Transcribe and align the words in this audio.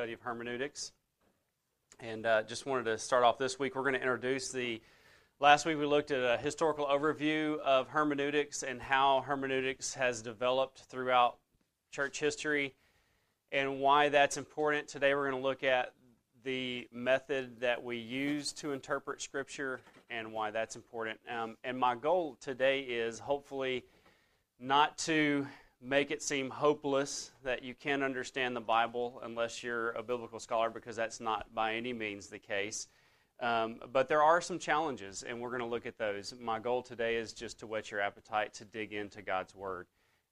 study 0.00 0.14
of 0.14 0.22
hermeneutics. 0.22 0.92
And 1.98 2.24
uh, 2.24 2.42
just 2.44 2.64
wanted 2.64 2.84
to 2.84 2.96
start 2.96 3.22
off 3.22 3.36
this 3.36 3.58
week. 3.58 3.74
We're 3.76 3.82
going 3.82 3.92
to 3.92 4.00
introduce 4.00 4.50
the. 4.50 4.80
Last 5.40 5.66
week 5.66 5.76
we 5.76 5.84
looked 5.84 6.10
at 6.10 6.24
a 6.24 6.38
historical 6.42 6.86
overview 6.86 7.58
of 7.58 7.88
hermeneutics 7.88 8.62
and 8.62 8.80
how 8.80 9.20
hermeneutics 9.20 9.92
has 9.92 10.22
developed 10.22 10.78
throughout 10.88 11.36
church 11.90 12.18
history 12.18 12.74
and 13.52 13.78
why 13.78 14.08
that's 14.08 14.38
important. 14.38 14.88
Today 14.88 15.14
we're 15.14 15.28
going 15.30 15.42
to 15.42 15.46
look 15.46 15.64
at 15.64 15.92
the 16.44 16.88
method 16.90 17.60
that 17.60 17.84
we 17.84 17.98
use 17.98 18.54
to 18.54 18.72
interpret 18.72 19.20
Scripture 19.20 19.82
and 20.08 20.32
why 20.32 20.50
that's 20.50 20.76
important. 20.76 21.20
Um, 21.30 21.58
and 21.62 21.78
my 21.78 21.94
goal 21.94 22.38
today 22.40 22.80
is 22.80 23.18
hopefully 23.18 23.84
not 24.58 24.96
to 25.00 25.46
make 25.82 26.10
it 26.10 26.22
seem 26.22 26.50
hopeless 26.50 27.30
that 27.42 27.62
you 27.62 27.74
can't 27.74 28.02
understand 28.02 28.54
the 28.54 28.60
Bible 28.60 29.20
unless 29.24 29.62
you're 29.62 29.90
a 29.92 30.02
biblical 30.02 30.38
scholar, 30.38 30.70
because 30.70 30.96
that's 30.96 31.20
not 31.20 31.54
by 31.54 31.74
any 31.74 31.92
means 31.92 32.26
the 32.26 32.38
case. 32.38 32.88
Um, 33.40 33.80
but 33.90 34.08
there 34.08 34.22
are 34.22 34.42
some 34.42 34.58
challenges, 34.58 35.22
and 35.22 35.40
we're 35.40 35.48
going 35.48 35.62
to 35.62 35.66
look 35.66 35.86
at 35.86 35.96
those. 35.96 36.34
My 36.38 36.58
goal 36.58 36.82
today 36.82 37.16
is 37.16 37.32
just 37.32 37.58
to 37.60 37.66
whet 37.66 37.90
your 37.90 38.00
appetite 38.00 38.52
to 38.54 38.66
dig 38.66 38.92
into 38.92 39.22
God's 39.22 39.54
Word 39.54 39.86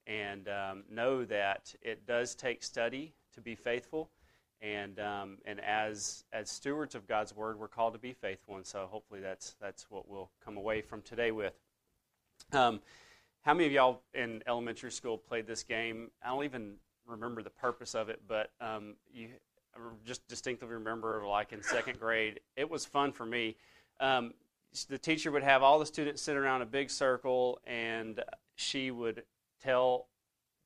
and 0.06 0.48
um, 0.48 0.84
know 0.90 1.24
that 1.24 1.74
it 1.80 2.06
does 2.06 2.34
take 2.34 2.62
study 2.62 3.14
to 3.34 3.40
be 3.40 3.54
faithful. 3.54 4.10
And, 4.60 4.98
um, 4.98 5.38
and 5.46 5.60
as, 5.60 6.24
as 6.32 6.50
stewards 6.50 6.94
of 6.94 7.06
God's 7.06 7.34
Word, 7.34 7.58
we're 7.58 7.68
called 7.68 7.94
to 7.94 7.98
be 7.98 8.12
faithful. 8.12 8.56
And 8.56 8.66
so 8.66 8.86
hopefully 8.90 9.20
that's, 9.20 9.54
that's 9.60 9.90
what 9.90 10.08
we'll 10.08 10.30
come 10.44 10.58
away 10.58 10.82
from 10.82 11.00
today 11.00 11.30
with. 11.30 11.54
How 13.48 13.54
many 13.54 13.64
of 13.64 13.72
y'all 13.72 14.02
in 14.12 14.42
elementary 14.46 14.92
school 14.92 15.16
played 15.16 15.46
this 15.46 15.62
game? 15.62 16.10
I 16.22 16.28
don't 16.28 16.44
even 16.44 16.74
remember 17.06 17.42
the 17.42 17.48
purpose 17.48 17.94
of 17.94 18.10
it, 18.10 18.20
but 18.28 18.50
um, 18.60 18.96
you 19.10 19.28
just 20.04 20.28
distinctly 20.28 20.68
remember, 20.68 21.24
like 21.26 21.54
in 21.54 21.62
second 21.62 21.98
grade, 21.98 22.40
it 22.56 22.68
was 22.68 22.84
fun 22.84 23.10
for 23.10 23.24
me. 23.24 23.56
Um, 24.00 24.34
the 24.90 24.98
teacher 24.98 25.30
would 25.30 25.42
have 25.42 25.62
all 25.62 25.78
the 25.78 25.86
students 25.86 26.20
sit 26.20 26.36
around 26.36 26.60
a 26.60 26.66
big 26.66 26.90
circle, 26.90 27.58
and 27.66 28.22
she 28.56 28.90
would 28.90 29.22
tell, 29.62 30.08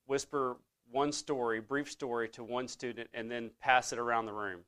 whisper 0.06 0.56
one 0.90 1.12
story, 1.12 1.60
brief 1.60 1.88
story, 1.88 2.28
to 2.30 2.42
one 2.42 2.66
student, 2.66 3.08
and 3.14 3.30
then 3.30 3.52
pass 3.60 3.92
it 3.92 4.00
around 4.00 4.26
the 4.26 4.32
room. 4.32 4.58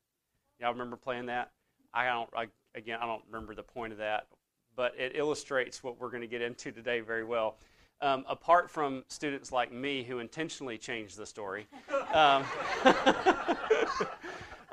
Y'all 0.61 0.71
remember 0.71 0.95
playing 0.95 1.27
that? 1.27 1.51
I 1.93 2.07
don't. 2.07 2.31
I, 2.37 2.47
again, 2.77 3.01
I 3.03 3.07
don't 3.07 3.25
remember 3.29 3.57
the 3.57 3.65
point 3.65 3.93
of 3.93 3.99
that, 3.99 4.29
but 4.77 4.95
it 4.97 5.17
illustrates 5.17 5.83
what 5.83 6.01
we're 6.01 6.11
going 6.11 6.21
to 6.21 6.29
get 6.29 6.43
into 6.43 6.71
today 6.71 7.01
very 7.01 7.25
well 7.25 7.57
um, 8.01 8.25
apart 8.29 8.71
from 8.71 9.05
students 9.09 9.53
like 9.53 9.73
me 9.73 10.03
who 10.03 10.19
intentionally 10.19 10.79
changed 10.79 11.17
the 11.17 11.27
story. 11.27 11.67
Um, 12.15 12.45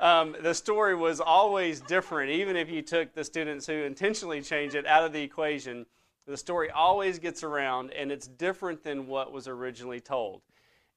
um, 0.00 0.36
the 0.40 0.54
story 0.54 0.94
was 0.94 1.18
always 1.18 1.80
different, 1.80 2.30
even 2.30 2.54
if 2.54 2.70
you 2.70 2.82
took 2.82 3.12
the 3.14 3.24
students 3.24 3.66
who 3.66 3.72
intentionally 3.72 4.40
changed 4.42 4.76
it 4.76 4.86
out 4.86 5.02
of 5.02 5.12
the 5.12 5.20
equation. 5.20 5.86
The 6.24 6.36
story 6.36 6.70
always 6.70 7.18
gets 7.18 7.42
around, 7.42 7.92
and 7.94 8.12
it's 8.12 8.28
different 8.28 8.84
than 8.84 9.08
what 9.08 9.32
was 9.32 9.48
originally 9.48 9.98
told. 9.98 10.42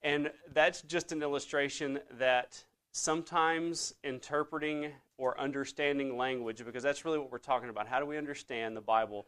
And 0.03 0.31
that's 0.53 0.83
just 0.83 1.11
an 1.11 1.23
illustration 1.23 1.99
that 2.19 2.63
sometimes 2.91 3.95
interpreting 4.03 4.91
or 5.17 5.39
understanding 5.39 6.15
language, 6.15 6.63
because 6.63 6.83
that's 6.83 7.05
really 7.05 7.17
what 7.17 7.31
we're 7.31 7.39
talking 7.39 7.69
about. 7.69 7.87
How 7.87 7.99
do 7.99 8.05
we 8.05 8.19
understand 8.19 8.77
the 8.77 8.81
Bible? 8.81 9.25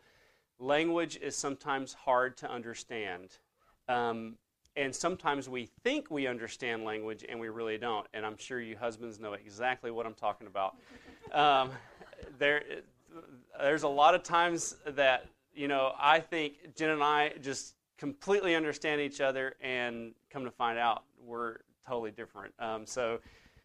Language 0.60 1.18
is 1.18 1.36
sometimes 1.36 1.94
hard 1.94 2.38
to 2.38 2.52
understand. 2.52 3.38
Um, 3.88 4.36
and 4.76 4.96
sometimes 4.96 5.50
we 5.50 5.70
think 5.84 6.12
we 6.12 6.28
understand 6.28 6.84
language 6.84 7.26
and 7.28 7.40
we 7.40 7.50
really 7.50 7.78
don't. 7.78 8.06
And 8.14 8.26
I'm 8.26 8.38
sure 8.38 8.62
you 8.62 8.78
husbands 8.78 9.20
know 9.20 9.34
exactly 9.34 9.90
what 9.92 10.06
I'm 10.06 10.14
talking 10.14 10.48
about. 10.48 10.76
Um, 11.34 11.72
there, 12.40 12.64
there's 13.60 13.84
a 13.84 13.88
lot 13.90 14.16
of 14.16 14.24
times 14.24 14.78
that, 14.86 15.26
you 15.54 15.68
know, 15.68 15.92
I 16.00 16.22
think 16.22 16.74
Jen 16.74 16.92
and 16.92 17.04
I 17.04 17.34
just 17.42 17.76
completely 17.98 18.56
understand 18.56 19.02
each 19.02 19.20
other 19.20 19.56
and 19.62 20.14
come 20.30 20.46
to 20.46 20.52
find 20.52 20.80
out 20.80 21.04
we're 21.22 21.58
totally 21.86 22.12
different. 22.12 22.54
Um, 22.60 22.86
so 22.86 23.20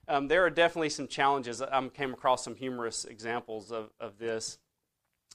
um, 0.08 0.26
there 0.26 0.44
are 0.44 0.50
definitely 0.50 0.88
some 0.88 1.06
challenges. 1.06 1.62
I 1.62 1.88
came 1.88 2.12
across 2.12 2.42
some 2.42 2.56
humorous 2.56 3.04
examples 3.04 3.70
of, 3.70 3.90
of 4.00 4.18
this. 4.18 4.58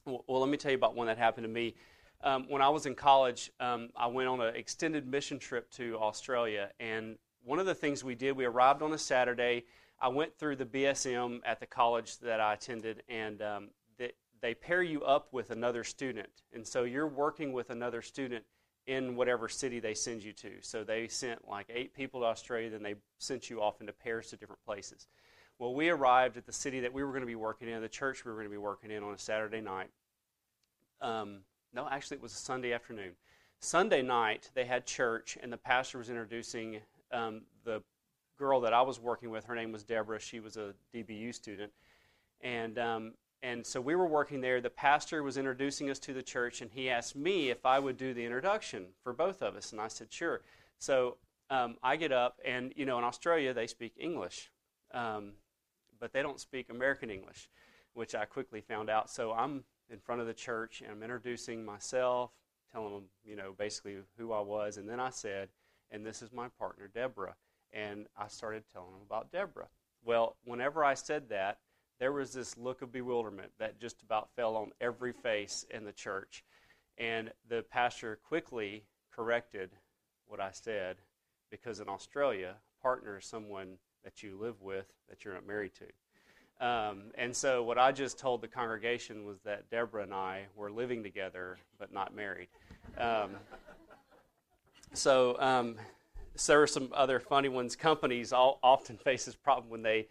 Well, 0.07 0.39
let 0.39 0.49
me 0.49 0.55
tell 0.55 0.71
you 0.71 0.77
about 0.77 0.95
one 0.95 1.07
that 1.07 1.17
happened 1.17 1.43
to 1.43 1.49
me. 1.49 1.75
Um, 2.23 2.45
when 2.47 2.61
I 2.61 2.69
was 2.69 2.85
in 2.85 2.95
college, 2.95 3.51
um, 3.59 3.89
I 3.95 4.07
went 4.07 4.29
on 4.29 4.39
an 4.39 4.55
extended 4.55 5.05
mission 5.05 5.37
trip 5.37 5.69
to 5.71 5.97
Australia. 5.97 6.71
And 6.79 7.17
one 7.43 7.59
of 7.59 7.65
the 7.65 7.75
things 7.75 8.05
we 8.05 8.15
did, 8.15 8.35
we 8.37 8.45
arrived 8.45 8.81
on 8.81 8.93
a 8.93 8.97
Saturday. 8.97 9.65
I 9.99 10.07
went 10.07 10.37
through 10.37 10.55
the 10.55 10.65
BSM 10.65 11.41
at 11.45 11.59
the 11.59 11.65
college 11.65 12.19
that 12.19 12.39
I 12.39 12.53
attended, 12.53 13.03
and 13.09 13.41
um, 13.41 13.69
they, 13.97 14.13
they 14.41 14.53
pair 14.53 14.81
you 14.81 15.03
up 15.03 15.27
with 15.33 15.51
another 15.51 15.83
student. 15.83 16.29
And 16.53 16.65
so 16.65 16.83
you're 16.83 17.07
working 17.07 17.51
with 17.51 17.69
another 17.69 18.01
student 18.01 18.45
in 18.85 19.17
whatever 19.17 19.49
city 19.49 19.81
they 19.81 19.93
send 19.93 20.23
you 20.23 20.31
to. 20.31 20.51
So 20.61 20.85
they 20.85 21.09
sent 21.09 21.45
like 21.49 21.65
eight 21.69 21.93
people 21.93 22.21
to 22.21 22.27
Australia, 22.27 22.69
then 22.69 22.83
they 22.83 22.95
sent 23.17 23.49
you 23.49 23.61
off 23.61 23.81
into 23.81 23.91
pairs 23.91 24.29
to 24.29 24.37
different 24.37 24.63
places. 24.63 25.07
Well, 25.59 25.73
we 25.73 25.89
arrived 25.89 26.37
at 26.37 26.45
the 26.45 26.53
city 26.53 26.81
that 26.81 26.93
we 26.93 27.03
were 27.03 27.09
going 27.09 27.21
to 27.21 27.27
be 27.27 27.35
working 27.35 27.67
in, 27.67 27.81
the 27.81 27.89
church 27.89 28.23
we 28.23 28.31
were 28.31 28.37
going 28.37 28.47
to 28.47 28.51
be 28.51 28.57
working 28.57 28.91
in 28.91 29.03
on 29.03 29.13
a 29.13 29.17
Saturday 29.17 29.61
night. 29.61 29.89
Um, 31.01 31.39
no, 31.73 31.87
actually, 31.89 32.17
it 32.17 32.23
was 32.23 32.33
a 32.33 32.37
Sunday 32.37 32.73
afternoon. 32.73 33.13
Sunday 33.59 34.03
night, 34.03 34.51
they 34.53 34.65
had 34.65 34.85
church, 34.85 35.37
and 35.41 35.51
the 35.51 35.57
pastor 35.57 35.97
was 35.97 36.09
introducing 36.09 36.79
um, 37.11 37.41
the 37.65 37.81
girl 38.37 38.61
that 38.61 38.73
I 38.73 38.83
was 38.83 38.99
working 38.99 39.31
with. 39.31 39.45
Her 39.45 39.55
name 39.55 39.71
was 39.71 39.83
Deborah. 39.83 40.19
She 40.19 40.39
was 40.39 40.57
a 40.57 40.75
DBU 40.93 41.33
student. 41.33 41.71
And, 42.41 42.77
um, 42.77 43.13
and 43.41 43.65
so 43.65 43.81
we 43.81 43.95
were 43.95 44.07
working 44.07 44.41
there. 44.41 44.61
The 44.61 44.69
pastor 44.69 45.23
was 45.23 45.37
introducing 45.37 45.89
us 45.89 45.97
to 45.99 46.13
the 46.13 46.21
church, 46.21 46.61
and 46.61 46.69
he 46.71 46.87
asked 46.87 47.15
me 47.15 47.49
if 47.49 47.65
I 47.65 47.79
would 47.79 47.97
do 47.97 48.13
the 48.13 48.23
introduction 48.23 48.85
for 49.03 49.11
both 49.11 49.41
of 49.41 49.55
us. 49.55 49.71
And 49.71 49.81
I 49.81 49.87
said, 49.87 50.11
sure. 50.11 50.41
So 50.77 51.17
um, 51.49 51.77
I 51.81 51.95
get 51.95 52.11
up, 52.11 52.39
and, 52.45 52.73
you 52.75 52.85
know, 52.85 52.99
in 52.99 53.03
Australia, 53.03 53.55
they 53.55 53.65
speak 53.65 53.93
English. 53.99 54.51
Um, 54.93 55.33
but 55.99 56.13
they 56.13 56.21
don't 56.21 56.39
speak 56.39 56.69
American 56.69 57.09
English, 57.09 57.49
which 57.93 58.15
I 58.15 58.25
quickly 58.25 58.61
found 58.61 58.89
out. 58.89 59.09
So 59.09 59.31
I'm 59.31 59.63
in 59.89 59.99
front 59.99 60.21
of 60.21 60.27
the 60.27 60.33
church 60.33 60.81
and 60.81 60.91
I'm 60.91 61.03
introducing 61.03 61.63
myself, 61.63 62.31
telling 62.71 62.93
them, 62.93 63.03
you 63.23 63.35
know, 63.35 63.53
basically 63.57 63.97
who 64.17 64.33
I 64.33 64.41
was. 64.41 64.77
And 64.77 64.87
then 64.87 64.99
I 64.99 65.09
said, 65.09 65.49
and 65.91 66.05
this 66.05 66.21
is 66.21 66.31
my 66.31 66.47
partner, 66.59 66.89
Deborah. 66.93 67.35
And 67.73 68.07
I 68.17 68.27
started 68.27 68.63
telling 68.71 68.91
them 68.91 69.01
about 69.05 69.31
Deborah. 69.31 69.67
Well, 70.03 70.37
whenever 70.45 70.83
I 70.83 70.93
said 70.93 71.29
that, 71.29 71.59
there 71.99 72.13
was 72.13 72.31
this 72.31 72.57
look 72.57 72.81
of 72.81 72.91
bewilderment 72.91 73.51
that 73.59 73.79
just 73.79 74.01
about 74.03 74.29
fell 74.35 74.55
on 74.55 74.71
every 74.79 75.13
face 75.13 75.65
in 75.71 75.83
the 75.83 75.91
church. 75.91 76.43
And 76.97 77.31
the 77.49 77.63
pastor 77.69 78.19
quickly 78.27 78.83
corrected 79.11 79.71
what 80.27 80.39
I 80.39 80.51
said 80.51 80.97
because 81.49 81.79
in 81.79 81.89
Australia, 81.89 82.55
partner 82.81 83.17
is 83.17 83.25
someone 83.25 83.77
that 84.03 84.23
you 84.23 84.37
live 84.39 84.61
with 84.61 84.85
that 85.09 85.23
you're 85.25 85.33
not 85.33 85.47
married 85.47 85.71
to. 85.75 85.85
Um, 86.59 87.11
and 87.15 87.35
so, 87.35 87.61
what 87.61 87.77
I 87.77 87.91
just 87.91 88.17
told 88.17 88.41
the 88.41 88.47
congregation 88.47 89.25
was 89.25 89.37
that 89.41 89.69
Deborah 89.69 90.03
and 90.03 90.13
I 90.13 90.45
were 90.55 90.71
living 90.71 91.03
together 91.03 91.57
but 91.77 91.93
not 91.93 92.15
married. 92.15 92.47
Um, 92.97 93.31
so, 94.93 95.39
um, 95.39 95.75
so, 96.35 96.53
there 96.53 96.61
are 96.63 96.67
some 96.67 96.89
other 96.95 97.19
funny 97.19 97.49
ones. 97.49 97.75
Companies 97.75 98.33
all, 98.33 98.59
often 98.63 98.97
face 99.03 99.25
this 99.25 99.35
problem 99.35 99.69
when 99.69 99.83
they 99.83 100.07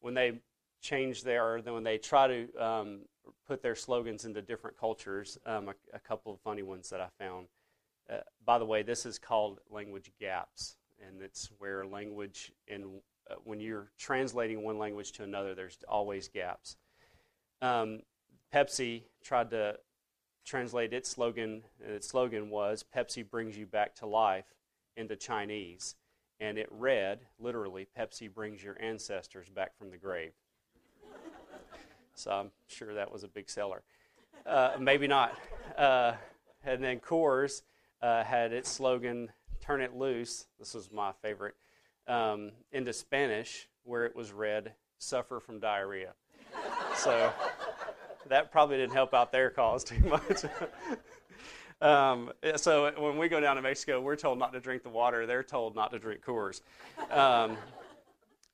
when 0.00 0.12
they 0.12 0.40
change 0.82 1.22
their 1.22 1.58
when 1.60 1.82
they 1.82 1.96
try 1.96 2.26
to 2.26 2.62
um, 2.62 2.98
put 3.46 3.62
their 3.62 3.74
slogans 3.74 4.26
into 4.26 4.42
different 4.42 4.78
cultures. 4.78 5.38
Um, 5.46 5.68
a, 5.68 5.96
a, 5.96 5.98
couple 5.98 6.32
of 6.32 6.40
funny 6.40 6.62
ones 6.62 6.90
that 6.90 7.00
I 7.00 7.08
found. 7.18 7.46
Uh, 8.10 8.18
by 8.44 8.58
the 8.58 8.66
way, 8.66 8.82
this 8.82 9.06
is 9.06 9.18
called 9.18 9.60
language 9.70 10.12
gaps, 10.20 10.76
and 11.04 11.22
it's 11.22 11.50
where 11.58 11.86
language 11.86 12.52
in 12.68 13.00
uh, 13.30 13.34
when 13.44 13.60
you're 13.60 13.90
translating 13.98 14.62
one 14.62 14.78
language 14.78 15.12
to 15.12 15.24
another, 15.24 15.54
there's 15.54 15.78
always 15.88 16.28
gaps. 16.28 16.76
Um, 17.62 18.00
Pepsi 18.54 19.02
tried 19.22 19.50
to 19.50 19.78
translate 20.44 20.92
its 20.92 21.10
slogan. 21.10 21.62
Its 21.80 22.08
slogan 22.08 22.50
was 22.50 22.84
"Pepsi 22.94 23.28
brings 23.28 23.56
you 23.56 23.66
back 23.66 23.94
to 23.96 24.06
life" 24.06 24.46
into 24.96 25.16
Chinese, 25.16 25.96
and 26.40 26.58
it 26.58 26.68
read 26.70 27.20
literally, 27.38 27.86
"Pepsi 27.98 28.32
brings 28.32 28.62
your 28.62 28.76
ancestors 28.80 29.48
back 29.48 29.76
from 29.76 29.90
the 29.90 29.96
grave." 29.96 30.32
so 32.14 32.30
I'm 32.30 32.50
sure 32.68 32.94
that 32.94 33.10
was 33.10 33.24
a 33.24 33.28
big 33.28 33.50
seller. 33.50 33.82
Uh, 34.44 34.76
maybe 34.78 35.08
not. 35.08 35.36
Uh, 35.76 36.12
and 36.64 36.82
then 36.82 37.00
Coors 37.00 37.62
uh, 38.00 38.22
had 38.22 38.52
its 38.52 38.70
slogan, 38.70 39.32
"Turn 39.60 39.80
it 39.80 39.94
loose." 39.94 40.46
This 40.58 40.74
was 40.74 40.92
my 40.92 41.12
favorite 41.22 41.56
um, 42.08 42.52
into 42.72 42.92
Spanish 42.92 43.68
where 43.84 44.04
it 44.04 44.14
was 44.16 44.32
read, 44.32 44.72
suffer 44.98 45.40
from 45.40 45.60
diarrhea. 45.60 46.12
so 46.96 47.32
that 48.28 48.50
probably 48.50 48.76
didn't 48.76 48.94
help 48.94 49.14
out 49.14 49.32
their 49.32 49.50
cause 49.50 49.84
too 49.84 50.00
much. 50.00 50.44
um, 51.80 52.32
so 52.56 52.92
when 52.98 53.16
we 53.18 53.28
go 53.28 53.40
down 53.40 53.56
to 53.56 53.62
Mexico, 53.62 54.00
we're 54.00 54.16
told 54.16 54.38
not 54.38 54.52
to 54.52 54.60
drink 54.60 54.82
the 54.82 54.88
water. 54.88 55.26
They're 55.26 55.42
told 55.42 55.76
not 55.76 55.92
to 55.92 55.98
drink 55.98 56.22
Coors. 56.24 56.62
Um, 57.10 57.56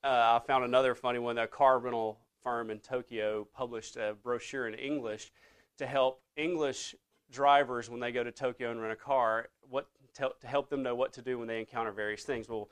uh, 0.04 0.40
I 0.40 0.40
found 0.46 0.64
another 0.64 0.94
funny 0.94 1.18
one. 1.18 1.38
A 1.38 1.46
car 1.46 1.78
rental 1.78 2.18
firm 2.42 2.70
in 2.70 2.80
Tokyo 2.80 3.46
published 3.54 3.96
a 3.96 4.16
brochure 4.22 4.66
in 4.66 4.74
English 4.74 5.32
to 5.78 5.86
help 5.86 6.20
English 6.36 6.94
drivers 7.30 7.88
when 7.88 8.00
they 8.00 8.12
go 8.12 8.22
to 8.22 8.32
Tokyo 8.32 8.70
and 8.70 8.80
rent 8.80 8.92
a 8.92 8.96
car, 8.96 9.48
what 9.68 9.86
to, 10.14 10.30
to 10.40 10.46
help 10.46 10.68
them 10.68 10.82
know 10.82 10.94
what 10.94 11.12
to 11.14 11.22
do 11.22 11.38
when 11.38 11.48
they 11.48 11.60
encounter 11.60 11.92
various 11.92 12.24
things. 12.24 12.48
Well, 12.48 12.68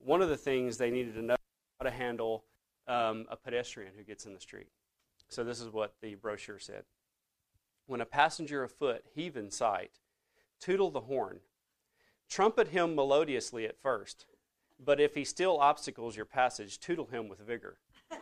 one 0.00 0.22
of 0.22 0.28
the 0.28 0.36
things 0.36 0.76
they 0.76 0.90
needed 0.90 1.14
to 1.14 1.22
know 1.22 1.36
how 1.78 1.84
to 1.84 1.90
handle 1.90 2.44
um, 2.88 3.26
a 3.30 3.36
pedestrian 3.36 3.92
who 3.96 4.02
gets 4.02 4.26
in 4.26 4.34
the 4.34 4.40
street. 4.40 4.68
So 5.28 5.44
this 5.44 5.60
is 5.60 5.68
what 5.68 5.94
the 6.02 6.16
brochure 6.16 6.58
said. 6.58 6.84
When 7.86 8.00
a 8.00 8.06
passenger 8.06 8.64
afoot 8.64 9.04
heave 9.14 9.36
in 9.36 9.50
sight, 9.50 9.92
tootle 10.60 10.90
the 10.90 11.00
horn. 11.00 11.40
Trumpet 12.28 12.68
him 12.68 12.94
melodiously 12.94 13.64
at 13.66 13.80
first, 13.80 14.26
but 14.78 15.00
if 15.00 15.14
he 15.14 15.24
still 15.24 15.58
obstacles 15.58 16.16
your 16.16 16.24
passage, 16.24 16.78
tootle 16.78 17.06
him 17.06 17.28
with 17.28 17.40
vigor. 17.40 17.78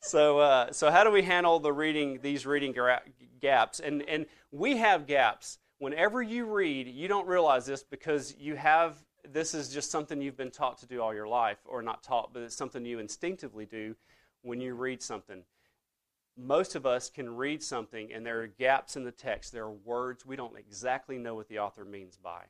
so, 0.00 0.38
uh, 0.38 0.72
so 0.72 0.90
how 0.90 1.02
do 1.02 1.10
we 1.10 1.22
handle 1.22 1.58
the 1.58 1.72
reading 1.72 2.18
these 2.22 2.44
reading 2.44 2.72
gra- 2.72 3.02
gaps? 3.40 3.80
And 3.80 4.02
and 4.02 4.26
we 4.50 4.76
have 4.76 5.06
gaps. 5.06 5.58
Whenever 5.82 6.22
you 6.22 6.44
read, 6.44 6.86
you 6.86 7.08
don't 7.08 7.26
realize 7.26 7.66
this 7.66 7.82
because 7.82 8.36
you 8.38 8.54
have 8.54 9.02
this 9.28 9.52
is 9.52 9.68
just 9.68 9.90
something 9.90 10.22
you've 10.22 10.36
been 10.36 10.48
taught 10.48 10.78
to 10.78 10.86
do 10.86 11.02
all 11.02 11.12
your 11.12 11.26
life, 11.26 11.58
or 11.64 11.82
not 11.82 12.04
taught, 12.04 12.32
but 12.32 12.40
it's 12.44 12.54
something 12.54 12.84
you 12.86 13.00
instinctively 13.00 13.66
do 13.66 13.96
when 14.42 14.60
you 14.60 14.74
read 14.74 15.02
something. 15.02 15.42
Most 16.38 16.76
of 16.76 16.86
us 16.86 17.10
can 17.10 17.34
read 17.34 17.64
something 17.64 18.12
and 18.12 18.24
there 18.24 18.42
are 18.42 18.46
gaps 18.46 18.94
in 18.94 19.02
the 19.02 19.10
text. 19.10 19.50
There 19.52 19.64
are 19.64 19.72
words 19.72 20.24
we 20.24 20.36
don't 20.36 20.56
exactly 20.56 21.18
know 21.18 21.34
what 21.34 21.48
the 21.48 21.58
author 21.58 21.84
means 21.84 22.16
by. 22.16 22.44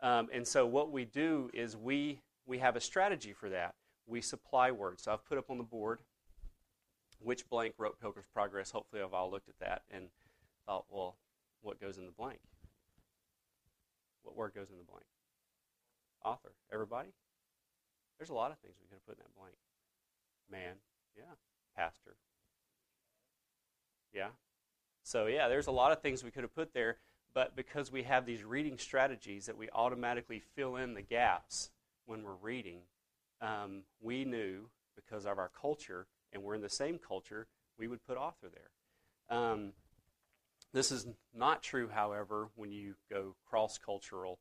Um, 0.00 0.28
and 0.32 0.44
so 0.44 0.66
what 0.66 0.90
we 0.90 1.04
do 1.04 1.50
is 1.54 1.76
we 1.76 2.22
we 2.44 2.58
have 2.58 2.74
a 2.74 2.80
strategy 2.80 3.32
for 3.32 3.48
that. 3.50 3.76
We 4.04 4.20
supply 4.20 4.72
words. 4.72 5.04
So 5.04 5.12
I've 5.12 5.24
put 5.24 5.38
up 5.38 5.48
on 5.48 5.58
the 5.58 5.62
board 5.62 6.00
which 7.20 7.48
blank 7.48 7.74
wrote 7.78 8.00
Pilgrim's 8.00 8.26
Progress. 8.34 8.72
Hopefully, 8.72 9.00
I've 9.00 9.14
all 9.14 9.30
looked 9.30 9.48
at 9.48 9.60
that 9.60 9.82
and 9.92 10.08
thought, 10.66 10.86
well, 10.90 11.18
what 11.62 11.80
goes 11.80 11.98
in 11.98 12.06
the 12.06 12.12
blank? 12.12 12.40
What 14.22 14.36
word 14.36 14.52
goes 14.54 14.70
in 14.70 14.78
the 14.78 14.84
blank? 14.84 15.06
Author. 16.24 16.52
Everybody? 16.72 17.10
There's 18.18 18.30
a 18.30 18.34
lot 18.34 18.50
of 18.50 18.58
things 18.58 18.74
we 18.80 18.88
could 18.88 18.96
have 18.96 19.06
put 19.06 19.16
in 19.16 19.22
that 19.24 19.38
blank. 19.38 19.56
Man. 20.50 20.76
Yeah. 21.16 21.34
Pastor. 21.76 22.16
Yeah. 24.12 24.28
So, 25.02 25.26
yeah, 25.26 25.48
there's 25.48 25.68
a 25.68 25.72
lot 25.72 25.92
of 25.92 26.02
things 26.02 26.22
we 26.22 26.30
could 26.30 26.42
have 26.42 26.54
put 26.54 26.74
there, 26.74 26.96
but 27.32 27.56
because 27.56 27.90
we 27.90 28.02
have 28.02 28.26
these 28.26 28.44
reading 28.44 28.78
strategies 28.78 29.46
that 29.46 29.56
we 29.56 29.68
automatically 29.70 30.42
fill 30.54 30.76
in 30.76 30.94
the 30.94 31.02
gaps 31.02 31.70
when 32.06 32.22
we're 32.22 32.34
reading, 32.42 32.80
um, 33.40 33.82
we 34.00 34.24
knew 34.24 34.68
because 34.96 35.24
of 35.24 35.38
our 35.38 35.50
culture, 35.58 36.06
and 36.32 36.42
we're 36.42 36.54
in 36.54 36.60
the 36.60 36.68
same 36.68 36.98
culture, 36.98 37.46
we 37.78 37.86
would 37.86 38.04
put 38.04 38.16
author 38.18 38.48
there. 38.52 39.36
Um, 39.38 39.72
this 40.72 40.92
is 40.92 41.06
not 41.34 41.62
true, 41.62 41.88
however, 41.88 42.48
when 42.56 42.72
you 42.72 42.94
go 43.10 43.34
cross 43.48 43.78
cultural. 43.78 44.38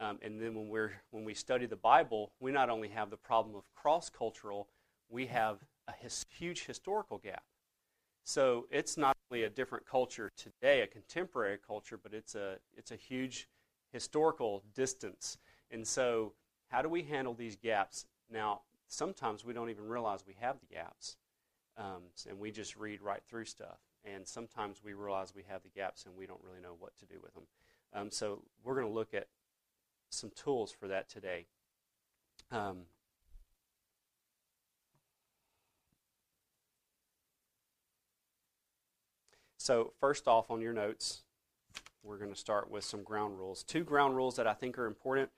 Um, 0.00 0.18
and 0.22 0.40
then 0.40 0.54
when, 0.54 0.68
we're, 0.68 0.92
when 1.10 1.24
we 1.24 1.34
study 1.34 1.66
the 1.66 1.76
Bible, 1.76 2.32
we 2.40 2.50
not 2.50 2.68
only 2.68 2.88
have 2.88 3.10
the 3.10 3.16
problem 3.16 3.54
of 3.56 3.62
cross 3.74 4.10
cultural, 4.10 4.68
we 5.08 5.26
have 5.26 5.58
a 5.88 5.92
his, 5.92 6.24
huge 6.28 6.64
historical 6.64 7.18
gap. 7.18 7.44
So 8.24 8.66
it's 8.70 8.96
not 8.96 9.16
only 9.30 9.44
a 9.44 9.50
different 9.50 9.86
culture 9.86 10.30
today, 10.36 10.80
a 10.80 10.86
contemporary 10.86 11.58
culture, 11.64 11.98
but 12.02 12.12
it's 12.12 12.34
a, 12.34 12.56
it's 12.76 12.90
a 12.90 12.96
huge 12.96 13.48
historical 13.92 14.62
distance. 14.74 15.38
And 15.70 15.86
so, 15.86 16.32
how 16.68 16.82
do 16.82 16.88
we 16.88 17.02
handle 17.02 17.34
these 17.34 17.56
gaps? 17.56 18.06
Now, 18.30 18.62
sometimes 18.88 19.44
we 19.44 19.52
don't 19.52 19.70
even 19.70 19.86
realize 19.86 20.20
we 20.26 20.36
have 20.40 20.56
the 20.60 20.74
gaps, 20.74 21.16
um, 21.76 22.02
and 22.28 22.38
we 22.38 22.50
just 22.50 22.76
read 22.76 23.02
right 23.02 23.22
through 23.28 23.44
stuff. 23.44 23.78
And 24.04 24.26
sometimes 24.26 24.82
we 24.84 24.92
realize 24.92 25.34
we 25.34 25.44
have 25.48 25.62
the 25.62 25.70
gaps 25.70 26.04
and 26.04 26.14
we 26.14 26.26
don't 26.26 26.40
really 26.42 26.60
know 26.60 26.76
what 26.78 26.96
to 26.98 27.06
do 27.06 27.14
with 27.22 27.34
them. 27.34 27.44
Um, 27.94 28.10
so 28.10 28.42
we're 28.62 28.74
going 28.74 28.86
to 28.86 28.92
look 28.92 29.14
at 29.14 29.28
some 30.10 30.30
tools 30.34 30.70
for 30.70 30.88
that 30.88 31.08
today. 31.08 31.46
Um, 32.50 32.82
so 39.56 39.92
first 40.00 40.28
off, 40.28 40.50
on 40.50 40.60
your 40.60 40.72
notes, 40.72 41.22
we're 42.02 42.18
going 42.18 42.32
to 42.32 42.38
start 42.38 42.70
with 42.70 42.84
some 42.84 43.02
ground 43.02 43.38
rules. 43.38 43.62
Two 43.62 43.84
ground 43.84 44.16
rules 44.16 44.36
that 44.36 44.46
I 44.46 44.52
think 44.52 44.78
are 44.78 44.86
important. 44.86 45.30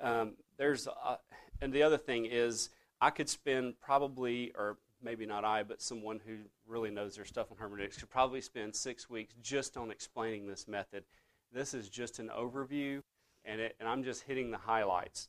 Um, 0.00 0.34
there's, 0.58 0.86
uh, 0.86 1.16
and 1.60 1.72
the 1.72 1.82
other 1.82 1.96
thing 1.96 2.26
is, 2.26 2.68
I 3.00 3.10
could 3.10 3.28
spend 3.28 3.80
probably, 3.80 4.52
or 4.56 4.78
maybe 5.02 5.26
not 5.26 5.44
I, 5.44 5.62
but 5.62 5.82
someone 5.82 6.20
who 6.26 6.36
really 6.66 6.90
knows 6.90 7.16
their 7.16 7.24
stuff 7.24 7.50
on 7.50 7.58
hermeneutics 7.58 7.98
could 7.98 8.10
probably 8.10 8.40
spend 8.40 8.74
six 8.74 9.08
weeks 9.10 9.34
just 9.42 9.76
on 9.76 9.90
explaining 9.90 10.46
this 10.46 10.68
method. 10.68 11.04
This 11.52 11.74
is 11.74 11.88
just 11.88 12.18
an 12.18 12.30
overview, 12.36 13.02
and, 13.44 13.60
it, 13.60 13.76
and 13.78 13.88
I'm 13.88 14.04
just 14.04 14.22
hitting 14.22 14.50
the 14.50 14.58
highlights. 14.58 15.28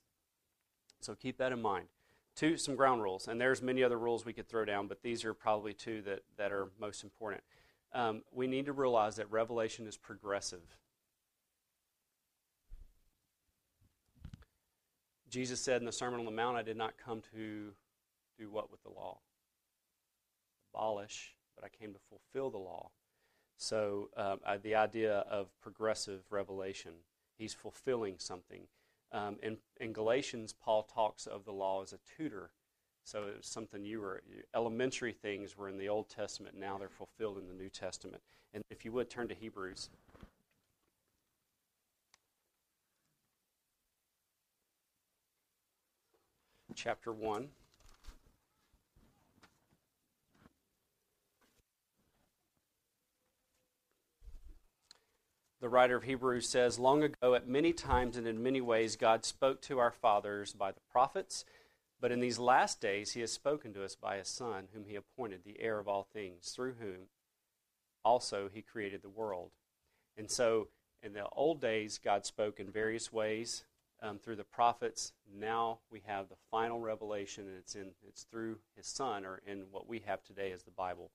So 1.01 1.15
keep 1.15 1.37
that 1.37 1.51
in 1.51 1.61
mind. 1.61 1.87
Two, 2.35 2.57
some 2.57 2.75
ground 2.75 3.03
rules, 3.03 3.27
and 3.27 3.39
there's 3.39 3.61
many 3.61 3.83
other 3.83 3.99
rules 3.99 4.25
we 4.25 4.33
could 4.33 4.47
throw 4.47 4.65
down, 4.65 4.87
but 4.87 5.03
these 5.03 5.23
are 5.23 5.33
probably 5.33 5.73
two 5.73 6.01
that, 6.03 6.21
that 6.37 6.51
are 6.51 6.69
most 6.79 7.03
important. 7.03 7.43
Um, 7.93 8.23
we 8.31 8.47
need 8.47 8.65
to 8.65 8.73
realize 8.73 9.17
that 9.17 9.31
revelation 9.31 9.85
is 9.85 9.97
progressive. 9.97 10.77
Jesus 15.29 15.59
said 15.59 15.81
in 15.81 15.85
the 15.85 15.91
Sermon 15.91 16.19
on 16.19 16.25
the 16.25 16.31
Mount, 16.31 16.57
I 16.57 16.61
did 16.61 16.77
not 16.77 16.93
come 17.03 17.21
to 17.33 17.73
do 18.37 18.49
what 18.49 18.71
with 18.71 18.81
the 18.83 18.89
law? 18.89 19.19
Abolish, 20.73 21.35
but 21.55 21.63
I 21.63 21.69
came 21.69 21.93
to 21.93 21.99
fulfill 22.09 22.49
the 22.49 22.57
law. 22.57 22.89
So 23.57 24.09
um, 24.17 24.39
uh, 24.45 24.57
the 24.61 24.75
idea 24.75 25.19
of 25.29 25.47
progressive 25.61 26.21
revelation, 26.29 26.91
he's 27.37 27.53
fulfilling 27.53 28.15
something. 28.17 28.67
Um, 29.11 29.37
in, 29.43 29.57
in 29.79 29.93
Galatians, 29.93 30.53
Paul 30.53 30.83
talks 30.83 31.27
of 31.27 31.45
the 31.45 31.51
law 31.51 31.81
as 31.83 31.93
a 31.93 31.99
tutor. 32.17 32.51
So 33.05 33.27
it 33.27 33.37
was 33.37 33.47
something 33.47 33.85
you 33.85 34.01
were, 34.01 34.23
elementary 34.55 35.11
things 35.11 35.57
were 35.57 35.69
in 35.69 35.77
the 35.77 35.89
Old 35.89 36.09
Testament, 36.09 36.57
now 36.57 36.77
they're 36.77 36.89
fulfilled 36.89 37.37
in 37.37 37.47
the 37.47 37.53
New 37.53 37.69
Testament. 37.69 38.23
And 38.53 38.63
if 38.69 38.85
you 38.85 38.91
would 38.93 39.09
turn 39.09 39.27
to 39.27 39.35
Hebrews. 39.35 39.89
chapter 46.75 47.11
1. 47.11 47.47
The 55.63 55.69
writer 55.69 55.95
of 55.95 56.03
Hebrews 56.03 56.49
says, 56.49 56.77
Long 56.77 57.03
ago, 57.03 57.35
at 57.35 57.47
many 57.47 57.71
times 57.71 58.17
and 58.17 58.27
in 58.27 58.43
many 58.43 58.59
ways, 58.59 58.97
God 58.97 59.23
spoke 59.23 59.61
to 59.61 59.79
our 59.79 59.91
fathers 59.91 60.51
by 60.51 60.73
the 60.73 60.81
prophets, 60.91 61.45
but 62.01 62.11
in 62.11 62.19
these 62.19 62.37
last 62.37 62.81
days, 62.81 63.13
He 63.13 63.21
has 63.21 63.31
spoken 63.31 63.73
to 63.73 63.85
us 63.85 63.95
by 63.95 64.17
His 64.17 64.27
Son, 64.27 64.67
whom 64.73 64.83
He 64.83 64.97
appointed 64.97 65.45
the 65.45 65.61
heir 65.61 65.79
of 65.79 65.87
all 65.87 66.03
things, 66.03 66.49
through 66.49 66.73
whom 66.81 67.07
also 68.03 68.49
He 68.53 68.61
created 68.61 69.03
the 69.03 69.09
world. 69.09 69.51
And 70.17 70.29
so, 70.29 70.67
in 71.01 71.13
the 71.13 71.29
old 71.29 71.61
days, 71.61 71.97
God 71.97 72.25
spoke 72.25 72.59
in 72.59 72.69
various 72.69 73.13
ways 73.13 73.63
um, 74.01 74.19
through 74.19 74.35
the 74.35 74.43
prophets. 74.43 75.13
Now 75.33 75.79
we 75.89 76.01
have 76.05 76.27
the 76.27 76.35
final 76.51 76.81
revelation, 76.81 77.47
and 77.47 77.57
it's 77.57 77.75
in 77.75 77.91
it's 78.05 78.23
through 78.23 78.57
His 78.75 78.87
Son, 78.87 79.23
or 79.23 79.39
in 79.47 79.63
what 79.71 79.87
we 79.87 79.99
have 79.99 80.21
today 80.23 80.51
as 80.51 80.63
the 80.63 80.71
Bible. 80.71 81.09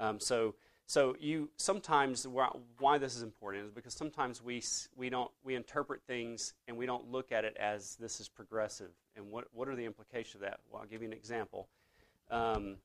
Um, 0.00 0.18
so, 0.18 0.56
so 0.86 1.16
you 1.18 1.48
sometimes 1.56 2.26
why 2.26 2.98
this 2.98 3.16
is 3.16 3.22
important 3.22 3.64
is 3.64 3.70
because 3.70 3.94
sometimes 3.94 4.42
we 4.42 4.62
we 4.96 5.08
don't 5.08 5.30
we 5.42 5.54
interpret 5.54 6.02
things 6.06 6.52
and 6.68 6.76
we 6.76 6.84
don't 6.84 7.10
look 7.10 7.32
at 7.32 7.44
it 7.44 7.56
as 7.58 7.96
this 7.96 8.20
is 8.20 8.28
progressive. 8.28 8.90
And 9.16 9.30
what 9.30 9.46
what 9.52 9.68
are 9.68 9.76
the 9.76 9.84
implications 9.84 10.36
of 10.36 10.40
that? 10.42 10.60
Well, 10.70 10.82
I'll 10.82 10.88
give 10.88 11.00
you 11.00 11.08
an 11.08 11.14
example. 11.14 11.68
Um, 12.30 12.76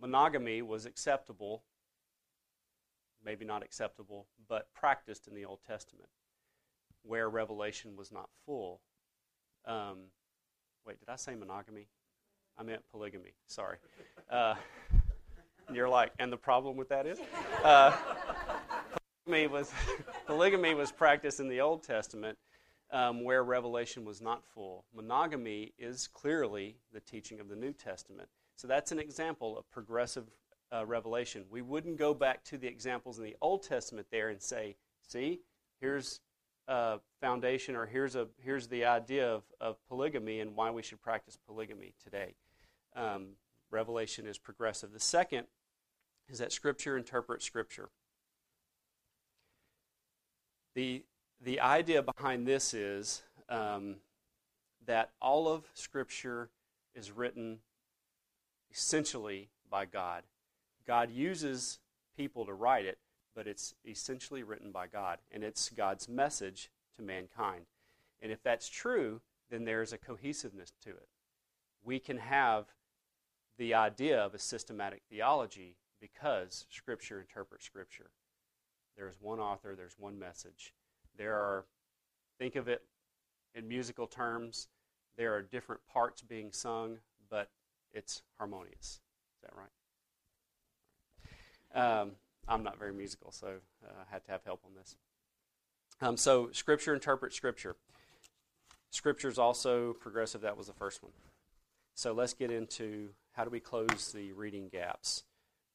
monogamy 0.00 0.62
was 0.62 0.86
acceptable, 0.86 1.62
maybe 3.24 3.44
not 3.44 3.62
acceptable, 3.62 4.26
but 4.48 4.72
practiced 4.74 5.28
in 5.28 5.34
the 5.34 5.44
Old 5.44 5.60
Testament 5.66 6.08
where 7.02 7.28
revelation 7.30 7.96
was 7.96 8.10
not 8.10 8.28
full. 8.44 8.80
Um, 9.64 9.98
wait, 10.84 10.98
did 10.98 11.08
I 11.08 11.16
say 11.16 11.34
monogamy? 11.34 11.88
I 12.58 12.64
meant 12.64 12.82
polygamy. 12.90 13.34
Sorry. 13.46 13.78
Uh, 14.28 14.54
you're 15.72 15.88
like, 15.88 16.12
and 16.18 16.32
the 16.32 16.36
problem 16.36 16.76
with 16.76 16.88
that 16.88 17.06
is? 17.06 17.18
Uh, 17.64 17.92
polygamy, 19.24 19.48
was, 19.48 19.72
polygamy 20.26 20.74
was 20.74 20.92
practiced 20.92 21.40
in 21.40 21.48
the 21.48 21.60
Old 21.60 21.82
Testament 21.82 22.38
um, 22.92 23.24
where 23.24 23.42
revelation 23.42 24.04
was 24.04 24.20
not 24.20 24.44
full. 24.54 24.84
Monogamy 24.94 25.72
is 25.76 26.06
clearly 26.06 26.76
the 26.92 27.00
teaching 27.00 27.40
of 27.40 27.48
the 27.48 27.56
New 27.56 27.72
Testament. 27.72 28.28
So 28.54 28.68
that's 28.68 28.92
an 28.92 29.00
example 29.00 29.58
of 29.58 29.68
progressive 29.70 30.30
uh, 30.72 30.86
revelation. 30.86 31.44
We 31.50 31.62
wouldn't 31.62 31.96
go 31.96 32.14
back 32.14 32.44
to 32.44 32.58
the 32.58 32.68
examples 32.68 33.18
in 33.18 33.24
the 33.24 33.36
Old 33.40 33.62
Testament 33.62 34.06
there 34.10 34.28
and 34.28 34.40
say, 34.40 34.76
see, 35.06 35.40
here's 35.80 36.20
uh, 36.66 36.98
foundation, 37.20 37.74
or 37.74 37.86
here's 37.86 38.14
a 38.14 38.28
here's 38.42 38.68
the 38.68 38.84
idea 38.84 39.26
of, 39.26 39.42
of 39.60 39.76
polygamy 39.88 40.40
and 40.40 40.54
why 40.54 40.70
we 40.70 40.82
should 40.82 41.00
practice 41.00 41.38
polygamy 41.46 41.94
today. 42.02 42.34
Um, 42.94 43.30
Revelation 43.70 44.26
is 44.26 44.38
progressive. 44.38 44.92
The 44.92 45.00
second 45.00 45.46
is 46.28 46.38
that 46.38 46.52
Scripture 46.52 46.96
interprets 46.96 47.44
Scripture. 47.44 47.88
The 50.74 51.04
the 51.40 51.60
idea 51.60 52.02
behind 52.02 52.46
this 52.46 52.74
is 52.74 53.22
um, 53.48 53.96
that 54.86 55.10
all 55.20 55.48
of 55.48 55.64
Scripture 55.74 56.50
is 56.94 57.12
written 57.12 57.58
essentially 58.72 59.48
by 59.70 59.84
God. 59.84 60.24
God 60.86 61.10
uses 61.10 61.78
people 62.16 62.44
to 62.46 62.52
write 62.52 62.84
it, 62.84 62.98
but 63.34 63.46
it's 63.46 63.74
essentially 63.86 64.42
written 64.42 64.72
by 64.72 64.86
God, 64.86 65.18
and 65.30 65.44
it's 65.44 65.70
God's 65.70 66.08
message 66.08 66.70
to 66.96 67.02
mankind. 67.02 67.66
And 68.20 68.32
if 68.32 68.42
that's 68.42 68.68
true, 68.68 69.20
then 69.50 69.64
there's 69.64 69.92
a 69.92 69.98
cohesiveness 69.98 70.72
to 70.84 70.90
it. 70.90 71.08
We 71.84 71.98
can 72.00 72.18
have 72.18 72.66
the 73.58 73.74
idea 73.74 74.18
of 74.20 74.34
a 74.34 74.38
systematic 74.38 75.02
theology 75.08 75.76
because 76.00 76.66
Scripture 76.70 77.20
interprets 77.20 77.64
Scripture. 77.64 78.10
There's 78.96 79.14
one 79.20 79.38
author, 79.38 79.74
there's 79.76 79.96
one 79.98 80.18
message. 80.18 80.74
There 81.16 81.34
are, 81.34 81.64
think 82.38 82.56
of 82.56 82.68
it 82.68 82.82
in 83.54 83.68
musical 83.68 84.06
terms, 84.06 84.68
there 85.16 85.34
are 85.34 85.42
different 85.42 85.80
parts 85.92 86.22
being 86.22 86.52
sung, 86.52 86.98
but 87.30 87.50
it's 87.92 88.22
harmonious. 88.38 89.00
Is 89.36 89.42
that 89.42 89.52
right? 89.56 89.68
Um, 92.00 92.12
I'm 92.46 92.62
not 92.62 92.78
very 92.78 92.92
musical, 92.92 93.32
so 93.32 93.48
uh, 93.84 93.90
I 94.00 94.12
had 94.12 94.24
to 94.24 94.30
have 94.30 94.44
help 94.44 94.62
on 94.64 94.72
this. 94.76 94.96
Um, 96.00 96.16
so, 96.16 96.50
Scripture 96.52 96.94
interprets 96.94 97.36
Scripture. 97.36 97.76
Scripture 98.90 99.28
is 99.28 99.38
also 99.38 99.92
progressive. 99.94 100.40
That 100.40 100.56
was 100.56 100.68
the 100.68 100.72
first 100.72 101.02
one. 101.02 101.12
So, 101.94 102.12
let's 102.12 102.32
get 102.32 102.50
into 102.50 103.10
how 103.32 103.44
do 103.44 103.50
we 103.50 103.60
close 103.60 104.12
the 104.12 104.32
reading 104.32 104.68
gaps? 104.70 105.24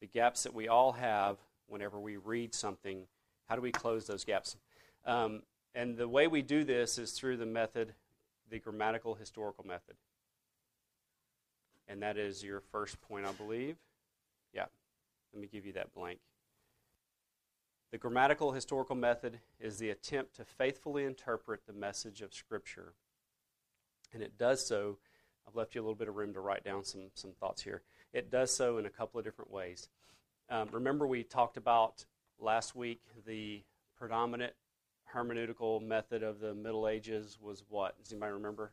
The 0.04 0.08
gaps 0.08 0.44
that 0.44 0.54
we 0.54 0.68
all 0.68 0.92
have 0.92 1.38
whenever 1.68 1.98
we 1.98 2.18
read 2.18 2.54
something, 2.54 3.08
how 3.48 3.56
do 3.56 3.62
we 3.62 3.72
close 3.72 4.06
those 4.06 4.26
gaps? 4.26 4.58
Um, 5.06 5.44
and 5.74 5.96
the 5.96 6.10
way 6.10 6.28
we 6.28 6.42
do 6.42 6.66
this 6.66 6.98
is 6.98 7.14
through 7.14 7.38
the 7.38 7.46
method, 7.46 7.94
the 8.50 8.60
grammatical 8.60 9.16
historical 9.16 9.66
method. 9.66 9.96
And 11.88 12.02
that 12.02 12.18
is 12.18 12.44
your 12.44 12.60
first 12.60 13.00
point, 13.00 13.26
I 13.26 13.32
believe. 13.32 13.78
Yeah. 14.54 14.66
Let 15.32 15.42
me 15.42 15.48
give 15.48 15.66
you 15.66 15.72
that 15.72 15.94
blank. 15.94 16.20
The 17.92 17.98
grammatical 17.98 18.52
historical 18.52 18.98
method 18.98 19.40
is 19.58 19.78
the 19.78 19.90
attempt 19.90 20.36
to 20.36 20.44
faithfully 20.44 21.06
interpret 21.06 21.62
the 21.66 21.72
message 21.72 22.22
of 22.22 22.34
Scripture. 22.34 22.92
And 24.14 24.22
it 24.22 24.38
does 24.38 24.68
so, 24.68 24.98
I've 25.48 25.56
left 25.56 25.76
you 25.76 25.80
a 25.80 25.84
little 25.84 25.96
bit 25.96 26.10
of 26.10 26.18
room 26.18 26.34
to 26.34 26.42
write 26.42 26.66
down 26.66 26.84
some, 26.84 27.04
some 27.14 27.32
thoughts 27.32 27.62
here. 27.62 27.84
It 28.14 28.30
does 28.30 28.56
so 28.56 28.78
in 28.78 28.86
a 28.86 28.90
couple 28.90 29.20
of 29.20 29.26
different 29.26 29.52
ways. 29.52 29.90
Um, 30.50 30.70
remember, 30.72 31.08
we 31.08 31.24
talked 31.24 31.58
about 31.58 32.06
last 32.40 32.76
week 32.76 33.02
the 33.26 33.64
predominant 33.98 34.54
hermeneutical 35.14 35.82
method 35.82 36.22
of 36.22 36.40
the 36.40 36.54
Middle 36.54 36.88
Ages 36.88 37.38
was 37.42 37.64
what? 37.70 37.98
Does 38.02 38.12
anybody 38.12 38.34
remember? 38.34 38.72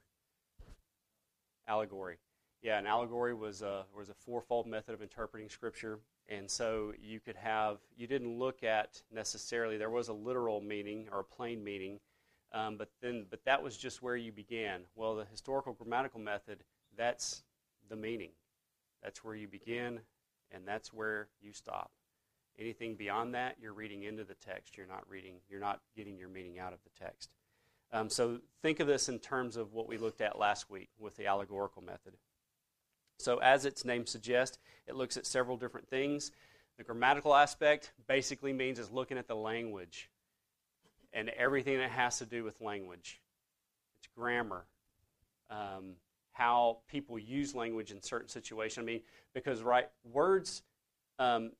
Allegory. 1.66 2.18
Yeah, 2.62 2.78
an 2.78 2.86
allegory 2.86 3.32
was 3.32 3.62
a, 3.62 3.84
was 3.96 4.10
a 4.10 4.14
fourfold 4.14 4.66
method 4.66 4.92
of 4.92 5.00
interpreting 5.00 5.48
Scripture. 5.48 6.00
And 6.28 6.50
so 6.50 6.92
you 7.00 7.18
could 7.18 7.36
have, 7.36 7.78
you 7.96 8.06
didn't 8.06 8.38
look 8.38 8.62
at 8.62 9.02
necessarily, 9.12 9.78
there 9.78 9.90
was 9.90 10.08
a 10.08 10.12
literal 10.12 10.60
meaning 10.60 11.08
or 11.10 11.20
a 11.20 11.24
plain 11.24 11.64
meaning, 11.64 11.98
um, 12.52 12.76
but 12.76 12.90
then, 13.00 13.26
but 13.30 13.44
that 13.46 13.62
was 13.62 13.76
just 13.76 14.02
where 14.02 14.16
you 14.16 14.32
began. 14.32 14.82
Well, 14.94 15.16
the 15.16 15.24
historical 15.24 15.72
grammatical 15.72 16.20
method, 16.20 16.58
that's 16.96 17.42
the 17.88 17.96
meaning. 17.96 18.30
That's 19.02 19.24
where 19.24 19.34
you 19.34 19.48
begin, 19.48 20.00
and 20.50 20.66
that's 20.66 20.92
where 20.92 21.28
you 21.40 21.52
stop. 21.52 21.90
Anything 22.58 22.94
beyond 22.94 23.34
that, 23.34 23.56
you're 23.60 23.72
reading 23.72 24.02
into 24.02 24.24
the 24.24 24.34
text. 24.34 24.76
You're 24.76 24.86
not 24.86 25.08
reading, 25.08 25.36
you're 25.48 25.60
not 25.60 25.80
getting 25.96 26.18
your 26.18 26.28
meaning 26.28 26.58
out 26.58 26.72
of 26.72 26.80
the 26.82 27.04
text. 27.04 27.30
Um, 27.92 28.08
so 28.08 28.38
think 28.62 28.80
of 28.80 28.86
this 28.86 29.08
in 29.08 29.18
terms 29.18 29.56
of 29.56 29.72
what 29.72 29.88
we 29.88 29.98
looked 29.98 30.20
at 30.20 30.38
last 30.38 30.70
week 30.70 30.90
with 30.98 31.16
the 31.16 31.26
allegorical 31.26 31.82
method. 31.82 32.14
So, 33.18 33.38
as 33.38 33.66
its 33.66 33.84
name 33.84 34.06
suggests, 34.06 34.58
it 34.86 34.94
looks 34.94 35.18
at 35.18 35.26
several 35.26 35.58
different 35.58 35.88
things. 35.88 36.30
The 36.78 36.84
grammatical 36.84 37.34
aspect 37.34 37.92
basically 38.08 38.54
means 38.54 38.78
is 38.78 38.90
looking 38.90 39.18
at 39.18 39.28
the 39.28 39.36
language 39.36 40.08
and 41.12 41.28
everything 41.30 41.78
that 41.78 41.90
has 41.90 42.18
to 42.18 42.24
do 42.24 42.44
with 42.44 42.60
language. 42.62 43.20
It's 43.98 44.08
grammar, 44.16 44.64
um, 45.50 45.96
how 46.32 46.78
people 46.88 47.18
use 47.18 47.54
language 47.54 47.90
in 47.90 48.02
certain 48.02 48.28
situations. 48.28 48.82
I 48.82 48.86
mean, 48.86 49.00
because, 49.34 49.62
right, 49.62 49.88
words, 50.04 50.62
um, 51.18 51.52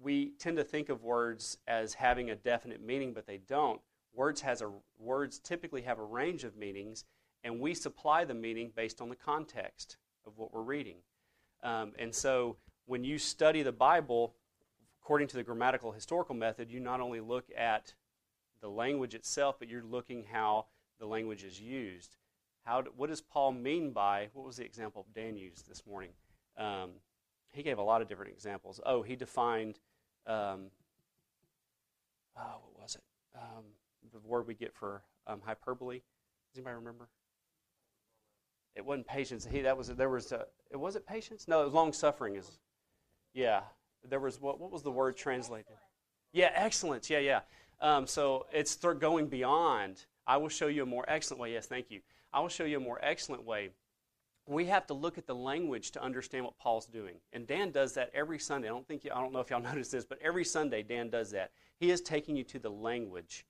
we 0.00 0.32
tend 0.38 0.56
to 0.56 0.64
think 0.64 0.88
of 0.88 1.04
words 1.04 1.58
as 1.66 1.94
having 1.94 2.30
a 2.30 2.36
definite 2.36 2.84
meaning, 2.84 3.12
but 3.12 3.26
they 3.26 3.38
don't. 3.38 3.80
Words, 4.14 4.40
has 4.40 4.62
a, 4.62 4.70
words 4.98 5.38
typically 5.38 5.82
have 5.82 5.98
a 5.98 6.04
range 6.04 6.44
of 6.44 6.56
meanings, 6.56 7.04
and 7.44 7.60
we 7.60 7.74
supply 7.74 8.24
the 8.24 8.34
meaning 8.34 8.72
based 8.74 9.00
on 9.00 9.08
the 9.08 9.16
context 9.16 9.96
of 10.26 10.38
what 10.38 10.52
we're 10.52 10.62
reading. 10.62 10.96
Um, 11.62 11.92
and 11.98 12.14
so 12.14 12.56
when 12.86 13.04
you 13.04 13.18
study 13.18 13.62
the 13.62 13.72
Bible, 13.72 14.34
according 15.02 15.28
to 15.28 15.36
the 15.36 15.42
grammatical 15.42 15.92
historical 15.92 16.34
method, 16.34 16.70
you 16.70 16.80
not 16.80 17.00
only 17.00 17.20
look 17.20 17.44
at 17.56 17.94
the 18.60 18.68
language 18.68 19.14
itself, 19.14 19.56
but 19.58 19.68
you're 19.68 19.84
looking 19.84 20.24
how 20.32 20.66
the 20.98 21.06
language 21.06 21.44
is 21.44 21.60
used. 21.60 22.16
How 22.66 22.82
what 22.96 23.10
does 23.10 23.20
Paul 23.20 23.52
mean 23.52 23.92
by, 23.92 24.28
what 24.32 24.44
was 24.44 24.56
the 24.56 24.64
example 24.64 25.06
Dan 25.14 25.36
used 25.36 25.68
this 25.68 25.86
morning? 25.86 26.10
Um, 26.58 26.90
he 27.52 27.62
gave 27.62 27.78
a 27.78 27.82
lot 27.82 28.02
of 28.02 28.08
different 28.08 28.32
examples. 28.32 28.80
Oh, 28.84 29.02
he 29.02 29.14
defined, 29.14 29.78
um, 30.26 30.66
oh, 32.36 32.58
what 32.64 32.82
was 32.82 32.96
it? 32.96 33.02
Um, 33.36 33.64
the 34.12 34.18
word 34.18 34.48
we 34.48 34.54
get 34.54 34.74
for 34.74 35.02
um, 35.28 35.40
hyperbole. 35.44 36.00
Does 36.00 36.58
anybody 36.58 36.74
remember? 36.74 37.08
It 38.74 38.84
wasn't 38.84 39.06
patience. 39.06 39.46
He 39.48 39.60
that 39.60 39.78
was 39.78 39.86
there 39.88 40.10
was 40.10 40.32
a, 40.32 40.46
it 40.72 40.76
was 40.76 40.96
it 40.96 41.06
patience? 41.06 41.46
No, 41.46 41.62
it 41.62 41.66
was 41.66 41.72
long 41.72 41.92
suffering. 41.92 42.34
Is 42.34 42.58
yeah. 43.32 43.60
There 44.08 44.20
was 44.20 44.40
what 44.40 44.60
what 44.60 44.72
was 44.72 44.82
the 44.82 44.90
word 44.90 45.16
translated? 45.16 45.72
Yeah, 46.32 46.50
excellence. 46.52 47.08
Yeah, 47.08 47.20
yeah. 47.20 47.40
Um, 47.80 48.08
so 48.08 48.46
it's 48.52 48.74
going 48.74 49.28
beyond. 49.28 50.04
I 50.26 50.36
will 50.36 50.48
show 50.48 50.66
you 50.66 50.82
a 50.82 50.86
more 50.86 51.04
excellent 51.06 51.40
way. 51.40 51.52
Yes, 51.52 51.66
thank 51.66 51.90
you. 51.90 52.00
I 52.36 52.40
will 52.40 52.50
show 52.50 52.64
you 52.64 52.76
a 52.76 52.80
more 52.80 52.98
excellent 53.02 53.44
way. 53.44 53.70
We 54.46 54.66
have 54.66 54.86
to 54.88 54.94
look 54.94 55.16
at 55.16 55.26
the 55.26 55.34
language 55.34 55.90
to 55.92 56.02
understand 56.02 56.44
what 56.44 56.58
Paul's 56.58 56.84
doing, 56.84 57.14
and 57.32 57.46
Dan 57.46 57.70
does 57.70 57.94
that 57.94 58.10
every 58.12 58.38
Sunday. 58.38 58.68
I 58.68 58.72
don't 58.72 58.86
think 58.86 59.04
you, 59.04 59.10
I 59.14 59.22
don't 59.22 59.32
know 59.32 59.40
if 59.40 59.48
y'all 59.48 59.62
notice 59.74 59.88
this, 59.88 60.04
but 60.04 60.18
every 60.20 60.44
Sunday 60.44 60.82
Dan 60.82 61.08
does 61.08 61.30
that. 61.30 61.52
He 61.80 61.90
is 61.90 62.02
taking 62.02 62.36
you 62.36 62.44
to 62.44 62.58
the 62.58 62.68
language. 62.68 63.46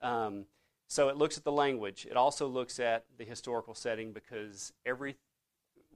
Um, 0.00 0.44
so 0.86 1.08
it 1.08 1.16
looks 1.16 1.36
at 1.36 1.42
the 1.42 1.50
language. 1.50 2.06
It 2.08 2.16
also 2.16 2.46
looks 2.46 2.78
at 2.78 3.06
the 3.18 3.24
historical 3.24 3.74
setting 3.74 4.12
because 4.12 4.72
every 4.86 5.16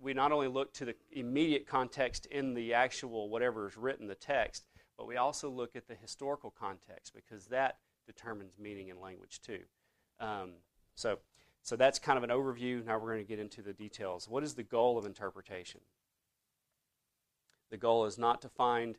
we 0.01 0.13
not 0.13 0.33
only 0.33 0.49
look 0.49 0.73
to 0.75 0.85
the 0.85 0.97
immediate 1.13 1.65
context 1.65 2.27
in 2.27 2.55
the 2.55 2.75
actual 2.75 3.29
whatever 3.29 3.69
is 3.69 3.77
written, 3.77 4.09
the 4.09 4.17
text, 4.17 4.65
but 4.99 5.07
we 5.07 5.17
also 5.17 5.49
look 5.49 5.77
at 5.77 5.87
the 5.87 5.95
historical 5.95 6.51
context 6.51 7.15
because 7.15 7.47
that 7.47 7.77
determines 8.05 8.59
meaning 8.59 8.91
and 8.91 9.01
language 9.01 9.41
too. 9.41 9.61
Um, 10.19 10.55
so, 10.97 11.19
so 11.63 11.77
that's 11.77 11.99
kind 11.99 12.17
of 12.17 12.25
an 12.25 12.31
overview. 12.31 12.85
Now 12.85 12.99
we're 12.99 13.13
going 13.13 13.25
to 13.25 13.29
get 13.29 13.39
into 13.39 13.63
the 13.63 13.73
details. 13.73 14.29
What 14.29 14.43
is 14.43 14.55
the 14.55 14.63
goal 14.63 14.99
of 14.99 15.07
interpretation? 15.07 15.81
The 17.71 17.77
goal 17.77 18.05
is 18.05 18.19
not 18.19 18.43
to 18.43 18.49
find. 18.49 18.99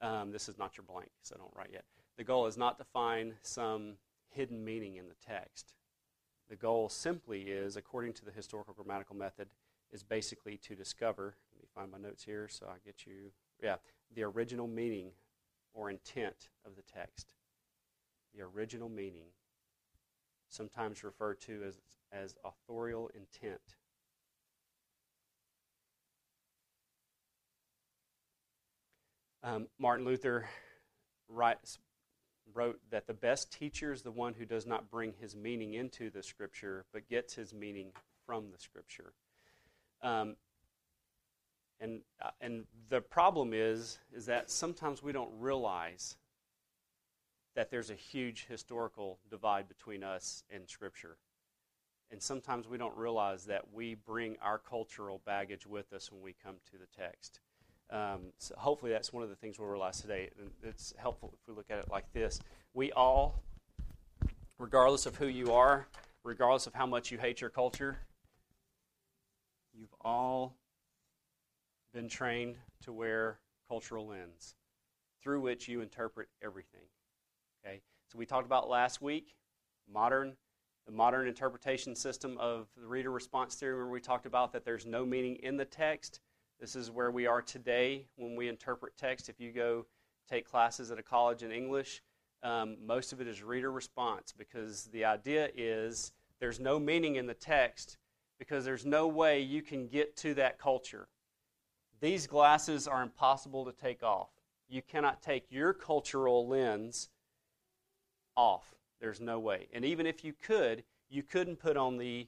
Um, 0.00 0.30
this 0.30 0.48
is 0.48 0.58
not 0.58 0.76
your 0.76 0.84
blank, 0.84 1.10
so 1.22 1.36
don't 1.36 1.50
write 1.56 1.70
yet. 1.72 1.84
The 2.16 2.24
goal 2.24 2.46
is 2.46 2.56
not 2.56 2.78
to 2.78 2.84
find 2.84 3.34
some 3.42 3.94
hidden 4.30 4.64
meaning 4.64 4.96
in 4.96 5.08
the 5.08 5.14
text. 5.26 5.74
The 6.48 6.56
goal 6.56 6.88
simply 6.88 7.42
is, 7.42 7.76
according 7.76 8.12
to 8.14 8.24
the 8.24 8.30
historical 8.30 8.74
grammatical 8.74 9.16
method, 9.16 9.48
is 9.92 10.02
basically 10.02 10.58
to 10.58 10.74
discover, 10.74 11.36
let 11.52 11.62
me 11.62 11.68
find 11.74 11.90
my 11.90 11.98
notes 11.98 12.24
here 12.24 12.48
so 12.48 12.66
I 12.66 12.76
get 12.84 13.06
you, 13.06 13.30
yeah, 13.62 13.76
the 14.14 14.24
original 14.24 14.66
meaning 14.66 15.12
or 15.72 15.88
intent 15.88 16.50
of 16.66 16.76
the 16.76 16.82
text. 16.82 17.28
The 18.34 18.42
original 18.42 18.88
meaning, 18.88 19.26
sometimes 20.54 21.02
referred 21.02 21.40
to 21.40 21.62
as, 21.66 21.80
as 22.12 22.34
authorial 22.44 23.10
intent. 23.14 23.60
Um, 29.42 29.66
Martin 29.78 30.06
Luther 30.06 30.48
writes, 31.28 31.78
wrote 32.54 32.78
that 32.90 33.06
the 33.06 33.14
best 33.14 33.52
teacher 33.52 33.92
is 33.92 34.02
the 34.02 34.10
one 34.10 34.34
who 34.34 34.46
does 34.46 34.66
not 34.66 34.90
bring 34.90 35.12
his 35.20 35.34
meaning 35.34 35.74
into 35.74 36.08
the 36.08 36.22
scripture, 36.22 36.84
but 36.92 37.08
gets 37.08 37.34
his 37.34 37.52
meaning 37.52 37.90
from 38.24 38.50
the 38.50 38.58
scripture. 38.58 39.12
Um, 40.02 40.36
and, 41.80 42.00
uh, 42.22 42.30
and 42.40 42.64
the 42.88 43.00
problem 43.00 43.52
is, 43.52 43.98
is 44.14 44.26
that 44.26 44.50
sometimes 44.50 45.02
we 45.02 45.12
don't 45.12 45.30
realize 45.38 46.16
that 47.54 47.70
there's 47.70 47.90
a 47.90 47.94
huge 47.94 48.46
historical 48.46 49.18
divide 49.30 49.68
between 49.68 50.02
us 50.02 50.42
and 50.50 50.68
Scripture. 50.68 51.16
And 52.10 52.22
sometimes 52.22 52.68
we 52.68 52.78
don't 52.78 52.96
realize 52.96 53.44
that 53.46 53.72
we 53.72 53.94
bring 53.94 54.36
our 54.42 54.58
cultural 54.58 55.20
baggage 55.24 55.66
with 55.66 55.92
us 55.92 56.12
when 56.12 56.22
we 56.22 56.34
come 56.44 56.56
to 56.70 56.78
the 56.78 56.86
text. 56.96 57.40
Um, 57.90 58.32
so 58.38 58.54
hopefully, 58.56 58.92
that's 58.92 59.12
one 59.12 59.22
of 59.22 59.28
the 59.28 59.36
things 59.36 59.58
we'll 59.58 59.68
realize 59.68 60.00
today. 60.00 60.30
And 60.38 60.50
it's 60.62 60.94
helpful 60.96 61.32
if 61.34 61.48
we 61.48 61.54
look 61.54 61.70
at 61.70 61.78
it 61.78 61.90
like 61.90 62.12
this. 62.12 62.40
We 62.72 62.92
all, 62.92 63.42
regardless 64.58 65.06
of 65.06 65.16
who 65.16 65.26
you 65.26 65.52
are, 65.52 65.86
regardless 66.24 66.66
of 66.66 66.74
how 66.74 66.86
much 66.86 67.10
you 67.10 67.18
hate 67.18 67.40
your 67.40 67.50
culture, 67.50 67.98
you've 69.72 69.94
all 70.00 70.56
been 71.92 72.08
trained 72.08 72.56
to 72.82 72.92
wear 72.92 73.38
cultural 73.68 74.06
lens 74.08 74.54
through 75.22 75.40
which 75.40 75.68
you 75.68 75.80
interpret 75.80 76.28
everything. 76.42 76.82
Okay? 77.64 77.80
So 78.08 78.18
we 78.18 78.26
talked 78.26 78.46
about 78.46 78.68
last 78.68 79.00
week 79.00 79.34
modern 79.92 80.36
the 80.86 80.92
modern 80.92 81.26
interpretation 81.26 81.96
system 81.96 82.36
of 82.38 82.68
the 82.76 82.86
reader 82.86 83.10
response 83.10 83.54
theory 83.54 83.76
where 83.76 83.86
we 83.86 84.00
talked 84.00 84.26
about 84.26 84.52
that 84.52 84.64
there's 84.66 84.84
no 84.84 85.04
meaning 85.06 85.36
in 85.36 85.56
the 85.56 85.64
text. 85.64 86.20
This 86.60 86.76
is 86.76 86.90
where 86.90 87.10
we 87.10 87.26
are 87.26 87.40
today 87.40 88.06
when 88.16 88.36
we 88.36 88.48
interpret 88.48 88.96
text. 88.98 89.30
If 89.30 89.40
you 89.40 89.50
go 89.50 89.86
take 90.28 90.46
classes 90.46 90.90
at 90.90 90.98
a 90.98 91.02
college 91.02 91.42
in 91.42 91.50
English, 91.50 92.02
um, 92.42 92.76
most 92.84 93.14
of 93.14 93.20
it 93.22 93.26
is 93.26 93.42
reader 93.42 93.72
response 93.72 94.34
because 94.36 94.84
the 94.92 95.06
idea 95.06 95.48
is 95.56 96.12
there's 96.38 96.60
no 96.60 96.78
meaning 96.78 97.16
in 97.16 97.26
the 97.26 97.34
text 97.34 97.96
because 98.38 98.64
there's 98.64 98.84
no 98.84 99.06
way 99.08 99.40
you 99.40 99.62
can 99.62 99.86
get 99.86 100.16
to 100.18 100.34
that 100.34 100.58
culture. 100.58 101.08
These 102.00 102.26
glasses 102.26 102.86
are 102.86 103.02
impossible 103.02 103.64
to 103.64 103.72
take 103.72 104.02
off. 104.02 104.28
You 104.68 104.82
cannot 104.82 105.22
take 105.22 105.46
your 105.50 105.72
cultural 105.72 106.46
lens 106.46 107.08
off. 108.36 108.74
There's 109.00 109.20
no 109.20 109.38
way. 109.38 109.68
And 109.72 109.84
even 109.84 110.06
if 110.06 110.24
you 110.24 110.32
could, 110.32 110.84
you 111.08 111.22
couldn't 111.22 111.56
put 111.56 111.76
on 111.76 111.98
the 111.98 112.26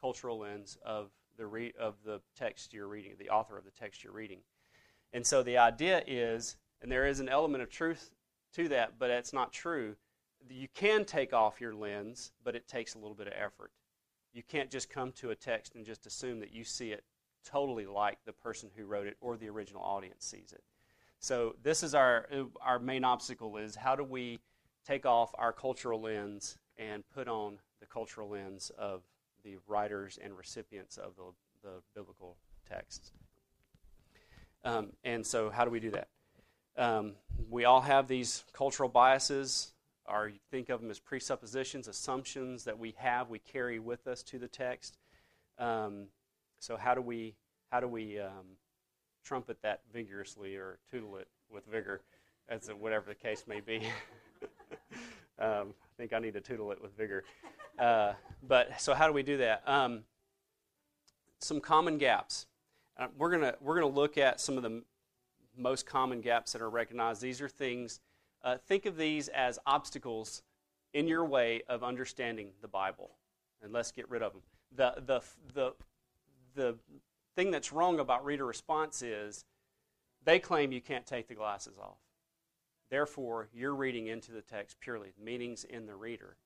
cultural 0.00 0.38
lens 0.38 0.78
of 0.84 1.10
the 1.36 1.46
re- 1.46 1.74
of 1.78 1.94
the 2.04 2.20
text 2.36 2.72
you're 2.72 2.88
reading, 2.88 3.12
the 3.18 3.30
author 3.30 3.56
of 3.56 3.64
the 3.64 3.70
text 3.70 4.04
you're 4.04 4.12
reading. 4.12 4.40
And 5.12 5.26
so 5.26 5.42
the 5.42 5.58
idea 5.58 6.02
is, 6.06 6.56
and 6.80 6.90
there 6.90 7.06
is 7.06 7.20
an 7.20 7.28
element 7.28 7.62
of 7.62 7.70
truth 7.70 8.10
to 8.54 8.68
that, 8.68 8.98
but 8.98 9.10
it's 9.10 9.32
not 9.32 9.52
true. 9.52 9.96
You 10.48 10.68
can 10.74 11.04
take 11.04 11.32
off 11.32 11.60
your 11.60 11.74
lens, 11.74 12.32
but 12.44 12.56
it 12.56 12.66
takes 12.68 12.94
a 12.94 12.98
little 12.98 13.14
bit 13.14 13.26
of 13.26 13.34
effort. 13.36 13.70
You 14.32 14.42
can't 14.42 14.70
just 14.70 14.90
come 14.90 15.12
to 15.12 15.30
a 15.30 15.34
text 15.34 15.74
and 15.74 15.84
just 15.84 16.06
assume 16.06 16.40
that 16.40 16.52
you 16.52 16.64
see 16.64 16.92
it 16.92 17.04
totally 17.44 17.86
like 17.86 18.18
the 18.24 18.32
person 18.32 18.70
who 18.76 18.84
wrote 18.84 19.06
it 19.06 19.16
or 19.20 19.36
the 19.36 19.48
original 19.48 19.82
audience 19.82 20.24
sees 20.24 20.52
it. 20.52 20.62
So 21.18 21.54
this 21.62 21.82
is 21.82 21.94
our 21.94 22.26
our 22.60 22.78
main 22.78 23.04
obstacle 23.04 23.56
is 23.56 23.76
how 23.76 23.94
do 23.94 24.02
we 24.02 24.40
take 24.86 25.06
off 25.06 25.30
our 25.38 25.52
cultural 25.52 26.00
lens 26.00 26.58
and 26.76 27.04
put 27.14 27.28
on 27.28 27.58
the 27.80 27.86
cultural 27.86 28.28
lens 28.28 28.70
of 28.78 29.02
the 29.44 29.56
writers 29.66 30.18
and 30.22 30.36
recipients 30.36 30.96
of 30.96 31.14
the, 31.16 31.68
the 31.68 31.82
biblical 31.94 32.36
texts. 32.68 33.12
Um, 34.64 34.92
and 35.04 35.26
so, 35.26 35.50
how 35.50 35.64
do 35.64 35.70
we 35.70 35.80
do 35.80 35.90
that? 35.90 36.08
Um, 36.76 37.14
we 37.50 37.64
all 37.64 37.80
have 37.80 38.06
these 38.06 38.44
cultural 38.52 38.88
biases, 38.88 39.72
or 40.06 40.32
think 40.50 40.68
of 40.68 40.80
them 40.80 40.90
as 40.90 40.98
presuppositions, 40.98 41.88
assumptions 41.88 42.64
that 42.64 42.78
we 42.78 42.94
have, 42.98 43.28
we 43.28 43.40
carry 43.40 43.78
with 43.78 44.06
us 44.06 44.22
to 44.24 44.38
the 44.38 44.48
text. 44.48 44.96
Um, 45.58 46.06
so, 46.60 46.76
how 46.76 46.94
do 46.94 47.02
we 47.02 47.34
how 47.70 47.80
do 47.80 47.88
we 47.88 48.20
um, 48.20 48.56
trumpet 49.24 49.58
that 49.62 49.80
vigorously 49.92 50.56
or 50.56 50.78
tootle 50.90 51.16
it 51.16 51.28
with 51.50 51.66
vigor, 51.66 52.02
as 52.48 52.68
whatever 52.68 53.06
the 53.08 53.14
case 53.14 53.44
may 53.48 53.60
be? 53.60 53.82
um, 55.42 55.74
I 55.82 55.92
think 55.96 56.12
I 56.12 56.18
need 56.18 56.34
to 56.34 56.40
tootle 56.40 56.70
it 56.72 56.80
with 56.80 56.96
vigor. 56.96 57.24
Uh, 57.78 58.12
but 58.46 58.80
so 58.80 58.94
how 58.94 59.06
do 59.06 59.12
we 59.12 59.22
do 59.22 59.38
that? 59.38 59.62
Um, 59.66 60.04
some 61.40 61.60
common 61.60 61.98
gaps. 61.98 62.46
Uh, 62.96 63.08
we're 63.16 63.30
gonna 63.30 63.54
we're 63.60 63.74
gonna 63.74 63.86
look 63.86 64.16
at 64.18 64.40
some 64.40 64.56
of 64.56 64.62
the 64.62 64.70
m- 64.70 64.84
most 65.56 65.86
common 65.86 66.20
gaps 66.20 66.52
that 66.52 66.62
are 66.62 66.70
recognized. 66.70 67.20
These 67.20 67.40
are 67.40 67.48
things. 67.48 68.00
Uh, 68.44 68.56
think 68.68 68.86
of 68.86 68.96
these 68.96 69.28
as 69.28 69.58
obstacles 69.66 70.42
in 70.92 71.08
your 71.08 71.24
way 71.24 71.62
of 71.68 71.82
understanding 71.82 72.50
the 72.60 72.68
Bible, 72.68 73.12
and 73.62 73.72
let's 73.72 73.92
get 73.92 74.08
rid 74.10 74.22
of 74.22 74.32
them. 74.32 74.42
The 74.74 74.94
the 75.04 75.20
the 75.54 75.74
the 76.54 76.78
thing 77.34 77.50
that's 77.50 77.72
wrong 77.72 77.98
about 77.98 78.24
reader 78.24 78.44
response 78.44 79.02
is 79.02 79.44
they 80.24 80.38
claim 80.38 80.72
you 80.72 80.80
can't 80.80 81.06
take 81.06 81.28
the 81.28 81.34
glasses 81.34 81.78
off. 81.78 81.96
Therefore, 82.92 83.48
you're 83.54 83.74
reading 83.74 84.08
into 84.08 84.32
the 84.32 84.42
text 84.42 84.78
purely, 84.78 85.14
meanings 85.18 85.64
in 85.64 85.86
the 85.86 85.94
reader. 85.94 86.36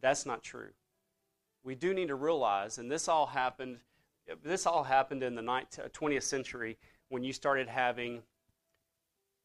That's 0.00 0.24
not 0.24 0.42
true. 0.42 0.70
We 1.64 1.74
do 1.74 1.92
need 1.92 2.08
to 2.08 2.14
realize, 2.14 2.78
and 2.78 2.90
this 2.90 3.08
all 3.08 3.26
happened. 3.26 3.80
This 4.42 4.64
all 4.64 4.84
happened 4.84 5.22
in 5.22 5.34
the 5.34 5.42
20th 5.42 6.22
century 6.22 6.78
when 7.10 7.22
you 7.22 7.34
started 7.34 7.68
having 7.68 8.22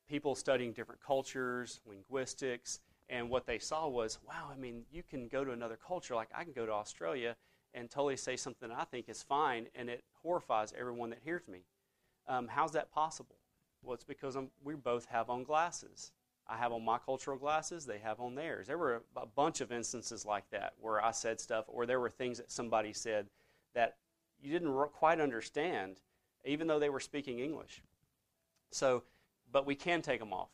people 0.08 0.34
studying 0.34 0.72
different 0.72 1.02
cultures, 1.02 1.82
linguistics, 1.86 2.80
and 3.10 3.30
what 3.30 3.46
they 3.46 3.60
saw 3.60 3.90
was, 3.90 4.18
wow, 4.26 4.48
I 4.50 4.56
mean, 4.56 4.84
you 4.90 5.04
can 5.04 5.28
go 5.28 5.44
to 5.44 5.52
another 5.52 5.78
culture. 5.86 6.16
Like 6.16 6.30
I 6.34 6.46
can 6.46 6.54
go 6.54 6.66
to 6.66 6.72
Australia 6.72 7.36
and 7.74 7.90
totally 7.90 8.16
say 8.16 8.38
something 8.38 8.72
I 8.72 8.86
think 8.86 9.10
is 9.10 9.22
fine, 9.22 9.68
and 9.76 9.90
it 9.90 10.06
horrifies 10.24 10.74
everyone 10.80 11.10
that 11.10 11.20
hears 11.26 11.46
me. 11.50 11.66
Um, 12.26 12.48
how's 12.48 12.72
that 12.72 12.90
possible? 12.90 13.36
Well, 13.84 13.96
it's 13.96 14.06
because 14.06 14.38
I'm, 14.38 14.50
we 14.64 14.76
both 14.76 15.08
have 15.08 15.30
on 15.30 15.44
glasses. 15.44 16.14
I 16.52 16.58
have 16.58 16.74
on 16.74 16.84
my 16.84 16.98
cultural 16.98 17.38
glasses, 17.38 17.86
they 17.86 18.00
have 18.00 18.20
on 18.20 18.36
theirs. 18.36 18.68
There 18.68 18.78
were 18.78 19.04
a 19.16 19.26
bunch 19.26 19.62
of 19.62 19.72
instances 19.72 20.26
like 20.26 20.44
that 20.52 20.74
where 20.82 21.04
I 21.04 21.12
said 21.12 21.40
stuff, 21.40 21.64
or 21.70 21.86
there 21.86 22.02
were 22.02 22.10
things 22.10 22.38
that 22.40 22.52
somebody 22.52 22.92
said 22.92 23.28
that 23.74 23.96
you 24.42 24.52
didn't 24.52 24.74
quite 24.92 25.22
understand, 25.22 26.02
even 26.44 26.68
though 26.68 26.80
they 26.80 26.90
were 26.90 27.00
speaking 27.00 27.40
English. 27.40 27.82
So, 28.72 29.04
but 29.50 29.66
we 29.66 29.76
can 29.76 30.02
take 30.02 30.20
them 30.20 30.34
off. 30.34 30.50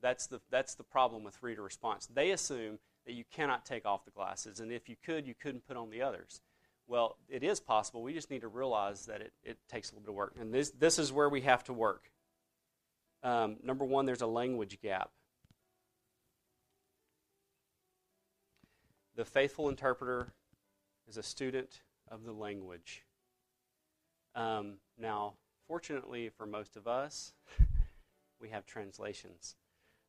That's 0.00 0.28
the, 0.28 0.40
that's 0.50 0.76
the 0.76 0.84
problem 0.84 1.24
with 1.24 1.42
reader 1.42 1.62
response. 1.62 2.06
They 2.06 2.30
assume 2.30 2.78
that 3.04 3.14
you 3.14 3.24
cannot 3.32 3.66
take 3.66 3.84
off 3.84 4.04
the 4.04 4.12
glasses, 4.12 4.60
and 4.60 4.70
if 4.70 4.88
you 4.88 4.94
could, 5.04 5.26
you 5.26 5.34
couldn't 5.34 5.66
put 5.66 5.76
on 5.76 5.90
the 5.90 6.00
others. 6.00 6.42
Well, 6.86 7.16
it 7.28 7.42
is 7.42 7.58
possible. 7.58 8.02
We 8.02 8.14
just 8.14 8.30
need 8.30 8.42
to 8.42 8.48
realize 8.48 9.04
that 9.06 9.20
it, 9.20 9.32
it 9.42 9.58
takes 9.68 9.90
a 9.90 9.94
little 9.94 10.04
bit 10.04 10.10
of 10.10 10.14
work. 10.14 10.36
And 10.40 10.54
this, 10.54 10.70
this 10.70 10.98
is 11.00 11.12
where 11.12 11.28
we 11.28 11.40
have 11.40 11.64
to 11.64 11.72
work. 11.72 12.12
Um, 13.22 13.56
number 13.62 13.84
one, 13.84 14.06
there's 14.06 14.22
a 14.22 14.26
language 14.26 14.78
gap. 14.80 15.10
The 19.16 19.24
faithful 19.24 19.68
interpreter 19.68 20.32
is 21.08 21.16
a 21.16 21.22
student 21.22 21.82
of 22.08 22.24
the 22.24 22.32
language. 22.32 23.02
Um, 24.34 24.74
now, 24.96 25.34
fortunately 25.66 26.28
for 26.28 26.46
most 26.46 26.76
of 26.76 26.86
us, 26.86 27.34
we 28.40 28.48
have 28.50 28.64
translations. 28.64 29.56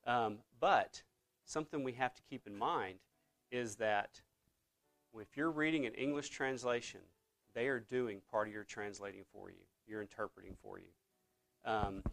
Um, 0.06 0.40
but 0.60 1.02
something 1.46 1.84
we 1.84 1.94
have 1.94 2.14
to 2.14 2.22
keep 2.30 2.46
in 2.46 2.56
mind 2.56 3.00
is 3.52 3.78
that 3.78 4.22
if 5.20 5.36
you're 5.36 5.50
reading 5.50 5.88
an 5.88 5.94
English 5.96 6.30
translation, 6.30 7.02
they 7.56 7.68
are 7.68 7.80
doing 7.80 8.22
part 8.30 8.48
of 8.48 8.54
your 8.54 8.64
translating 8.64 9.24
for 9.34 9.50
you, 9.50 9.66
you're 9.88 10.02
interpreting 10.02 10.56
for 10.62 10.78
you. 10.78 10.86
Um, 11.66 12.04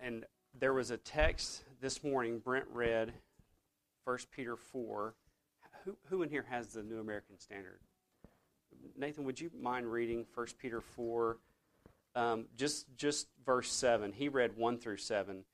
and 0.00 0.24
there 0.58 0.72
was 0.72 0.90
a 0.90 0.96
text 0.96 1.62
this 1.80 2.02
morning, 2.02 2.38
Brent 2.38 2.66
read 2.72 3.12
1 4.04 4.18
Peter 4.34 4.56
4. 4.56 5.14
Who, 5.84 5.96
who 6.08 6.22
in 6.22 6.30
here 6.30 6.46
has 6.48 6.68
the 6.68 6.82
New 6.82 6.98
American 6.98 7.38
Standard? 7.38 7.80
Nathan, 8.96 9.24
would 9.24 9.40
you 9.40 9.50
mind 9.60 9.90
reading 9.90 10.26
1 10.34 10.46
Peter 10.58 10.80
4, 10.80 11.38
um, 12.14 12.46
just, 12.56 12.86
just 12.96 13.28
verse 13.44 13.70
7? 13.70 14.12
He 14.12 14.28
read 14.28 14.56
1 14.56 14.78
through 14.78 14.98
7. 14.98 15.44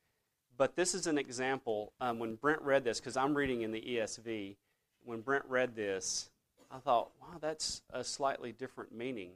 But 0.55 0.75
this 0.75 0.93
is 0.93 1.07
an 1.07 1.17
example. 1.17 1.93
Um, 1.99 2.19
when 2.19 2.35
Brent 2.35 2.61
read 2.61 2.83
this, 2.83 2.99
because 2.99 3.17
I'm 3.17 3.35
reading 3.35 3.61
in 3.61 3.71
the 3.71 3.81
ESV, 3.81 4.55
when 5.03 5.21
Brent 5.21 5.45
read 5.47 5.75
this, 5.75 6.29
I 6.71 6.77
thought, 6.77 7.11
wow, 7.21 7.37
that's 7.39 7.81
a 7.91 8.03
slightly 8.03 8.51
different 8.51 8.95
meaning. 8.95 9.31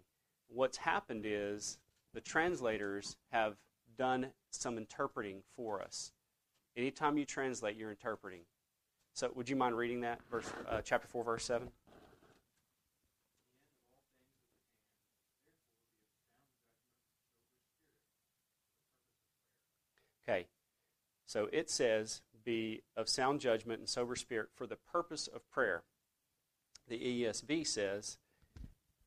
What's 0.48 0.78
happened 0.78 1.24
is 1.26 1.78
the 2.13 2.22
translators 2.22 3.17
have 3.32 3.56
done 3.98 4.28
some 4.52 4.78
interpreting 4.78 5.42
for 5.56 5.82
us. 5.82 6.12
Anytime 6.76 7.18
you 7.18 7.26
translate, 7.26 7.76
you're 7.76 7.90
interpreting. 7.90 8.42
So, 9.14 9.32
would 9.34 9.50
you 9.50 9.56
mind 9.56 9.76
reading 9.76 10.02
that, 10.02 10.20
verse, 10.30 10.46
uh, 10.70 10.82
chapter 10.82 11.08
4, 11.08 11.24
verse 11.24 11.44
7? 11.44 11.70
Okay, 20.30 20.46
so 21.26 21.48
it 21.52 21.70
says, 21.70 22.22
be 22.44 22.82
of 22.96 23.10
sound 23.10 23.42
judgment 23.42 23.80
and 23.80 23.90
sober 23.90 24.16
spirit 24.16 24.50
for 24.56 24.68
the 24.68 24.76
purpose 24.76 25.28
of 25.28 25.50
prayer. 25.52 25.84
The 26.88 27.24
ESV 27.24 27.68
says, 27.68 28.18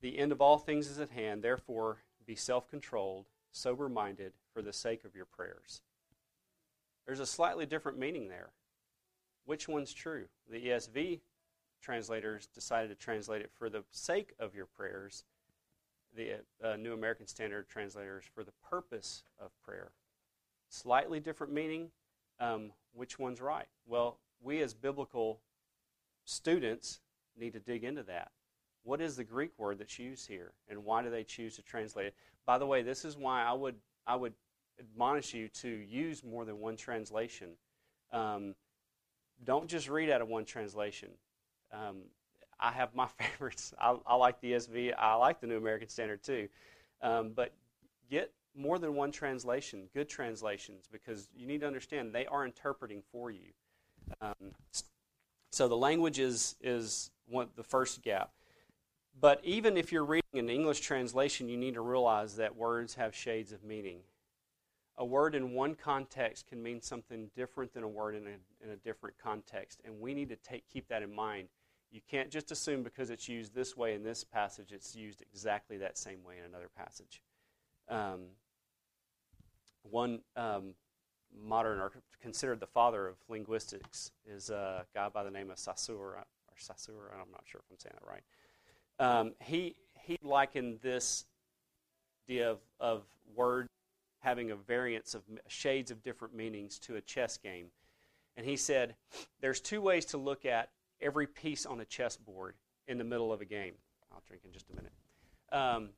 the 0.00 0.18
end 0.18 0.32
of 0.32 0.40
all 0.40 0.58
things 0.58 0.88
is 0.88 0.98
at 0.98 1.10
hand, 1.10 1.42
therefore 1.42 1.98
be 2.26 2.34
self 2.34 2.68
controlled, 2.68 3.26
sober 3.52 3.88
minded, 3.88 4.32
for 4.60 4.66
the 4.66 4.72
sake 4.74 5.06
of 5.06 5.16
your 5.16 5.24
prayers. 5.24 5.80
There's 7.06 7.20
a 7.20 7.24
slightly 7.24 7.64
different 7.64 7.98
meaning 7.98 8.28
there. 8.28 8.50
which 9.46 9.66
one's 9.66 9.94
true? 9.94 10.26
The 10.50 10.66
ESV 10.66 11.20
translators 11.80 12.46
decided 12.46 12.88
to 12.88 12.94
translate 12.94 13.40
it 13.40 13.50
for 13.54 13.70
the 13.70 13.84
sake 13.90 14.34
of 14.38 14.54
your 14.54 14.66
prayers. 14.66 15.24
The 16.14 16.40
uh, 16.62 16.76
New 16.76 16.92
American 16.92 17.26
Standard 17.26 17.68
translators 17.68 18.26
for 18.34 18.44
the 18.44 18.52
purpose 18.68 19.24
of 19.38 19.50
prayer. 19.64 19.92
Slightly 20.68 21.20
different 21.20 21.54
meaning. 21.54 21.88
Um, 22.38 22.72
which 22.92 23.18
one's 23.18 23.40
right? 23.40 23.68
Well, 23.86 24.18
we 24.42 24.60
as 24.60 24.74
biblical 24.74 25.40
students 26.26 27.00
need 27.34 27.54
to 27.54 27.60
dig 27.60 27.82
into 27.82 28.02
that. 28.02 28.30
What 28.82 29.00
is 29.00 29.16
the 29.16 29.24
Greek 29.24 29.52
word 29.58 29.78
that's 29.78 29.98
used 29.98 30.28
here, 30.28 30.52
and 30.68 30.84
why 30.84 31.02
do 31.02 31.08
they 31.08 31.24
choose 31.24 31.56
to 31.56 31.62
translate 31.62 32.08
it? 32.08 32.14
By 32.44 32.58
the 32.58 32.66
way, 32.66 32.82
this 32.82 33.06
is 33.06 33.16
why 33.16 33.42
I 33.42 33.54
would 33.54 33.76
I 34.06 34.16
would 34.16 34.34
admonish 34.80 35.34
you 35.34 35.48
to 35.48 35.68
use 35.68 36.24
more 36.24 36.44
than 36.44 36.58
one 36.58 36.76
translation. 36.76 37.50
Um, 38.12 38.54
don't 39.44 39.68
just 39.68 39.88
read 39.88 40.10
out 40.10 40.20
of 40.20 40.28
one 40.28 40.44
translation. 40.44 41.10
Um, 41.72 42.02
I 42.58 42.72
have 42.72 42.94
my 42.94 43.06
favorites. 43.18 43.72
I, 43.80 43.96
I, 44.06 44.16
like 44.16 44.40
the 44.40 44.52
ESV. 44.52 44.94
I 44.98 45.14
like 45.14 45.40
the 45.40 45.46
New 45.46 45.56
American 45.56 45.88
Standard 45.88 46.22
too. 46.22 46.48
Um, 47.02 47.32
but 47.34 47.52
get 48.10 48.32
more 48.56 48.78
than 48.78 48.94
one 48.94 49.12
translation, 49.12 49.88
good 49.94 50.08
translations, 50.08 50.86
because 50.90 51.28
you 51.34 51.46
need 51.46 51.60
to 51.60 51.66
understand 51.66 52.12
they 52.12 52.26
are 52.26 52.44
interpreting 52.44 53.02
for 53.12 53.30
you. 53.30 53.52
Um, 54.20 54.52
so 55.52 55.68
the 55.68 55.76
language 55.76 56.18
is 56.18 56.56
is 56.60 57.10
one, 57.26 57.48
the 57.56 57.62
first 57.62 58.02
gap. 58.02 58.32
But 59.18 59.40
even 59.44 59.76
if 59.76 59.92
you're 59.92 60.04
reading 60.04 60.22
an 60.34 60.48
English 60.48 60.80
translation, 60.80 61.48
you 61.48 61.56
need 61.56 61.74
to 61.74 61.80
realize 61.80 62.36
that 62.36 62.56
words 62.56 62.94
have 62.94 63.14
shades 63.14 63.52
of 63.52 63.62
meaning. 63.62 64.00
A 65.00 65.04
word 65.04 65.34
in 65.34 65.52
one 65.52 65.74
context 65.74 66.46
can 66.46 66.62
mean 66.62 66.82
something 66.82 67.30
different 67.34 67.72
than 67.72 67.82
a 67.82 67.88
word 67.88 68.14
in 68.14 68.26
a, 68.26 68.64
in 68.64 68.70
a 68.70 68.76
different 68.76 69.16
context, 69.16 69.80
and 69.86 69.98
we 69.98 70.12
need 70.12 70.28
to 70.28 70.36
take, 70.36 70.68
keep 70.70 70.86
that 70.88 71.02
in 71.02 71.12
mind. 71.12 71.48
You 71.90 72.02
can't 72.08 72.28
just 72.28 72.52
assume 72.52 72.82
because 72.82 73.08
it's 73.08 73.26
used 73.26 73.54
this 73.54 73.74
way 73.74 73.94
in 73.94 74.02
this 74.02 74.22
passage, 74.24 74.72
it's 74.72 74.94
used 74.94 75.22
exactly 75.22 75.78
that 75.78 75.96
same 75.96 76.22
way 76.22 76.34
in 76.38 76.44
another 76.44 76.68
passage. 76.76 77.22
Um, 77.88 78.26
one 79.82 80.20
um, 80.36 80.74
modern 81.34 81.80
or 81.80 81.92
considered 82.20 82.60
the 82.60 82.66
father 82.66 83.08
of 83.08 83.16
linguistics 83.26 84.10
is 84.26 84.50
a 84.50 84.84
guy 84.94 85.08
by 85.08 85.24
the 85.24 85.30
name 85.30 85.50
of 85.50 85.58
Saussure, 85.58 85.96
or 85.96 86.24
Saussure, 86.58 87.10
I'm 87.14 87.32
not 87.32 87.44
sure 87.46 87.62
if 87.64 87.70
I'm 87.70 87.78
saying 87.78 87.94
that 87.98 88.06
right. 88.06 88.22
Um, 88.98 89.32
he, 89.40 89.76
he 89.98 90.18
likened 90.22 90.80
this 90.82 91.24
idea 92.28 92.50
of, 92.50 92.58
of 92.78 93.02
word 93.34 93.66
having 94.20 94.50
a 94.50 94.56
variance 94.56 95.14
of 95.14 95.22
shades 95.48 95.90
of 95.90 96.02
different 96.02 96.34
meanings 96.34 96.78
to 96.78 96.96
a 96.96 97.00
chess 97.00 97.36
game. 97.36 97.66
And 98.36 98.46
he 98.46 98.56
said, 98.56 98.94
there's 99.40 99.60
two 99.60 99.80
ways 99.80 100.04
to 100.06 100.18
look 100.18 100.46
at 100.46 100.70
every 101.00 101.26
piece 101.26 101.66
on 101.66 101.80
a 101.80 101.84
chessboard 101.84 102.54
in 102.86 102.98
the 102.98 103.04
middle 103.04 103.32
of 103.32 103.40
a 103.40 103.44
game. 103.44 103.74
I'll 104.12 104.22
drink 104.26 104.42
in 104.44 104.52
just 104.52 104.66
a 104.70 104.76
minute. 104.76 104.92
Um, 105.52 105.90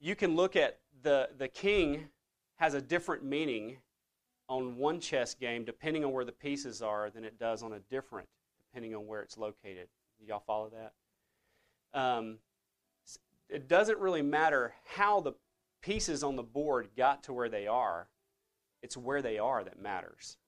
you 0.00 0.16
can 0.16 0.34
look 0.34 0.56
at 0.56 0.78
the, 1.02 1.28
the 1.38 1.48
king 1.48 2.08
has 2.56 2.74
a 2.74 2.80
different 2.80 3.24
meaning 3.24 3.78
on 4.48 4.76
one 4.76 5.00
chess 5.00 5.34
game 5.34 5.64
depending 5.64 6.04
on 6.04 6.12
where 6.12 6.24
the 6.24 6.32
pieces 6.32 6.82
are 6.82 7.10
than 7.10 7.24
it 7.24 7.38
does 7.38 7.62
on 7.62 7.72
a 7.72 7.78
different 7.90 8.28
depending 8.66 8.94
on 8.94 9.06
where 9.06 9.20
it's 9.20 9.36
located. 9.36 9.88
Y'all 10.26 10.42
follow 10.46 10.70
that? 10.70 11.98
Um, 11.98 12.38
it 13.48 13.68
doesn't 13.68 13.98
really 13.98 14.22
matter 14.22 14.72
how 14.84 15.20
the 15.20 15.32
pieces 15.82 16.22
on 16.22 16.36
the 16.36 16.42
board 16.42 16.88
got 16.96 17.24
to 17.24 17.32
where 17.32 17.48
they 17.48 17.66
are, 17.66 18.08
it's 18.82 18.96
where 18.96 19.20
they 19.20 19.38
are 19.38 19.62
that 19.62 19.80
matters. 19.80 20.38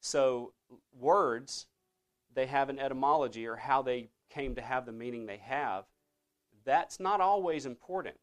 So, 0.00 0.52
words, 0.98 1.66
they 2.34 2.46
have 2.46 2.70
an 2.70 2.78
etymology 2.78 3.46
or 3.46 3.56
how 3.56 3.82
they 3.82 4.08
came 4.30 4.54
to 4.54 4.62
have 4.62 4.86
the 4.86 4.92
meaning 4.92 5.26
they 5.26 5.40
have. 5.44 5.84
That's 6.64 6.98
not 6.98 7.20
always 7.20 7.66
important. 7.66 8.16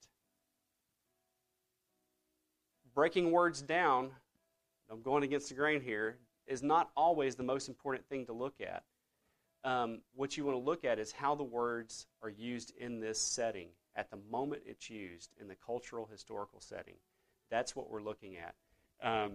Breaking 2.96 3.32
words 3.32 3.62
down, 3.62 4.12
I'm 4.90 5.02
going 5.02 5.24
against 5.24 5.50
the 5.50 5.56
grain 5.56 5.82
here, 5.82 6.18
is 6.48 6.64
not 6.64 6.90
always 6.98 7.36
the 7.36 7.44
most 7.44 7.70
important 7.70 8.06
thing 8.08 8.26
to 8.26 8.34
look 8.34 8.56
at. 8.60 8.84
Um, 9.64 10.00
what 10.16 10.36
you 10.36 10.46
want 10.46 10.58
to 10.58 10.64
look 10.64 10.84
at 10.84 11.00
is 11.00 11.12
how 11.12 11.36
the 11.36 11.44
words 11.44 12.08
are 12.24 12.30
used 12.30 12.74
in 12.78 13.00
this 13.00 13.22
setting 13.22 13.70
at 14.00 14.10
the 14.10 14.18
moment 14.32 14.62
it's 14.66 14.90
used 14.90 15.32
in 15.42 15.50
the 15.50 15.56
cultural 15.56 16.08
historical 16.10 16.62
setting. 16.62 16.96
That's 17.52 17.76
what 17.76 17.92
we're 17.92 18.02
looking 18.02 18.38
at. 18.38 18.56
Um, 19.06 19.32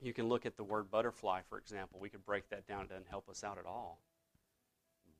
you 0.00 0.12
can 0.12 0.28
look 0.28 0.46
at 0.46 0.56
the 0.56 0.62
word 0.62 0.88
butterfly, 0.88 1.40
for 1.48 1.58
example. 1.58 1.98
We 2.00 2.08
could 2.08 2.24
break 2.24 2.48
that 2.50 2.68
down. 2.68 2.84
It 2.84 2.90
doesn't 2.90 3.08
help 3.08 3.28
us 3.28 3.42
out 3.42 3.58
at 3.58 3.66
all. 3.66 3.98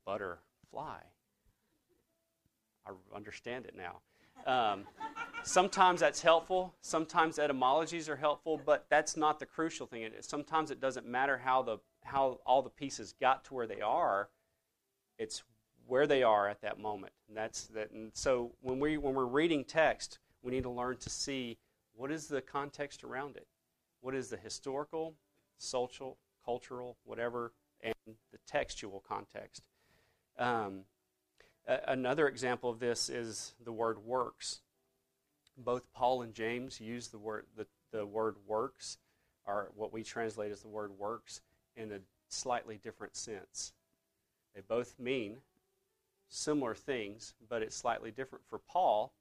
Butterfly. 0.05 0.99
I 2.85 2.91
understand 3.13 3.65
it 3.65 3.75
now. 3.75 3.99
Um, 4.45 4.85
sometimes 5.43 5.99
that's 5.99 6.21
helpful. 6.21 6.73
Sometimes 6.81 7.39
etymologies 7.39 8.07
are 8.07 8.15
helpful, 8.15 8.61
but 8.65 8.85
that's 8.89 9.17
not 9.17 9.39
the 9.39 9.45
crucial 9.45 9.87
thing. 9.87 10.09
sometimes 10.21 10.71
it 10.71 10.79
doesn't 10.79 11.05
matter 11.05 11.37
how 11.37 11.61
the 11.63 11.79
how 12.03 12.39
all 12.45 12.61
the 12.61 12.69
pieces 12.69 13.13
got 13.19 13.43
to 13.45 13.53
where 13.53 13.67
they 13.67 13.81
are. 13.81 14.29
It's 15.17 15.43
where 15.87 16.07
they 16.07 16.23
are 16.23 16.47
at 16.47 16.61
that 16.61 16.79
moment. 16.79 17.13
And 17.27 17.37
that's 17.37 17.65
that. 17.67 17.91
And 17.91 18.11
so 18.13 18.51
when 18.61 18.79
we 18.79 18.97
when 18.97 19.13
we're 19.13 19.25
reading 19.25 19.63
text, 19.63 20.19
we 20.41 20.51
need 20.51 20.63
to 20.63 20.69
learn 20.69 20.97
to 20.97 21.09
see 21.09 21.57
what 21.95 22.11
is 22.11 22.27
the 22.27 22.41
context 22.41 23.03
around 23.03 23.35
it. 23.35 23.47
What 24.01 24.15
is 24.15 24.29
the 24.29 24.37
historical, 24.37 25.15
social, 25.57 26.17
cultural, 26.43 26.97
whatever, 27.05 27.53
and 27.81 27.93
the 28.05 28.37
textual 28.47 29.03
context. 29.07 29.63
Um, 30.37 30.81
another 31.67 32.27
example 32.27 32.69
of 32.69 32.79
this 32.79 33.09
is 33.09 33.53
the 33.63 33.71
word 33.71 33.99
works. 34.05 34.61
Both 35.57 35.83
Paul 35.93 36.21
and 36.23 36.33
James 36.33 36.81
use 36.81 37.09
the 37.09 37.19
word 37.19 37.45
the, 37.55 37.67
the 37.91 38.05
word 38.05 38.37
works, 38.47 38.97
or 39.45 39.71
what 39.75 39.93
we 39.93 40.03
translate 40.03 40.51
as 40.51 40.61
the 40.61 40.67
word 40.67 40.91
works, 40.97 41.41
in 41.75 41.91
a 41.91 41.99
slightly 42.27 42.77
different 42.77 43.15
sense. 43.15 43.73
They 44.55 44.61
both 44.67 44.99
mean 44.99 45.37
similar 46.33 46.73
things, 46.73 47.35
but 47.47 47.61
it's 47.61 47.75
slightly 47.75 48.11
different. 48.11 48.43
For 48.49 48.57
Paul, 48.59 49.13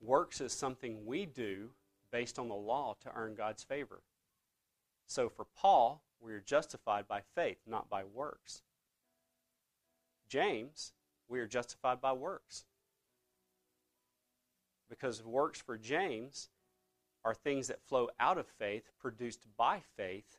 works 0.00 0.40
is 0.40 0.52
something 0.52 1.06
we 1.06 1.24
do 1.24 1.70
based 2.10 2.38
on 2.38 2.48
the 2.48 2.54
law 2.54 2.96
to 3.02 3.12
earn 3.14 3.34
God's 3.34 3.62
favor. 3.62 4.02
So 5.06 5.28
for 5.28 5.46
Paul, 5.56 6.02
we 6.20 6.32
are 6.32 6.40
justified 6.40 7.06
by 7.06 7.20
faith, 7.34 7.58
not 7.66 7.88
by 7.88 8.02
works. 8.04 8.62
James, 10.28 10.92
we 11.28 11.38
are 11.38 11.46
justified 11.46 12.00
by 12.00 12.12
works. 12.12 12.64
Because 14.88 15.24
works 15.24 15.60
for 15.60 15.78
James 15.78 16.48
are 17.24 17.34
things 17.34 17.68
that 17.68 17.82
flow 17.82 18.08
out 18.18 18.38
of 18.38 18.46
faith, 18.46 18.90
produced 19.00 19.46
by 19.56 19.82
faith, 19.96 20.38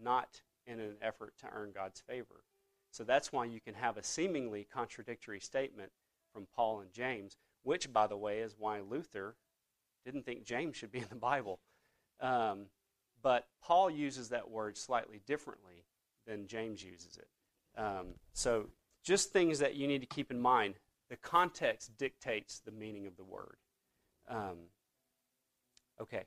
not 0.00 0.42
in 0.66 0.80
an 0.80 0.96
effort 1.00 1.34
to 1.38 1.46
earn 1.52 1.70
God's 1.72 2.00
favor. 2.00 2.42
So 2.90 3.04
that's 3.04 3.32
why 3.32 3.44
you 3.44 3.60
can 3.60 3.74
have 3.74 3.96
a 3.96 4.02
seemingly 4.02 4.66
contradictory 4.72 5.40
statement 5.40 5.92
from 6.32 6.46
Paul 6.54 6.80
and 6.80 6.92
James, 6.92 7.36
which, 7.62 7.92
by 7.92 8.06
the 8.06 8.16
way, 8.16 8.38
is 8.40 8.54
why 8.58 8.80
Luther 8.80 9.36
didn't 10.04 10.24
think 10.24 10.44
James 10.44 10.76
should 10.76 10.92
be 10.92 10.98
in 10.98 11.08
the 11.10 11.16
Bible. 11.16 11.60
Um, 12.20 12.66
but 13.22 13.46
Paul 13.62 13.90
uses 13.90 14.30
that 14.30 14.50
word 14.50 14.76
slightly 14.76 15.20
differently 15.26 15.84
than 16.26 16.46
James 16.46 16.82
uses 16.82 17.18
it. 17.18 17.28
Um, 17.80 18.14
so, 18.32 18.66
just 19.04 19.32
things 19.32 19.58
that 19.60 19.74
you 19.74 19.86
need 19.86 20.00
to 20.00 20.06
keep 20.06 20.30
in 20.30 20.40
mind. 20.40 20.74
The 21.08 21.16
context 21.16 21.96
dictates 21.96 22.58
the 22.58 22.70
meaning 22.70 23.06
of 23.06 23.16
the 23.16 23.24
word. 23.24 23.56
Um, 24.28 24.58
okay. 26.00 26.24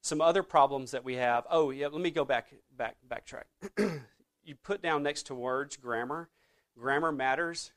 Some 0.00 0.20
other 0.20 0.42
problems 0.42 0.90
that 0.90 1.04
we 1.04 1.14
have. 1.14 1.46
Oh, 1.48 1.70
yeah. 1.70 1.86
Let 1.86 2.00
me 2.00 2.10
go 2.10 2.24
back, 2.24 2.48
back, 2.76 2.96
backtrack. 3.08 3.44
you 4.44 4.54
put 4.54 4.82
down 4.82 5.02
next 5.02 5.24
to 5.24 5.34
words 5.34 5.76
grammar. 5.76 6.28
Grammar 6.78 7.12
matters. 7.12 7.72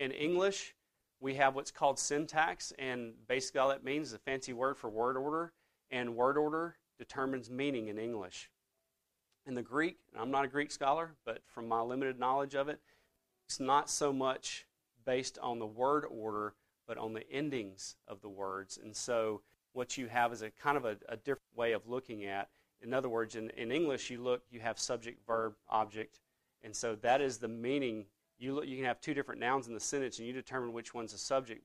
In 0.00 0.10
English, 0.10 0.74
we 1.20 1.34
have 1.34 1.54
what's 1.54 1.70
called 1.70 1.98
syntax, 1.98 2.72
and 2.78 3.14
basically 3.28 3.60
all 3.60 3.68
that 3.68 3.84
means 3.84 4.08
is 4.08 4.14
a 4.14 4.18
fancy 4.18 4.52
word 4.52 4.76
for 4.76 4.90
word 4.90 5.16
order. 5.16 5.52
And 5.90 6.16
word 6.16 6.36
order 6.36 6.76
determines 6.98 7.50
meaning 7.50 7.88
in 7.88 7.98
English. 7.98 8.50
In 9.46 9.54
the 9.54 9.62
Greek, 9.62 9.98
I'm 10.18 10.30
not 10.30 10.44
a 10.44 10.48
Greek 10.48 10.70
scholar, 10.70 11.14
but 11.24 11.42
from 11.46 11.68
my 11.68 11.80
limited 11.80 12.18
knowledge 12.18 12.54
of 12.54 12.68
it, 12.68 12.80
it's 13.46 13.60
not 13.60 13.90
so 13.90 14.12
much 14.12 14.66
based 15.04 15.38
on 15.38 15.58
the 15.58 15.66
word 15.66 16.04
order, 16.10 16.54
but 16.86 16.96
on 16.96 17.12
the 17.12 17.30
endings 17.30 17.96
of 18.08 18.22
the 18.22 18.28
words. 18.28 18.78
And 18.82 18.96
so 18.96 19.42
what 19.72 19.98
you 19.98 20.06
have 20.06 20.32
is 20.32 20.42
a 20.42 20.50
kind 20.50 20.76
of 20.76 20.84
a, 20.84 20.96
a 21.08 21.16
different 21.16 21.56
way 21.56 21.72
of 21.72 21.86
looking 21.86 22.24
at. 22.24 22.48
In 22.84 22.94
other 22.94 23.08
words, 23.08 23.34
in, 23.34 23.50
in 23.56 23.72
English, 23.72 24.10
you 24.10 24.22
look, 24.22 24.42
you 24.50 24.60
have 24.60 24.78
subject, 24.78 25.26
verb, 25.26 25.54
object, 25.68 26.20
and 26.62 26.76
so 26.76 26.94
that 26.96 27.20
is 27.20 27.38
the 27.38 27.48
meaning. 27.48 28.06
You 28.38 28.54
look, 28.54 28.66
you 28.66 28.76
can 28.76 28.84
have 28.84 29.00
two 29.00 29.14
different 29.14 29.40
nouns 29.40 29.66
in 29.68 29.74
the 29.74 29.80
sentence, 29.80 30.18
and 30.18 30.26
you 30.26 30.32
determine 30.32 30.72
which 30.72 30.94
one's 30.94 31.14
a 31.14 31.18
subject 31.18 31.64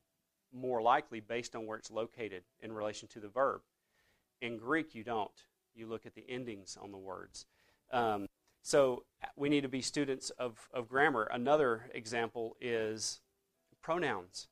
more 0.51 0.81
likely 0.81 1.19
based 1.19 1.55
on 1.55 1.65
where 1.67 1.77
it's 1.77 1.91
located 1.91 2.43
in 2.61 2.71
relation 2.71 3.07
to 3.09 3.19
the 3.19 3.27
verb. 3.27 3.61
In 4.41 4.57
Greek, 4.57 4.95
you 4.95 5.03
don't. 5.03 5.43
You 5.75 5.87
look 5.87 6.05
at 6.05 6.15
the 6.15 6.25
endings 6.27 6.77
on 6.81 6.91
the 6.91 6.97
words. 6.97 7.45
Um, 7.91 8.27
So 8.61 9.03
we 9.35 9.49
need 9.49 9.61
to 9.61 9.69
be 9.69 9.81
students 9.81 10.31
of, 10.31 10.69
of 10.73 10.89
grammar. 10.89 11.23
Another 11.31 11.89
example 11.93 12.55
is 12.59 13.21
pronouns. 13.81 14.47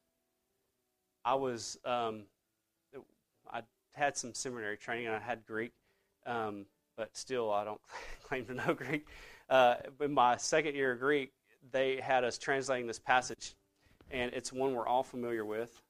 I 1.25 1.35
was, 1.35 1.77
um, 1.83 2.23
I 3.51 3.61
had 3.93 4.15
some 4.15 4.33
seminary 4.33 4.77
training 4.77 5.07
and 5.07 5.15
I 5.15 5.19
had 5.19 5.45
Greek, 5.45 5.73
um, 6.27 6.65
but 6.95 7.15
still 7.15 7.51
I 7.51 7.63
don't 7.63 7.81
claim 8.23 8.45
to 8.45 8.53
know 8.53 8.73
Greek. 8.73 9.07
Uh, 9.49 9.75
in 10.01 10.13
my 10.13 10.37
second 10.37 10.75
year 10.75 10.91
of 10.91 10.99
Greek, 10.99 11.31
they 11.71 11.99
had 12.01 12.23
us 12.23 12.37
translating 12.37 12.85
this 12.85 12.99
passage, 12.99 13.55
and 14.11 14.33
it's 14.33 14.53
one 14.53 14.73
we're 14.73 14.87
all 14.87 15.03
familiar 15.03 15.45
with. 15.45 15.81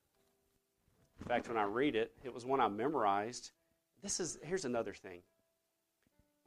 In 1.19 1.25
fact, 1.25 1.47
when 1.47 1.57
I 1.57 1.63
read 1.63 1.95
it, 1.95 2.11
it 2.23 2.33
was 2.33 2.45
one 2.45 2.61
I 2.61 2.67
memorized. 2.67 3.51
This 4.03 4.19
is 4.19 4.37
here's 4.43 4.65
another 4.65 4.93
thing. 4.93 5.21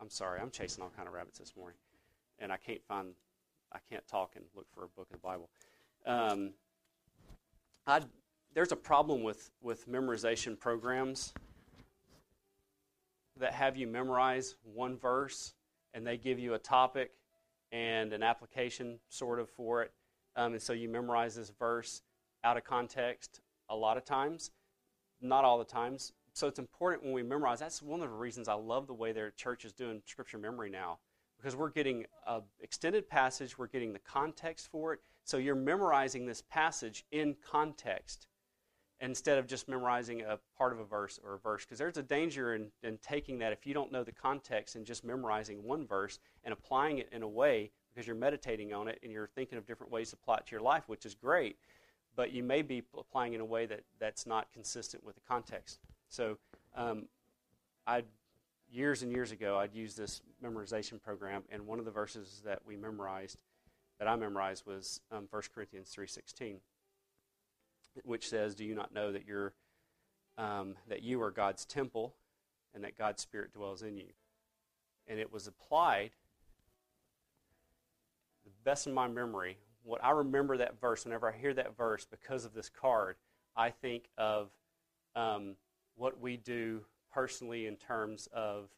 I'm 0.01 0.09
sorry, 0.09 0.41
I'm 0.41 0.51
chasing 0.51 0.83
all 0.83 0.93
kind 0.97 1.09
of 1.09 1.15
rabbits 1.15 1.39
this 1.39 1.55
morning, 1.57 1.77
and 2.39 2.53
I 2.53 2.57
can't 2.57 2.83
find, 2.87 3.09
I 3.73 3.79
can't 3.91 4.07
talk 4.07 4.33
and 4.37 4.45
look 4.55 4.67
for 4.73 4.85
a 4.85 4.89
book 4.89 5.09
of 5.13 5.21
the 5.21 5.27
Bible. 5.27 5.51
Um, 6.07 6.53
I 7.87 8.01
there's 8.55 8.73
a 8.73 8.77
problem 8.77 9.23
with 9.23 9.51
with 9.61 9.89
memorization 9.89 10.59
programs 10.59 11.35
that 13.41 13.55
have 13.55 13.77
you 13.77 13.87
memorize 13.87 14.57
one 14.63 14.97
verse, 14.97 15.55
and 15.95 16.07
they 16.07 16.17
give 16.17 16.39
you 16.39 16.55
a 16.55 16.59
topic 16.59 17.11
and 17.73 18.13
an 18.13 18.23
application 18.23 18.99
sort 19.09 19.39
of 19.41 19.49
for 19.51 19.83
it, 19.83 19.93
um, 20.37 20.53
and 20.53 20.63
so 20.63 20.73
you 20.73 20.89
memorize 20.89 21.35
this 21.35 21.51
verse 21.51 22.03
out 22.45 22.57
of 22.57 22.65
context 22.65 23.41
a 23.69 23.77
lot 23.77 23.97
of 23.97 24.05
times, 24.05 24.51
not 25.21 25.45
all 25.45 25.59
the 25.59 25.65
times 25.65 26.13
so 26.33 26.47
it's 26.47 26.59
important 26.59 27.05
when 27.05 27.13
we 27.13 27.23
memorize. 27.23 27.61
That's 27.61 27.83
one 27.83 28.01
of 28.01 28.09
the 28.09 28.17
reasons 28.17 28.49
I 28.49 28.55
love 28.55 28.87
the 28.87 28.95
way 28.95 29.13
their 29.13 29.31
church 29.31 29.65
is 29.65 29.73
doing 29.73 30.01
scripture 30.07 30.39
memory 30.39 30.71
now, 30.71 30.99
because 31.37 31.57
we're 31.57 31.71
getting 31.71 32.07
an 32.27 32.43
extended 32.61 33.09
passage, 33.09 33.59
we're 33.59 33.67
getting 33.67 33.93
the 33.93 33.99
context 34.01 34.69
for 34.71 34.95
it. 34.95 35.01
So 35.25 35.37
you're 35.37 35.55
memorizing 35.55 36.27
this 36.27 36.43
passage 36.43 37.05
in 37.13 37.37
context 37.45 38.27
instead 39.01 39.39
of 39.39 39.47
just 39.47 39.69
memorizing 39.69 40.23
a 40.23 40.39
part 40.59 40.73
of 40.73 40.79
a 40.79 40.85
verse 40.85 41.19
or 41.25 41.35
a 41.35 41.39
verse. 41.39 41.65
Because 41.65 41.79
there's 41.79 41.97
a 41.97 42.03
danger 42.03 42.55
in, 42.55 42.71
in 42.83 42.99
taking 42.99 43.39
that 43.39 43.53
if 43.53 43.67
you 43.67 43.73
don't 43.73 43.91
know 43.91 44.05
the 44.05 44.13
context 44.13 44.77
and 44.77 44.85
just 44.85 45.05
memorizing 45.05 45.63
one 45.63 45.87
verse 45.87 46.19
and 46.45 46.53
applying 46.53 46.99
it 46.99 47.09
in 47.13 47.23
a 47.23 47.29
way 47.29 47.71
because 47.89 48.07
you're 48.07 48.17
meditating 48.17 48.73
on 48.73 48.89
it 48.89 48.99
and 49.03 49.11
you're 49.11 49.31
thinking 49.35 49.59
of 49.59 49.67
different 49.67 49.91
ways 49.91 50.11
to 50.11 50.17
apply 50.17 50.37
it 50.37 50.47
to 50.47 50.53
your 50.53 50.61
life, 50.61 50.85
which 50.87 51.07
is 51.07 51.15
great, 51.15 51.57
but 52.15 52.33
you 52.33 52.43
may 52.43 52.63
be 52.63 52.83
applying 52.97 53.33
in 53.33 53.41
a 53.41 53.45
way 53.45 53.67
that, 53.67 53.81
that's 53.99 54.27
not 54.27 54.53
consistent 54.53 55.05
with 55.05 55.15
the 55.15 55.23
context. 55.27 55.81
So, 56.09 56.37
um, 56.77 57.07
I 57.87 58.05
years 58.71 59.03
and 59.03 59.13
years 59.13 59.33
ago, 59.33 59.59
I'd 59.59 59.75
use 59.75 59.95
this 59.95 60.23
memorization 60.45 61.03
program, 61.03 61.43
and 61.51 61.67
one 61.67 61.79
of 61.79 61.85
the 61.85 61.91
verses 61.91 62.43
that 62.45 62.61
we 62.67 62.77
memorized, 62.77 63.39
that 63.99 64.09
I 64.09 64.17
memorized, 64.17 64.67
was 64.67 65.01
um, 65.11 65.27
1 65.31 65.43
Corinthians 65.55 65.91
three 65.91 66.07
sixteen, 66.07 66.59
which 68.05 68.29
says, 68.29 68.55
"Do 68.55 68.65
you 68.65 68.75
not 68.75 68.93
know 68.93 69.13
that 69.13 69.27
you're 69.27 69.53
um, 70.39 70.77
that 70.89 71.03
you 71.03 71.23
are 71.23 71.31
God's 71.31 71.65
temple, 71.65 72.15
and 72.75 72.85
that 72.85 72.97
God's 72.97 73.23
Spirit 73.23 73.53
dwells 73.53 73.83
in 73.83 73.97
you?" 73.97 74.13
And 75.07 75.19
it 75.19 75.33
was 75.33 75.47
applied. 75.47 76.11
The 78.45 78.51
best 78.65 78.87
of 78.87 78.95
my 78.95 79.09
memory, 79.09 79.59
what 79.83 80.03
I 80.05 80.11
remember 80.11 80.57
that 80.59 80.81
verse. 80.81 81.05
Whenever 81.05 81.33
I 81.33 81.37
hear 81.37 81.55
that 81.55 81.77
verse, 81.77 82.07
because 82.07 82.45
of 82.45 82.55
this 82.55 82.69
card, 82.69 83.17
I 83.57 83.71
think 83.71 84.09
of 84.17 84.51
um, 85.17 85.57
what 85.97 86.21
we 86.21 86.37
do 86.37 86.85
personally 87.13 87.67
in 87.67 87.77
terms 87.77 88.29
of 88.33 88.71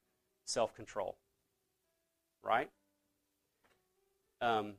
self 0.45 0.75
control. 0.75 1.17
Right? 2.43 2.71
Um, 4.41 4.75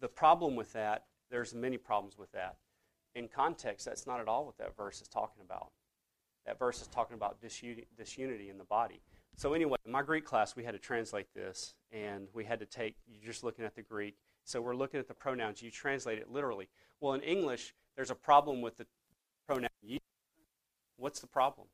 the 0.00 0.08
problem 0.08 0.56
with 0.56 0.72
that, 0.72 1.04
there's 1.30 1.54
many 1.54 1.76
problems 1.76 2.16
with 2.16 2.32
that. 2.32 2.56
In 3.14 3.28
context, 3.28 3.84
that's 3.86 4.06
not 4.06 4.20
at 4.20 4.28
all 4.28 4.46
what 4.46 4.58
that 4.58 4.76
verse 4.76 5.00
is 5.00 5.08
talking 5.08 5.42
about. 5.44 5.70
That 6.46 6.58
verse 6.58 6.80
is 6.80 6.86
talking 6.88 7.14
about 7.14 7.38
disunity 7.40 8.48
in 8.48 8.58
the 8.58 8.64
body. 8.64 9.00
So, 9.36 9.54
anyway, 9.54 9.76
in 9.84 9.92
my 9.92 10.02
Greek 10.02 10.24
class, 10.24 10.56
we 10.56 10.64
had 10.64 10.72
to 10.72 10.78
translate 10.78 11.26
this, 11.34 11.74
and 11.92 12.28
we 12.32 12.44
had 12.44 12.58
to 12.60 12.66
take, 12.66 12.96
you're 13.06 13.30
just 13.30 13.44
looking 13.44 13.64
at 13.64 13.74
the 13.74 13.82
Greek. 13.82 14.16
So, 14.44 14.60
we're 14.60 14.74
looking 14.74 14.98
at 14.98 15.08
the 15.08 15.14
pronouns. 15.14 15.62
You 15.62 15.70
translate 15.70 16.18
it 16.18 16.30
literally. 16.30 16.68
Well, 17.00 17.12
in 17.14 17.20
English, 17.20 17.74
there's 17.96 18.10
a 18.10 18.14
problem 18.14 18.62
with 18.62 18.76
the 18.78 18.86
pronoun 19.46 19.68
you 19.82 19.98
What's 20.96 21.20
the 21.20 21.28
problem? 21.28 21.68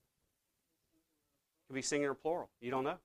It 0.94 1.68
could 1.68 1.74
be 1.74 1.82
singular 1.82 2.12
or 2.12 2.14
plural. 2.14 2.50
You 2.60 2.70
don't 2.70 2.84
know. 2.84 2.98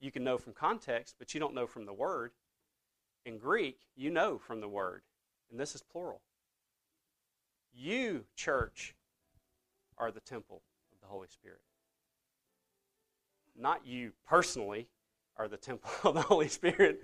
You 0.00 0.10
can 0.10 0.24
know 0.24 0.38
from 0.38 0.54
context, 0.54 1.16
but 1.18 1.34
you 1.34 1.40
don't 1.40 1.54
know 1.54 1.66
from 1.66 1.84
the 1.84 1.92
word. 1.92 2.32
In 3.26 3.38
Greek, 3.38 3.78
you 3.94 4.10
know 4.10 4.38
from 4.38 4.60
the 4.60 4.68
word, 4.68 5.02
and 5.50 5.58
this 5.58 5.74
is 5.74 5.82
plural. 5.82 6.20
You, 7.72 8.24
church, 8.36 8.94
are 9.98 10.10
the 10.10 10.20
temple 10.20 10.62
of 10.92 11.00
the 11.00 11.06
Holy 11.06 11.28
Spirit. 11.28 11.60
Not 13.56 13.86
you 13.86 14.12
personally 14.26 14.88
are 15.36 15.48
the 15.48 15.56
temple 15.56 15.90
of 16.04 16.14
the 16.14 16.22
Holy 16.22 16.48
Spirit, 16.48 17.02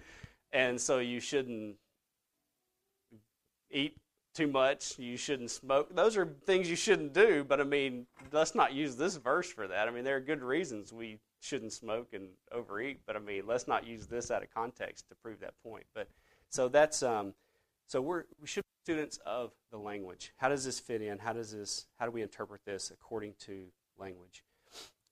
and 0.53 0.81
so 0.81 0.99
you 0.99 1.21
shouldn't 1.21 1.77
eat 3.71 3.97
too 4.35 4.47
much, 4.47 4.99
you 4.99 5.17
shouldn't 5.17 5.51
smoke. 5.51 5.95
Those 5.95 6.17
are 6.17 6.27
things 6.47 6.71
you 6.71 6.77
shouldn't 6.77 7.13
do, 7.13 7.45
but 7.45 7.61
I 7.61 7.65
mean, 7.65 8.07
let's 8.33 8.55
not 8.55 8.73
use 8.73 8.97
this 8.97 9.17
verse 9.17 9.51
for 9.51 9.67
that. 9.67 9.89
I 9.89 9.91
mean, 9.91 10.05
there 10.05 10.17
are 10.17 10.21
good 10.21 10.43
reasons 10.43 10.93
we 10.93 11.19
shouldn't 11.41 11.73
smoke 11.73 12.09
and 12.13 12.29
overeat, 12.53 13.01
but 13.07 13.17
I 13.17 13.19
mean, 13.19 13.43
let's 13.47 13.67
not 13.67 13.87
use 13.87 14.07
this 14.07 14.31
out 14.31 14.43
of 14.43 14.51
context 14.55 15.09
to 15.09 15.15
prove 15.17 15.41
that 15.41 15.55
point. 15.65 15.85
But 15.95 16.09
so 16.49 16.69
that's 16.69 17.03
um, 17.03 17.35
so 17.91 18.01
we're 18.01 18.23
we 18.41 18.47
should 18.47 18.63
be 18.63 18.93
students 18.93 19.19
of 19.27 19.51
the 19.73 19.77
language. 19.77 20.33
How 20.37 20.49
does 20.49 20.65
this 20.65 20.79
fit 20.79 21.03
in? 21.03 21.19
How 21.19 21.33
does 21.33 21.51
this? 21.51 21.87
How 21.99 22.07
do 22.07 22.13
we 22.13 22.23
interpret 22.23 22.61
this 22.65 22.93
according 22.93 23.35
to 23.47 23.65
language? 23.99 24.45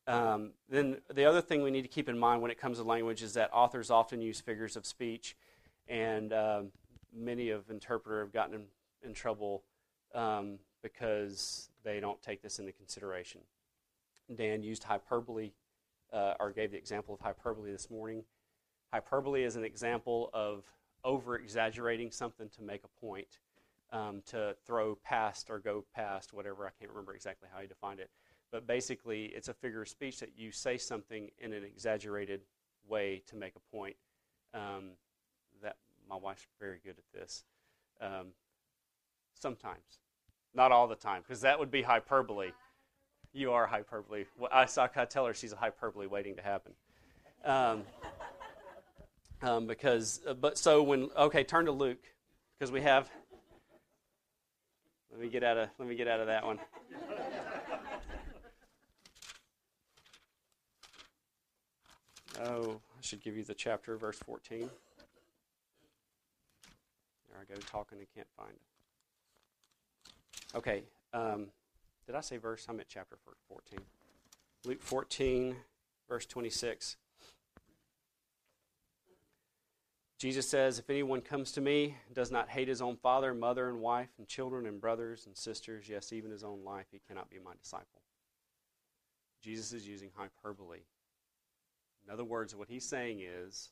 Um, 0.07 0.53
then 0.69 0.99
the 1.13 1.25
other 1.25 1.41
thing 1.41 1.63
we 1.63 1.73
need 1.73 1.83
to 1.83 1.89
keep 1.89 2.09
in 2.09 2.17
mind 2.17 2.41
when 2.41 2.53
it 2.53 2.59
comes 2.59 2.79
to 2.79 2.85
language 2.85 3.21
is 3.21 3.35
that 3.35 3.51
authors 3.53 3.91
often 3.91 4.23
use 4.23 4.41
figures 4.41 4.77
of 4.77 4.87
speech, 4.87 5.37
and 5.89 6.33
um, 6.33 6.71
many 7.13 7.51
of 7.51 7.69
interpreter 7.69 8.21
have 8.21 8.33
gotten 8.33 8.67
in 9.03 9.13
trouble 9.13 9.65
um, 10.15 10.61
because 10.81 11.71
they 11.83 11.99
don't 11.99 12.23
take 12.23 12.43
this 12.43 12.61
into 12.61 12.71
consideration. 12.71 13.41
Dan 14.33 14.63
used 14.63 14.85
hyperbole, 14.85 15.51
uh, 16.13 16.35
or 16.39 16.53
gave 16.53 16.71
the 16.71 16.79
example 16.79 17.13
of 17.13 17.21
hyperbole 17.21 17.73
this 17.73 17.91
morning. 17.91 18.23
Hyperbole 18.93 19.43
is 19.43 19.57
an 19.57 19.65
example 19.65 20.31
of 20.33 20.65
over 21.05 21.37
exaggerating 21.37 22.11
something 22.11 22.49
to 22.51 22.63
make 22.63 22.83
a 22.85 23.01
point, 23.01 23.39
um, 23.93 24.23
to 24.27 24.55
throw 24.67 24.95
past 24.97 25.51
or 25.51 25.59
go 25.59 25.85
past, 25.95 26.33
whatever. 26.33 26.67
I 26.67 26.71
can't 26.79 26.91
remember 26.91 27.15
exactly 27.15 27.49
how 27.53 27.61
he 27.61 27.67
defined 27.67 28.01
it. 28.01 28.11
But 28.51 28.67
basically, 28.67 29.27
it's 29.27 29.49
a 29.49 29.55
figure 29.55 29.83
of 29.83 29.89
speech 29.89 30.21
that 30.21 30.31
you 30.37 30.53
say 30.53 30.79
something 30.79 31.31
in 31.39 31.53
an 31.53 31.65
exaggerated 31.65 32.41
way 32.89 33.23
to 33.27 33.37
make 33.37 33.55
a 33.57 33.77
point. 33.77 33.97
Um, 34.55 34.93
that 35.63 35.77
my 36.09 36.17
wife's 36.17 36.47
very 36.59 36.81
good 36.83 36.97
at 36.99 37.21
this. 37.21 37.45
Um, 38.01 38.29
Sometimes. 39.39 40.01
Not 40.55 40.73
all 40.73 40.89
the 40.89 40.97
time, 40.97 41.23
because 41.23 41.43
that 41.43 41.59
would 41.59 41.71
be 41.71 41.83
hyperbole. 41.83 42.51
You 43.33 43.53
are 43.53 43.67
hyperbole. 43.67 44.25
I, 44.51 44.65
saw 44.65 44.89
I 44.97 45.05
tell 45.05 45.27
her 45.27 45.35
she's 45.35 45.53
a 45.53 45.57
hyperbole 45.57 46.07
waiting 46.07 46.35
to 46.37 46.43
happen. 46.43 46.73
Um, 49.41 49.67
because, 49.67 50.21
uh, 50.27 50.35
but 50.35 50.59
so 50.59 50.83
when, 50.83 51.11
okay, 51.17 51.45
turn 51.45 51.67
to 51.67 51.73
Luke, 51.73 52.03
because 52.59 52.73
we 52.73 52.81
have, 52.83 53.09
let 55.13 55.21
me 55.21 55.29
get 55.29 55.45
out 55.45 55.57
of, 55.57 55.69
let 55.79 55.89
me 55.89 55.95
get 55.95 56.09
out 56.09 56.19
of 56.19 56.27
that 56.27 56.45
one. 56.45 56.59
Oh, 62.41 62.81
I 62.97 63.01
should 63.01 63.21
give 63.23 63.37
you 63.37 63.43
the 63.45 63.55
chapter, 63.55 63.97
verse 63.97 64.19
14. 64.19 64.59
There 64.61 64.69
I 67.41 67.45
go, 67.53 67.61
talking 67.61 67.99
and 67.99 68.07
can't 68.15 68.29
find 68.37 68.51
it. 68.53 68.61
Okay, 70.57 70.83
um, 71.13 71.47
did 72.07 72.15
I 72.15 72.21
say 72.21 72.37
verse? 72.39 72.67
I'm 72.69 72.79
at 72.81 72.89
chapter 72.89 73.19
14. 73.49 73.79
Luke 74.65 74.83
14, 74.83 75.57
verse 76.09 76.27
26. 76.27 76.97
Jesus 80.19 80.49
says, 80.49 80.79
If 80.79 80.91
anyone 80.91 81.21
comes 81.21 81.53
to 81.53 81.61
me 81.61 81.97
and 82.07 82.15
does 82.15 82.31
not 82.31 82.49
hate 82.49 82.69
his 82.69 82.83
own 82.83 82.97
father, 82.97 83.33
mother, 83.33 83.69
and 83.69 83.81
wife, 83.81 84.09
and 84.19 84.27
children, 84.27 84.67
and 84.67 84.81
brothers, 84.81 85.27
and 85.27 85.37
sisters, 85.37 85.89
yes, 85.89 86.13
even 86.13 86.31
his 86.31 86.45
own 86.45 86.65
life, 86.65 86.87
he 86.91 87.01
cannot 87.07 87.31
be 87.31 87.39
my 87.39 87.53
disciple. 87.61 88.03
Jesus 89.41 89.73
is 89.73 89.87
using 89.87 90.11
hyperbole. 90.15 90.81
In 92.05 92.13
other 92.13 92.25
words, 92.25 92.57
what 92.57 92.69
he's 92.69 92.85
saying 92.85 93.21
is, 93.21 93.71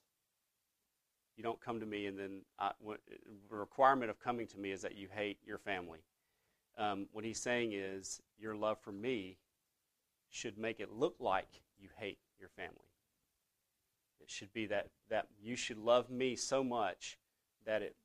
you 1.37 1.43
don't 1.43 1.61
come 1.61 1.81
to 1.81 1.87
me, 1.87 2.07
and 2.07 2.19
then 2.19 2.43
I, 2.59 2.71
what, 2.79 3.01
the 3.51 3.57
requirement 3.57 4.11
of 4.11 4.21
coming 4.21 4.47
to 4.47 4.59
me 4.59 4.71
is 4.71 4.83
that 4.83 4.97
you 4.97 5.09
hate 5.13 5.39
your 5.45 5.59
family 5.59 5.99
um, 6.79 7.07
what 7.13 7.25
he's 7.25 7.41
saying 7.41 7.73
is, 7.73 8.21
your 8.39 8.55
love 8.55 8.79
for 8.81 8.93
me 8.93 9.39
should 10.29 10.59
make 10.59 10.81
it 10.81 10.93
look 10.93 11.17
like 11.19 11.63
you 11.79 11.89
hate 11.97 12.19
your 12.39 12.51
family. 12.51 12.86
It 14.27 14.31
should 14.31 14.53
be 14.53 14.67
that, 14.67 14.89
that 15.09 15.29
you 15.41 15.57
should 15.57 15.79
love 15.79 16.11
me 16.11 16.37
so 16.37 16.65
much 16.65 17.19
that 17.65 17.83
it, 17.83 17.97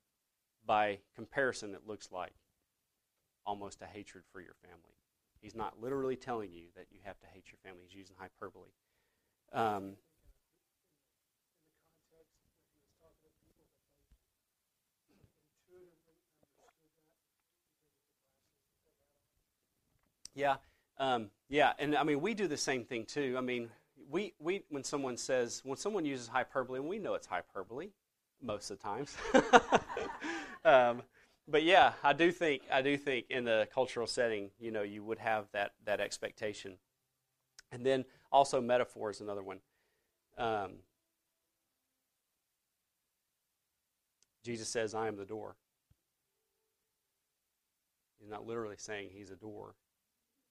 by 0.66 1.00
comparison, 1.14 1.74
it 1.74 1.86
looks 1.86 2.12
like 2.12 2.34
almost 3.46 3.82
a 3.82 3.86
hatred 3.86 4.24
for 4.32 4.40
your 4.40 4.54
family. 4.62 4.96
He's 5.40 5.54
not 5.54 5.80
literally 5.80 6.16
telling 6.16 6.52
you 6.52 6.66
that 6.76 6.86
you 6.90 7.00
have 7.04 7.18
to 7.20 7.26
hate 7.26 7.44
your 7.50 7.58
family. 7.64 7.82
He's 7.88 7.96
using 7.96 8.16
hyperbole. 8.18 8.70
Um, 9.52 9.96
Yeah, 20.34 20.56
um, 20.98 21.30
yeah, 21.48 21.72
and 21.78 21.94
I 21.96 22.02
mean 22.04 22.20
we 22.20 22.34
do 22.34 22.46
the 22.48 22.56
same 22.56 22.84
thing 22.84 23.04
too. 23.04 23.34
I 23.36 23.40
mean, 23.40 23.70
we 24.12 24.34
we 24.38 24.62
when 24.68 24.84
someone 24.84 25.16
says 25.16 25.62
when 25.64 25.78
someone 25.78 26.04
uses 26.04 26.28
hyperbole, 26.28 26.78
and 26.78 26.88
we 26.88 26.98
know 26.98 27.14
it's 27.14 27.26
hyperbole 27.26 27.88
most 28.42 28.70
of 28.70 28.78
the 28.78 28.82
times. 28.82 29.16
um, 30.64 31.02
but 31.48 31.62
yeah, 31.62 31.92
I 32.04 32.12
do 32.12 32.30
think 32.30 32.62
I 32.70 32.82
do 32.82 32.96
think 32.96 33.26
in 33.30 33.44
the 33.44 33.66
cultural 33.74 34.06
setting, 34.06 34.50
you 34.60 34.70
know, 34.70 34.82
you 34.82 35.02
would 35.02 35.18
have 35.18 35.46
that 35.52 35.72
that 35.86 36.00
expectation, 36.00 36.76
and 37.72 37.84
then 37.84 38.04
also 38.30 38.60
metaphor 38.60 39.10
is 39.10 39.20
another 39.20 39.42
one. 39.42 39.60
Um, 40.36 40.72
Jesus 44.44 44.68
says, 44.68 44.94
"I 44.94 45.08
am 45.08 45.16
the 45.16 45.24
door." 45.24 45.56
He's 48.20 48.30
not 48.30 48.46
literally 48.46 48.76
saying 48.78 49.08
he's 49.12 49.30
a 49.30 49.36
door. 49.36 49.74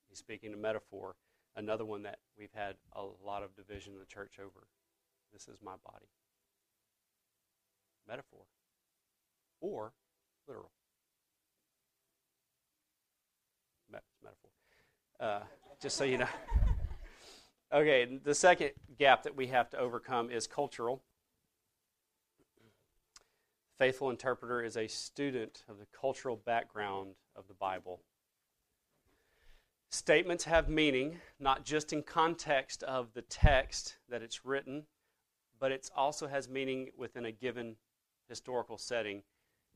He's 0.10 0.18
speaking 0.18 0.54
a 0.54 0.58
metaphor. 0.58 1.16
Another 1.56 1.86
one 1.86 2.04
that 2.04 2.20
we've 2.38 2.54
had 2.54 2.76
a 2.94 3.04
lot 3.26 3.44
of 3.44 3.56
division 3.56 3.94
in 3.94 4.00
the 4.00 4.06
church 4.06 4.36
over. 4.40 4.68
This 5.34 5.48
is 5.48 5.60
my 5.64 5.76
body. 5.84 6.08
Metaphor. 8.08 8.46
Or 9.60 9.94
literal. 10.48 10.72
metaphor. 13.92 14.50
Uh, 15.20 15.42
just 15.82 15.98
so 15.98 16.04
you 16.04 16.18
know. 16.18 16.28
okay, 17.74 18.20
the 18.24 18.36
second 18.36 18.72
gap 18.98 19.24
that 19.24 19.36
we 19.36 19.48
have 19.48 19.70
to 19.72 19.78
overcome 19.78 20.30
is 20.30 20.48
cultural. 20.48 21.04
Faithful 23.78 24.10
interpreter 24.10 24.64
is 24.64 24.78
a 24.78 24.88
student 24.88 25.64
of 25.68 25.80
the 25.80 25.88
cultural 26.00 26.36
background 26.36 27.16
of 27.36 27.48
the 27.48 27.54
Bible. 27.54 28.02
Statements 29.94 30.46
have 30.46 30.70
meaning, 30.70 31.20
not 31.38 31.66
just 31.66 31.92
in 31.92 32.02
context 32.02 32.82
of 32.84 33.14
the 33.14 33.24
text 33.24 33.98
that 34.10 34.22
it's 34.22 34.46
written, 34.46 34.84
but 35.60 35.74
it 35.74 35.90
also 35.94 36.28
has 36.28 36.48
meaning 36.48 36.90
within 36.98 37.26
a 37.26 37.32
given 37.32 37.76
historical 38.30 38.78
setting. 38.78 39.22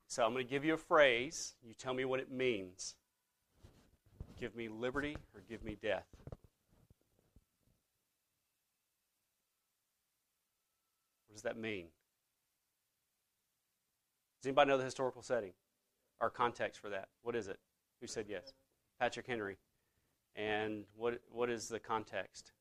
So 0.08 0.24
I'm 0.24 0.32
going 0.32 0.46
to 0.46 0.50
give 0.50 0.64
you 0.64 0.74
a 0.74 0.78
phrase. 0.78 1.56
You 1.62 1.74
tell 1.74 1.94
me 1.94 2.06
what 2.06 2.22
it 2.22 2.32
means. 2.32 2.96
Give 4.40 4.56
me 4.56 4.70
liberty 4.70 5.18
or 5.34 5.42
give 5.50 5.66
me 5.66 5.78
death. 5.82 6.06
What 11.28 11.34
does 11.34 11.44
that 11.44 11.58
mean? 11.58 11.88
Does 14.42 14.48
anybody 14.48 14.70
know 14.70 14.78
the 14.78 14.86
historical 14.86 15.22
setting 15.22 15.52
or 16.22 16.30
context 16.30 16.80
for 16.80 16.90
that? 16.90 17.10
What 17.22 17.36
is 17.36 17.50
it? 17.50 17.60
Who 18.00 18.08
said 18.08 18.28
yes? 18.30 18.54
Patrick 18.98 19.28
Henry. 19.28 19.58
And 20.36 20.84
what, 20.96 21.20
what 21.32 21.50
is 21.50 21.68
the 21.68 21.80
context? 21.80 22.52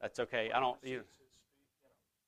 That's 0.00 0.20
okay. 0.20 0.50
I 0.54 0.60
don't. 0.60 0.76
You, 0.82 1.02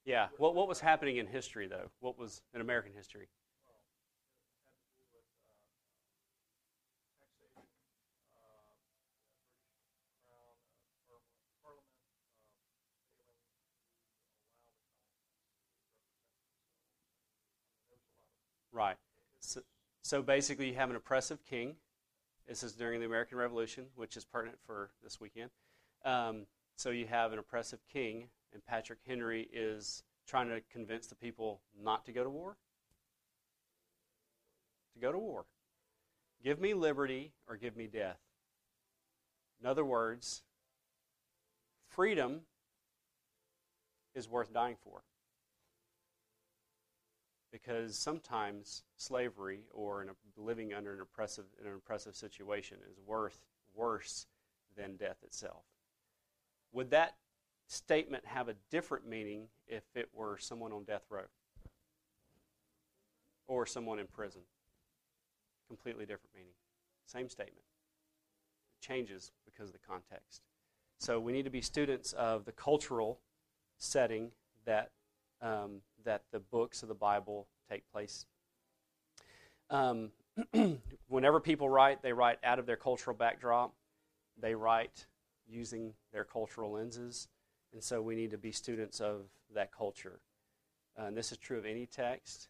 yeah. 0.04 0.28
What 0.38 0.54
what 0.54 0.68
was 0.68 0.80
happening 0.80 1.18
in 1.18 1.26
history 1.26 1.68
though? 1.68 1.88
What 2.00 2.18
was 2.18 2.42
in 2.54 2.60
American 2.60 2.92
history? 2.92 3.28
Right. 18.72 18.96
So, 19.40 19.60
so 20.02 20.22
basically, 20.22 20.68
you 20.68 20.74
have 20.74 20.90
an 20.90 20.96
oppressive 20.96 21.44
king. 21.44 21.76
This 22.46 22.62
is 22.62 22.72
during 22.72 23.00
the 23.00 23.06
American 23.06 23.38
Revolution, 23.38 23.86
which 23.94 24.16
is 24.16 24.24
pertinent 24.24 24.58
for 24.64 24.90
this 25.02 25.20
weekend. 25.20 25.50
Um, 26.04 26.46
so 26.76 26.90
you 26.90 27.06
have 27.06 27.32
an 27.32 27.38
oppressive 27.38 27.80
king, 27.92 28.28
and 28.52 28.64
Patrick 28.64 29.00
Henry 29.06 29.48
is 29.52 30.02
trying 30.26 30.48
to 30.48 30.60
convince 30.72 31.06
the 31.06 31.14
people 31.14 31.60
not 31.80 32.06
to 32.06 32.12
go 32.12 32.24
to 32.24 32.30
war. 32.30 32.56
To 34.94 35.00
go 35.00 35.12
to 35.12 35.18
war. 35.18 35.46
Give 36.42 36.60
me 36.60 36.74
liberty 36.74 37.32
or 37.48 37.56
give 37.56 37.76
me 37.76 37.86
death. 37.86 38.18
In 39.60 39.66
other 39.66 39.84
words, 39.84 40.42
freedom 41.88 42.40
is 44.14 44.28
worth 44.28 44.52
dying 44.52 44.76
for 44.82 45.02
because 47.60 47.98
sometimes 47.98 48.82
slavery 48.96 49.64
or 49.72 50.06
living 50.36 50.72
under 50.72 50.92
an 50.94 51.00
oppressive, 51.00 51.44
an 51.64 51.72
oppressive 51.74 52.14
situation 52.14 52.78
is 52.90 52.98
worth 53.06 53.40
worse 53.74 54.26
than 54.76 54.96
death 54.96 55.18
itself. 55.22 55.64
Would 56.72 56.90
that 56.90 57.16
statement 57.66 58.24
have 58.26 58.48
a 58.48 58.54
different 58.70 59.06
meaning 59.08 59.48
if 59.66 59.84
it 59.94 60.08
were 60.12 60.38
someone 60.38 60.72
on 60.72 60.84
death 60.84 61.04
row 61.10 61.24
or 63.46 63.66
someone 63.66 63.98
in 63.98 64.06
prison? 64.06 64.42
Completely 65.68 66.04
different 66.04 66.34
meaning. 66.34 66.54
Same 67.06 67.28
statement. 67.28 67.64
It 68.76 68.86
changes 68.86 69.32
because 69.44 69.68
of 69.68 69.72
the 69.72 69.86
context. 69.86 70.42
So 70.98 71.18
we 71.18 71.32
need 71.32 71.44
to 71.44 71.50
be 71.50 71.60
students 71.60 72.12
of 72.12 72.44
the 72.44 72.52
cultural 72.52 73.20
setting 73.78 74.32
that 74.66 74.90
um, 75.42 75.80
that 76.04 76.22
the 76.32 76.40
books 76.40 76.82
of 76.82 76.88
the 76.88 76.94
Bible 76.94 77.46
take 77.68 77.90
place. 77.92 78.26
Um, 79.70 80.10
whenever 81.08 81.40
people 81.40 81.68
write, 81.68 82.02
they 82.02 82.12
write 82.12 82.38
out 82.44 82.58
of 82.58 82.66
their 82.66 82.76
cultural 82.76 83.16
backdrop. 83.16 83.74
They 84.40 84.54
write 84.54 85.06
using 85.46 85.94
their 86.12 86.24
cultural 86.24 86.72
lenses. 86.72 87.28
And 87.72 87.82
so 87.82 88.02
we 88.02 88.14
need 88.14 88.30
to 88.32 88.38
be 88.38 88.52
students 88.52 89.00
of 89.00 89.26
that 89.54 89.72
culture. 89.72 90.20
Uh, 90.98 91.04
and 91.06 91.16
this 91.16 91.32
is 91.32 91.38
true 91.38 91.58
of 91.58 91.66
any 91.66 91.86
text, 91.86 92.48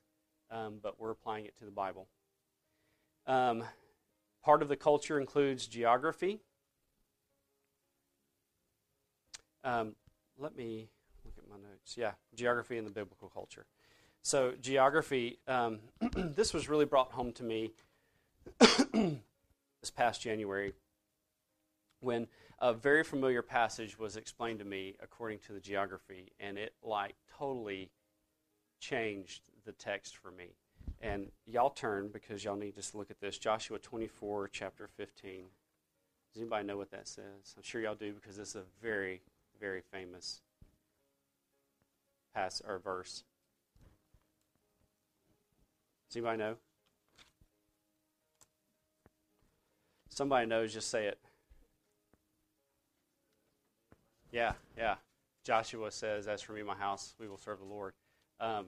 um, 0.50 0.78
but 0.82 0.98
we're 0.98 1.10
applying 1.10 1.44
it 1.44 1.56
to 1.56 1.64
the 1.64 1.70
Bible. 1.70 2.08
Um, 3.26 3.64
part 4.42 4.62
of 4.62 4.68
the 4.68 4.76
culture 4.76 5.20
includes 5.20 5.66
geography. 5.66 6.40
Um, 9.62 9.94
let 10.38 10.56
me 10.56 10.88
my 11.50 11.56
notes. 11.56 11.96
Yeah, 11.96 12.12
geography 12.34 12.78
and 12.78 12.86
the 12.86 12.92
biblical 12.92 13.28
culture. 13.28 13.66
So, 14.22 14.52
geography, 14.60 15.38
um, 15.48 15.80
this 16.14 16.52
was 16.52 16.68
really 16.68 16.84
brought 16.84 17.12
home 17.12 17.32
to 17.32 17.42
me 17.42 17.72
this 18.58 19.90
past 19.94 20.20
January 20.20 20.74
when 22.00 22.28
a 22.58 22.72
very 22.74 23.02
familiar 23.02 23.42
passage 23.42 23.98
was 23.98 24.16
explained 24.16 24.58
to 24.58 24.64
me 24.64 24.94
according 25.02 25.38
to 25.40 25.52
the 25.52 25.60
geography, 25.60 26.32
and 26.38 26.58
it 26.58 26.74
like 26.82 27.14
totally 27.38 27.90
changed 28.78 29.50
the 29.64 29.72
text 29.72 30.16
for 30.16 30.30
me. 30.30 30.54
And 31.00 31.30
y'all 31.46 31.70
turn 31.70 32.10
because 32.12 32.44
y'all 32.44 32.56
need 32.56 32.74
to 32.76 32.96
look 32.96 33.10
at 33.10 33.20
this. 33.20 33.38
Joshua 33.38 33.78
24, 33.78 34.48
chapter 34.48 34.88
15. 34.96 35.44
Does 36.32 36.40
anybody 36.40 36.66
know 36.66 36.76
what 36.76 36.90
that 36.90 37.08
says? 37.08 37.54
I'm 37.56 37.62
sure 37.62 37.80
y'all 37.80 37.94
do 37.94 38.12
because 38.12 38.38
it's 38.38 38.54
a 38.54 38.62
very, 38.82 39.22
very 39.58 39.80
famous 39.80 40.42
pass 42.34 42.62
or 42.66 42.78
verse? 42.78 43.24
Does 46.08 46.16
anybody 46.16 46.38
know? 46.38 46.56
Somebody 50.08 50.46
knows, 50.46 50.74
just 50.74 50.90
say 50.90 51.06
it. 51.06 51.18
Yeah, 54.32 54.54
yeah. 54.76 54.96
Joshua 55.44 55.90
says, 55.90 56.26
As 56.26 56.42
for 56.42 56.52
me, 56.52 56.62
my 56.62 56.74
house, 56.74 57.14
we 57.18 57.28
will 57.28 57.38
serve 57.38 57.60
the 57.60 57.64
Lord. 57.64 57.94
Um, 58.40 58.66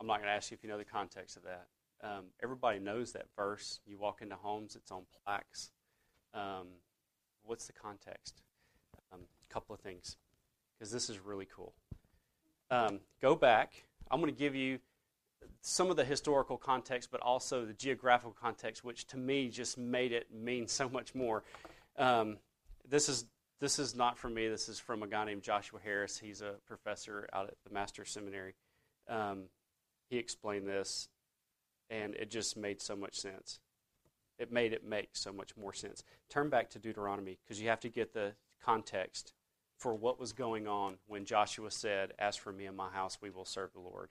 I'm 0.00 0.06
not 0.06 0.18
going 0.18 0.28
to 0.28 0.34
ask 0.34 0.50
you 0.50 0.54
if 0.54 0.62
you 0.62 0.70
know 0.70 0.78
the 0.78 0.84
context 0.84 1.36
of 1.36 1.42
that. 1.42 1.66
Um, 2.02 2.26
everybody 2.42 2.78
knows 2.78 3.12
that 3.12 3.26
verse. 3.36 3.80
You 3.84 3.98
walk 3.98 4.22
into 4.22 4.36
homes, 4.36 4.76
it's 4.76 4.90
on 4.90 5.02
plaques. 5.24 5.70
Um, 6.32 6.68
what's 7.42 7.66
the 7.66 7.72
context? 7.72 8.42
A 9.12 9.16
um, 9.16 9.22
couple 9.50 9.74
of 9.74 9.80
things, 9.80 10.16
because 10.78 10.92
this 10.92 11.10
is 11.10 11.18
really 11.18 11.46
cool 11.54 11.74
um, 12.70 13.00
go 13.20 13.34
back. 13.34 13.84
I'm 14.10 14.20
going 14.20 14.32
to 14.32 14.38
give 14.38 14.54
you 14.54 14.78
some 15.60 15.90
of 15.90 15.96
the 15.96 16.04
historical 16.04 16.56
context, 16.56 17.10
but 17.10 17.20
also 17.20 17.64
the 17.64 17.72
geographical 17.72 18.34
context, 18.40 18.84
which 18.84 19.06
to 19.08 19.16
me 19.16 19.48
just 19.48 19.78
made 19.78 20.12
it 20.12 20.28
mean 20.32 20.66
so 20.66 20.88
much 20.88 21.14
more. 21.14 21.42
Um, 21.98 22.38
this 22.88 23.08
is 23.08 23.26
this 23.60 23.78
is 23.78 23.94
not 23.94 24.18
from 24.18 24.32
me. 24.32 24.48
This 24.48 24.70
is 24.70 24.78
from 24.80 25.02
a 25.02 25.06
guy 25.06 25.24
named 25.26 25.42
Joshua 25.42 25.78
Harris. 25.84 26.18
He's 26.18 26.40
a 26.40 26.54
professor 26.66 27.28
out 27.34 27.48
at 27.48 27.56
the 27.62 27.72
Master 27.72 28.06
Seminary. 28.06 28.54
Um, 29.06 29.44
he 30.08 30.16
explained 30.16 30.66
this, 30.66 31.10
and 31.90 32.14
it 32.14 32.30
just 32.30 32.56
made 32.56 32.80
so 32.80 32.96
much 32.96 33.20
sense. 33.20 33.60
It 34.38 34.50
made 34.50 34.72
it 34.72 34.82
make 34.82 35.10
so 35.12 35.30
much 35.30 35.54
more 35.58 35.74
sense. 35.74 36.02
Turn 36.30 36.48
back 36.48 36.70
to 36.70 36.78
Deuteronomy 36.78 37.38
because 37.44 37.60
you 37.60 37.68
have 37.68 37.80
to 37.80 37.90
get 37.90 38.14
the 38.14 38.32
context 38.64 39.34
for 39.80 39.94
what 39.94 40.20
was 40.20 40.34
going 40.34 40.68
on 40.68 40.98
when 41.06 41.24
Joshua 41.24 41.70
said, 41.70 42.12
As 42.18 42.36
for 42.36 42.52
me 42.52 42.66
and 42.66 42.76
my 42.76 42.90
house, 42.90 43.18
we 43.22 43.30
will 43.30 43.46
serve 43.46 43.72
the 43.72 43.80
Lord. 43.80 44.10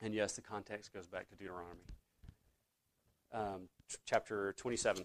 And 0.00 0.14
yes, 0.14 0.32
the 0.32 0.40
context 0.40 0.94
goes 0.94 1.06
back 1.06 1.28
to 1.28 1.36
Deuteronomy. 1.36 1.82
Um, 3.32 3.68
chapter 4.06 4.54
27. 4.54 5.04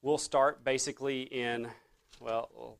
We'll 0.00 0.16
start 0.16 0.64
basically 0.64 1.22
in, 1.22 1.68
well, 2.18 2.78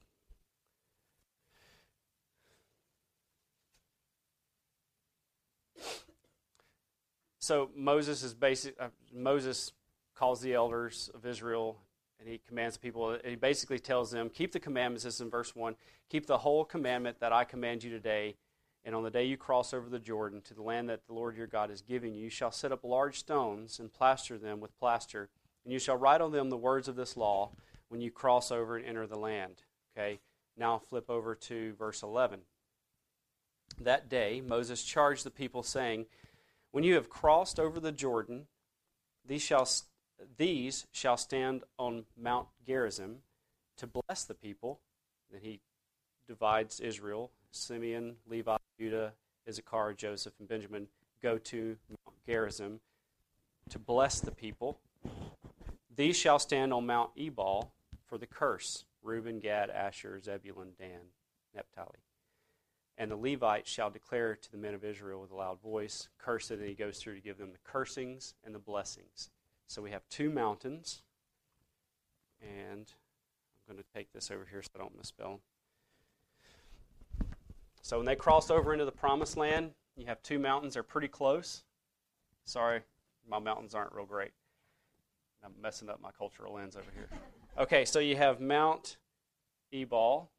so 7.38 7.68
Moses 7.76 8.22
is 8.22 8.32
basic. 8.32 8.74
Uh, 8.80 8.88
Moses 9.12 9.72
calls 10.14 10.40
the 10.40 10.54
elders 10.54 11.10
of 11.12 11.26
Israel 11.26 11.76
and 12.20 12.28
he 12.28 12.38
commands 12.38 12.76
the 12.76 12.80
people. 12.80 13.18
He 13.24 13.34
basically 13.34 13.78
tells 13.78 14.10
them, 14.10 14.30
"Keep 14.30 14.52
the 14.52 14.60
commandments." 14.60 15.04
This 15.04 15.14
is 15.14 15.20
in 15.22 15.30
verse 15.30 15.56
one. 15.56 15.76
Keep 16.08 16.26
the 16.26 16.38
whole 16.38 16.64
commandment 16.64 17.18
that 17.18 17.32
I 17.32 17.44
command 17.44 17.82
you 17.82 17.90
today, 17.90 18.36
and 18.84 18.94
on 18.94 19.02
the 19.02 19.10
day 19.10 19.24
you 19.24 19.36
cross 19.36 19.72
over 19.72 19.88
the 19.88 19.98
Jordan 19.98 20.42
to 20.42 20.54
the 20.54 20.62
land 20.62 20.88
that 20.90 21.06
the 21.06 21.14
Lord 21.14 21.36
your 21.36 21.46
God 21.46 21.70
is 21.70 21.82
giving 21.82 22.14
you, 22.14 22.24
you 22.24 22.30
shall 22.30 22.52
set 22.52 22.72
up 22.72 22.84
large 22.84 23.18
stones 23.18 23.80
and 23.80 23.92
plaster 23.92 24.38
them 24.38 24.60
with 24.60 24.78
plaster, 24.78 25.30
and 25.64 25.72
you 25.72 25.78
shall 25.78 25.96
write 25.96 26.20
on 26.20 26.32
them 26.32 26.50
the 26.50 26.56
words 26.56 26.88
of 26.88 26.96
this 26.96 27.16
law 27.16 27.52
when 27.88 28.00
you 28.00 28.10
cross 28.10 28.50
over 28.52 28.76
and 28.76 28.86
enter 28.86 29.06
the 29.06 29.18
land. 29.18 29.64
Okay. 29.96 30.20
Now 30.56 30.78
flip 30.78 31.08
over 31.08 31.34
to 31.34 31.74
verse 31.74 32.02
11. 32.02 32.46
That 33.78 34.08
day 34.08 34.40
Moses 34.40 34.84
charged 34.84 35.24
the 35.24 35.30
people, 35.30 35.62
saying, 35.62 36.06
"When 36.70 36.84
you 36.84 36.94
have 36.94 37.08
crossed 37.08 37.58
over 37.58 37.80
the 37.80 37.92
Jordan, 37.92 38.48
these 39.24 39.42
shall 39.42 39.66
these 40.36 40.86
shall 40.92 41.16
stand 41.16 41.64
on 41.78 42.06
Mount 42.16 42.48
Gerizim 42.66 43.22
to 43.76 43.86
bless 43.86 44.24
the 44.24 44.34
people." 44.34 44.80
Then 45.30 45.40
he 45.42 45.60
divides 46.26 46.80
Israel 46.80 47.30
Simeon, 47.50 48.16
Levi, 48.26 48.56
Judah, 48.78 49.14
Issachar, 49.48 49.94
Joseph, 49.94 50.34
and 50.38 50.48
Benjamin 50.48 50.88
go 51.20 51.38
to 51.38 51.78
Mount 51.88 52.24
Gerizim 52.26 52.80
to 53.68 53.78
bless 53.78 54.20
the 54.20 54.32
people. 54.32 54.80
These 55.94 56.16
shall 56.16 56.38
stand 56.38 56.72
on 56.72 56.86
Mount 56.86 57.10
Ebal 57.16 57.72
for 58.04 58.18
the 58.18 58.26
curse 58.26 58.84
Reuben, 59.02 59.40
Gad, 59.40 59.70
Asher, 59.70 60.20
Zebulun, 60.20 60.74
Dan, 60.78 61.12
Naphtali. 61.54 62.00
And 62.98 63.10
the 63.10 63.16
Levites 63.16 63.70
shall 63.70 63.90
declare 63.90 64.36
to 64.36 64.50
the 64.52 64.58
men 64.58 64.74
of 64.74 64.84
Israel 64.84 65.22
with 65.22 65.30
a 65.30 65.36
loud 65.36 65.60
voice, 65.60 66.10
curse 66.18 66.50
it, 66.50 66.58
and 66.58 66.68
he 66.68 66.74
goes 66.74 66.98
through 66.98 67.14
to 67.14 67.20
give 67.20 67.38
them 67.38 67.52
the 67.52 67.58
cursings 67.64 68.34
and 68.44 68.54
the 68.54 68.58
blessings. 68.58 69.30
So 69.70 69.80
we 69.80 69.92
have 69.92 70.02
two 70.10 70.30
mountains, 70.30 71.02
and 72.42 72.92
I'm 73.68 73.76
going 73.76 73.78
to 73.78 73.88
take 73.96 74.12
this 74.12 74.28
over 74.32 74.44
here 74.50 74.64
so 74.64 74.70
I 74.74 74.78
don't 74.78 74.96
misspell. 74.96 75.38
So 77.80 77.96
when 77.96 78.04
they 78.04 78.16
cross 78.16 78.50
over 78.50 78.72
into 78.72 78.84
the 78.84 78.90
promised 78.90 79.36
land, 79.36 79.70
you 79.96 80.06
have 80.06 80.20
two 80.24 80.40
mountains. 80.40 80.74
They're 80.74 80.82
pretty 80.82 81.06
close. 81.06 81.62
Sorry, 82.44 82.80
my 83.28 83.38
mountains 83.38 83.72
aren't 83.72 83.92
real 83.92 84.06
great. 84.06 84.32
I'm 85.44 85.52
messing 85.62 85.88
up 85.88 86.00
my 86.02 86.10
cultural 86.18 86.54
lens 86.54 86.74
over 86.76 86.90
here. 86.92 87.08
Okay, 87.58 87.84
so 87.84 87.98
you 87.98 88.16
have 88.16 88.40
Mount 88.40 88.96
Ebal 89.72 90.30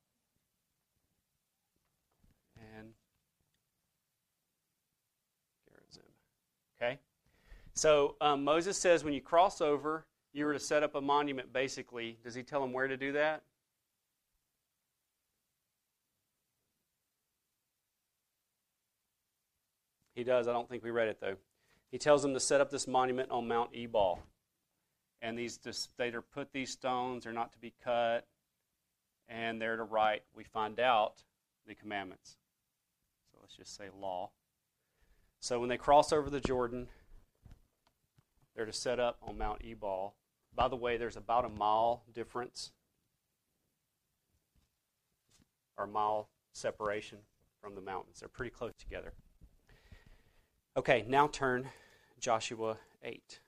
and 2.58 2.94
Gerizim. 5.70 6.04
Okay? 6.82 7.00
So 7.74 8.16
um, 8.22 8.44
Moses 8.44 8.78
says 8.78 9.04
when 9.04 9.14
you 9.14 9.22
cross 9.22 9.62
over, 9.62 10.06
you 10.34 10.46
were 10.46 10.54
to 10.54 10.60
set 10.60 10.84
up 10.84 10.96
a 10.96 11.02
monument, 11.02 11.52
basically. 11.52 12.18
Does 12.24 12.36
he 12.36 12.44
tell 12.44 12.62
them 12.62 12.74
where 12.74 12.88
to 12.88 12.98
do 12.98 13.14
that? 13.14 13.44
He 20.16 20.24
does. 20.24 20.48
I 20.48 20.54
don't 20.54 20.70
think 20.70 20.84
we 20.84 20.92
read 20.92 21.08
it, 21.08 21.20
though. 21.20 21.36
He 21.90 21.98
tells 21.98 22.22
them 22.22 22.34
to 22.34 22.40
set 22.40 22.62
up 22.62 22.70
this 22.70 22.88
monument 22.88 23.32
on 23.32 23.48
Mount 23.48 23.72
Ebal. 23.76 24.20
And 25.22 25.38
these 25.38 25.60
they 25.98 26.10
are 26.10 26.22
put 26.22 26.52
these 26.52 26.72
stones 26.72 27.26
are 27.26 27.34
not 27.34 27.52
to 27.54 27.60
be 27.60 27.74
cut, 27.84 28.26
and 29.28 29.62
they're 29.62 29.78
to 29.78 29.84
write. 29.84 30.24
We 30.36 30.44
find 30.44 30.80
out 30.80 31.24
the 31.68 31.76
commandments. 31.76 32.38
So 33.32 33.38
let's 33.42 33.56
just 33.56 33.76
say 33.76 33.86
law. 34.00 34.32
So 35.40 35.60
when 35.60 35.70
they 35.70 35.78
cross 35.78 36.12
over 36.12 36.30
the 36.30 36.40
Jordan, 36.40 36.88
they're 38.62 38.68
to 38.68 38.74
set 38.74 39.00
up 39.00 39.18
on 39.24 39.40
Mount 39.40 39.64
Ebal. 39.66 40.14
By 40.54 40.68
the 40.68 40.76
way, 40.76 40.96
there's 40.96 41.18
about 41.18 41.46
a 41.46 41.50
mile 41.50 42.04
difference 42.14 42.74
or 45.80 45.88
mile 45.88 46.30
separation 46.54 47.18
from 47.60 47.74
the 47.74 47.82
mountains. 47.82 48.20
They're 48.20 48.30
pretty 48.30 48.52
close 48.52 48.74
together. 48.78 49.14
Okay, 50.78 51.04
now 51.08 51.26
turn 51.26 51.70
Joshua 52.20 52.78
8. 53.04 53.40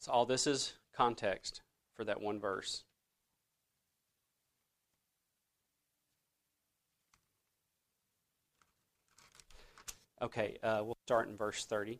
So, 0.00 0.12
all 0.12 0.26
this 0.26 0.46
is 0.46 0.74
context 0.94 1.62
for 1.94 2.04
that 2.04 2.20
one 2.20 2.38
verse. 2.38 2.84
Okay, 10.20 10.58
uh, 10.62 10.82
we'll 10.84 10.98
start 11.06 11.30
in 11.30 11.36
verse 11.38 11.64
30. 11.64 11.98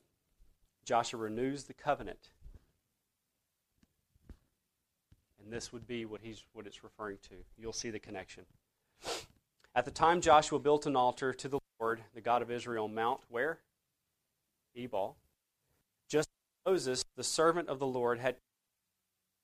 Joshua 0.85 1.21
renews 1.21 1.65
the 1.65 1.75
covenant. 1.75 2.31
And 5.43 5.53
this 5.53 5.73
would 5.73 5.87
be 5.87 6.05
what 6.05 6.21
he's 6.23 6.45
what 6.53 6.67
it's 6.67 6.85
referring 6.85 7.19
to. 7.29 7.35
You'll 7.59 7.73
see 7.73 7.91
the 7.91 7.99
connection. 7.99 8.45
At 9.75 9.85
the 9.85 9.91
time 9.91 10.21
Joshua 10.21 10.59
built 10.59 10.87
an 10.87 10.97
altar 10.97 11.33
to 11.33 11.49
the 11.49 11.59
Lord, 11.81 12.01
the 12.15 12.21
God 12.21 12.43
of 12.43 12.51
Israel, 12.51 12.89
Mount 12.89 13.21
where? 13.29 13.59
Ebal. 14.77 15.17
Just 16.09 16.29
Moses, 16.67 17.05
the 17.17 17.25
servant 17.25 17.69
of 17.69 17.79
the 17.79 17.87
Lord, 17.87 18.19
had 18.19 18.37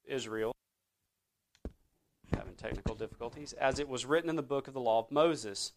Israel 0.05 0.53
having 2.35 2.55
technical 2.55 2.95
difficulties, 2.95 3.53
as 3.53 3.79
it 3.79 3.89
was 3.89 4.05
written 4.05 4.29
in 4.29 4.35
the 4.35 4.41
book 4.41 4.67
of 4.67 4.73
the 4.73 4.79
law 4.79 4.99
of 4.99 5.11
Moses, 5.11 5.73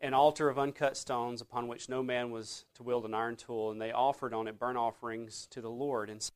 an 0.00 0.14
altar 0.14 0.48
of 0.48 0.58
uncut 0.58 0.96
stones 0.96 1.40
upon 1.40 1.68
which 1.68 1.88
no 1.88 2.02
man 2.02 2.30
was 2.30 2.64
to 2.74 2.82
wield 2.82 3.04
an 3.04 3.14
iron 3.14 3.36
tool, 3.36 3.70
and 3.70 3.80
they 3.80 3.92
offered 3.92 4.34
on 4.34 4.48
it 4.48 4.58
burnt 4.58 4.78
offerings 4.78 5.46
to 5.50 5.60
the 5.60 5.70
Lord 5.70 6.10
and 6.10 6.30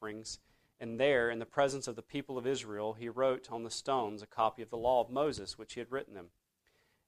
offerings. 0.00 0.38
And 0.78 0.98
there, 0.98 1.30
in 1.30 1.38
the 1.38 1.46
presence 1.46 1.86
of 1.86 1.96
the 1.96 2.02
people 2.02 2.36
of 2.36 2.46
Israel, 2.46 2.94
he 2.94 3.08
wrote 3.08 3.48
on 3.52 3.62
the 3.62 3.70
stones 3.70 4.22
a 4.22 4.26
copy 4.26 4.62
of 4.62 4.70
the 4.70 4.76
law 4.76 5.00
of 5.00 5.10
Moses, 5.10 5.56
which 5.56 5.74
he 5.74 5.80
had 5.80 5.92
written 5.92 6.14
them. 6.14 6.30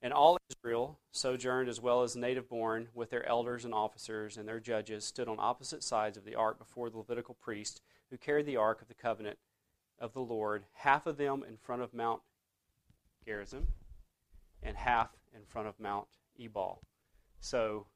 And 0.00 0.12
all 0.12 0.38
Israel, 0.50 0.98
sojourned 1.12 1.68
as 1.68 1.80
well 1.80 2.02
as 2.02 2.14
native 2.14 2.48
born, 2.48 2.88
with 2.94 3.10
their 3.10 3.26
elders 3.26 3.64
and 3.64 3.74
officers 3.74 4.36
and 4.36 4.46
their 4.46 4.60
judges, 4.60 5.04
stood 5.04 5.28
on 5.28 5.36
opposite 5.40 5.82
sides 5.82 6.16
of 6.16 6.24
the 6.24 6.34
ark 6.34 6.58
before 6.58 6.90
the 6.90 6.98
Levitical 6.98 7.34
priest, 7.34 7.80
who 8.10 8.16
carried 8.16 8.46
the 8.46 8.56
ark 8.56 8.82
of 8.82 8.88
the 8.88 8.94
covenant 8.94 9.38
of 9.98 10.12
the 10.12 10.20
Lord, 10.20 10.64
half 10.74 11.06
of 11.06 11.16
them 11.16 11.44
in 11.48 11.56
front 11.56 11.82
of 11.82 11.94
Mount 11.94 12.20
Gerizim, 13.24 13.68
and 14.64 14.76
half 14.76 15.10
in 15.34 15.42
front 15.46 15.68
of 15.68 15.78
Mount 15.78 16.08
Ebal. 16.38 16.80
So 17.40 17.86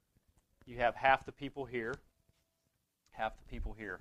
you 0.66 0.76
have 0.76 0.94
half 0.94 1.24
the 1.24 1.32
people 1.32 1.64
here, 1.64 1.94
half 3.10 3.36
the 3.38 3.44
people 3.50 3.74
here. 3.76 4.00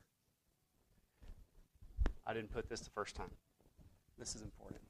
I 2.25 2.33
didn't 2.33 2.51
put 2.51 2.67
this 2.69 2.81
the 2.81 2.89
first 2.89 3.15
time. 3.15 3.31
This 4.19 4.35
is 4.35 4.41
important. 4.41 4.81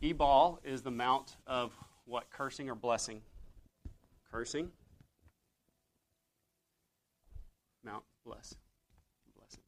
Ebal 0.00 0.60
is 0.62 0.82
the 0.82 0.90
mount 0.90 1.36
of 1.46 1.72
what? 2.04 2.30
Cursing 2.30 2.70
or 2.70 2.76
blessing? 2.76 3.20
Cursing. 4.30 4.70
Mount 7.84 8.04
bless. 8.24 8.54
Blessing. 9.36 9.62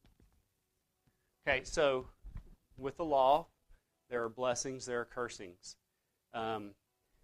Okay, 1.46 1.64
so 1.64 2.06
with 2.78 2.96
the 2.96 3.04
law, 3.04 3.48
there 4.08 4.22
are 4.22 4.28
blessings, 4.28 4.86
there 4.86 5.00
are 5.00 5.04
cursings. 5.04 5.76
Um, 6.32 6.70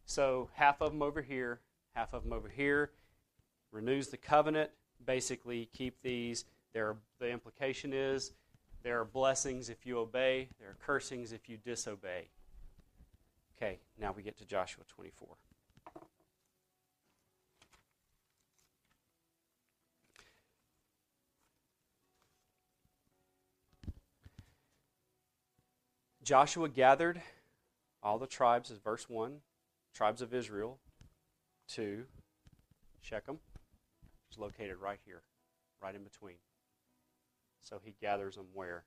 so 0.04 0.48
half 0.54 0.80
of 0.80 0.92
them 0.92 1.02
over 1.02 1.22
here, 1.22 1.60
half 1.94 2.12
of 2.12 2.22
them 2.22 2.32
over 2.32 2.48
here. 2.48 2.92
Renews 3.72 4.08
the 4.08 4.16
covenant. 4.16 4.70
Basically, 5.04 5.68
keep 5.72 6.00
these. 6.02 6.44
There, 6.72 6.96
the 7.18 7.30
implication 7.30 7.92
is 7.92 8.32
there 8.82 9.00
are 9.00 9.04
blessings 9.04 9.68
if 9.68 9.84
you 9.84 9.98
obey. 9.98 10.48
There 10.60 10.68
are 10.68 10.76
cursings 10.84 11.32
if 11.32 11.48
you 11.48 11.56
disobey. 11.56 12.28
Okay, 13.56 13.78
now 13.98 14.12
we 14.16 14.22
get 14.22 14.38
to 14.38 14.44
Joshua 14.44 14.84
24. 14.86 15.36
Joshua 26.22 26.68
gathered 26.68 27.22
all 28.02 28.18
the 28.18 28.26
tribes, 28.26 28.70
as 28.70 28.78
verse 28.78 29.08
1, 29.08 29.38
tribes 29.94 30.22
of 30.22 30.34
Israel, 30.34 30.78
to 31.68 32.04
Shechem. 33.00 33.38
is 34.30 34.38
located 34.38 34.76
right 34.76 35.00
here, 35.04 35.22
right 35.82 35.94
in 35.94 36.02
between. 36.02 36.36
So 37.60 37.80
he 37.82 37.94
gathers 38.00 38.36
them 38.36 38.46
where? 38.52 38.84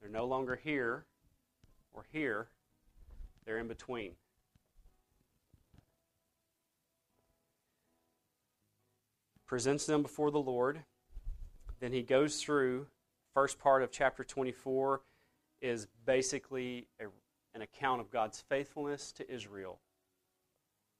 They're 0.00 0.10
no 0.10 0.26
longer 0.26 0.56
here 0.56 1.06
or 1.92 2.04
here, 2.12 2.48
they're 3.44 3.58
in 3.58 3.68
between. 3.68 4.12
Presents 9.46 9.86
them 9.86 10.02
before 10.02 10.30
the 10.30 10.38
Lord. 10.38 10.80
Then 11.80 11.92
he 11.92 12.02
goes 12.02 12.42
through 12.42 12.86
first 13.32 13.58
part 13.58 13.82
of 13.82 13.90
chapter 13.90 14.24
24 14.24 15.02
is 15.60 15.86
basically 16.04 16.88
a, 17.00 17.04
an 17.56 17.62
account 17.62 18.02
of 18.02 18.10
God's 18.10 18.44
faithfulness 18.48 19.10
to 19.12 19.32
Israel. 19.32 19.80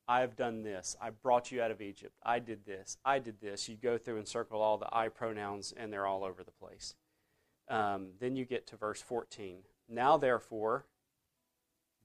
I 0.09 0.21
have 0.21 0.37
done 0.37 0.63
this. 0.63 0.97
I 1.01 1.11
brought 1.11 1.53
you 1.53 1.61
out 1.61 1.71
of 1.71 1.83
Egypt. 1.83 2.17
I 2.25 2.39
did 2.39 2.65
this. 2.65 2.97
I 3.05 3.19
did 3.19 3.41
this. 3.41 3.69
You 3.69 3.77
go 3.77 3.99
through 3.99 4.17
and 4.17 4.27
circle 4.27 4.63
all 4.63 4.79
the 4.79 4.89
I 4.91 5.09
pronouns, 5.09 5.75
and 5.77 5.93
they're 5.93 6.07
all 6.07 6.25
over 6.25 6.43
the 6.43 6.51
place. 6.51 6.95
Um, 7.69 8.09
then 8.21 8.37
you 8.37 8.47
get 8.47 8.67
to 8.69 8.77
verse 8.77 9.03
14. 9.03 9.59
Now, 9.89 10.17
therefore, 10.17 10.87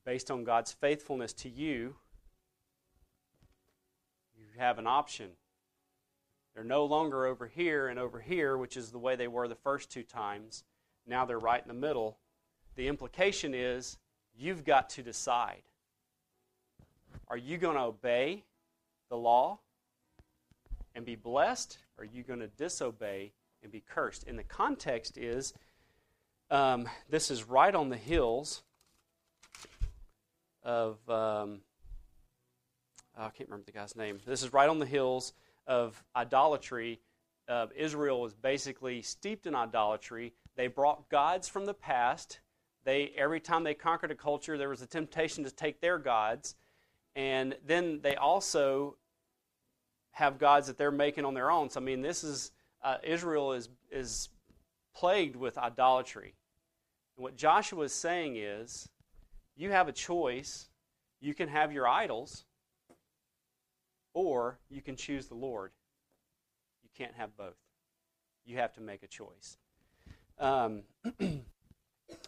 based 0.05 0.29
on 0.29 0.43
God's 0.43 0.73
faithfulness 0.73 1.31
to 1.33 1.49
you, 1.49 1.95
you 4.37 4.45
have 4.57 4.79
an 4.79 4.87
option. 4.87 5.29
They're 6.53 6.63
no 6.65 6.83
longer 6.83 7.25
over 7.25 7.47
here 7.47 7.87
and 7.87 7.97
over 7.97 8.19
here, 8.19 8.57
which 8.57 8.75
is 8.75 8.91
the 8.91 8.99
way 8.99 9.15
they 9.15 9.29
were 9.29 9.47
the 9.47 9.55
first 9.55 9.89
two 9.89 10.03
times. 10.03 10.65
Now 11.07 11.23
they're 11.23 11.39
right 11.39 11.61
in 11.61 11.69
the 11.69 11.73
middle 11.73 12.17
the 12.75 12.87
implication 12.87 13.53
is 13.53 13.97
you've 14.37 14.63
got 14.63 14.89
to 14.91 15.03
decide. 15.03 15.61
Are 17.27 17.37
you 17.37 17.57
going 17.57 17.75
to 17.75 17.83
obey 17.83 18.43
the 19.09 19.17
law 19.17 19.59
and 20.95 21.05
be 21.05 21.15
blessed? 21.15 21.77
Or 21.97 22.03
are 22.03 22.07
you 22.07 22.23
going 22.23 22.39
to 22.39 22.47
disobey 22.47 23.31
and 23.63 23.71
be 23.71 23.83
cursed? 23.87 24.27
And 24.27 24.37
the 24.37 24.43
context 24.43 25.17
is 25.17 25.53
um, 26.49 26.89
this 27.09 27.31
is 27.31 27.45
right 27.45 27.73
on 27.73 27.89
the 27.89 27.97
hills 27.97 28.63
of, 30.63 30.97
um, 31.09 31.61
oh, 33.17 33.25
I 33.25 33.29
can't 33.29 33.49
remember 33.49 33.65
the 33.65 33.71
guy's 33.71 33.95
name. 33.95 34.19
This 34.25 34.43
is 34.43 34.51
right 34.51 34.69
on 34.69 34.79
the 34.79 34.85
hills 34.85 35.33
of 35.65 36.03
idolatry. 36.15 36.99
Uh, 37.47 37.67
Israel 37.75 38.19
was 38.21 38.33
basically 38.33 39.01
steeped 39.01 39.47
in 39.47 39.55
idolatry. 39.55 40.33
They 40.55 40.67
brought 40.67 41.09
gods 41.09 41.47
from 41.47 41.65
the 41.65 41.73
past 41.73 42.39
they 42.83 43.13
every 43.17 43.39
time 43.39 43.63
they 43.63 43.73
conquered 43.73 44.11
a 44.11 44.15
culture, 44.15 44.57
there 44.57 44.69
was 44.69 44.81
a 44.81 44.87
temptation 44.87 45.43
to 45.43 45.51
take 45.51 45.81
their 45.81 45.97
gods, 45.97 46.55
and 47.15 47.55
then 47.65 47.99
they 48.01 48.15
also 48.15 48.97
have 50.11 50.37
gods 50.37 50.67
that 50.67 50.77
they're 50.77 50.91
making 50.91 51.25
on 51.25 51.33
their 51.33 51.51
own. 51.51 51.69
So 51.69 51.79
I 51.79 51.83
mean, 51.83 52.01
this 52.01 52.23
is 52.23 52.51
uh, 52.83 52.97
Israel 53.03 53.53
is 53.53 53.69
is 53.91 54.29
plagued 54.95 55.35
with 55.35 55.57
idolatry. 55.57 56.35
And 57.17 57.23
what 57.23 57.35
Joshua 57.35 57.83
is 57.83 57.93
saying 57.93 58.37
is, 58.37 58.89
you 59.55 59.71
have 59.71 59.87
a 59.87 59.93
choice. 59.93 60.69
You 61.19 61.35
can 61.35 61.49
have 61.49 61.71
your 61.71 61.87
idols, 61.87 62.45
or 64.13 64.59
you 64.69 64.81
can 64.81 64.95
choose 64.95 65.27
the 65.27 65.35
Lord. 65.35 65.71
You 66.83 66.89
can't 66.97 67.13
have 67.15 67.37
both. 67.37 67.57
You 68.43 68.57
have 68.57 68.73
to 68.73 68.81
make 68.81 69.03
a 69.03 69.07
choice. 69.07 69.57
Um, 70.39 70.81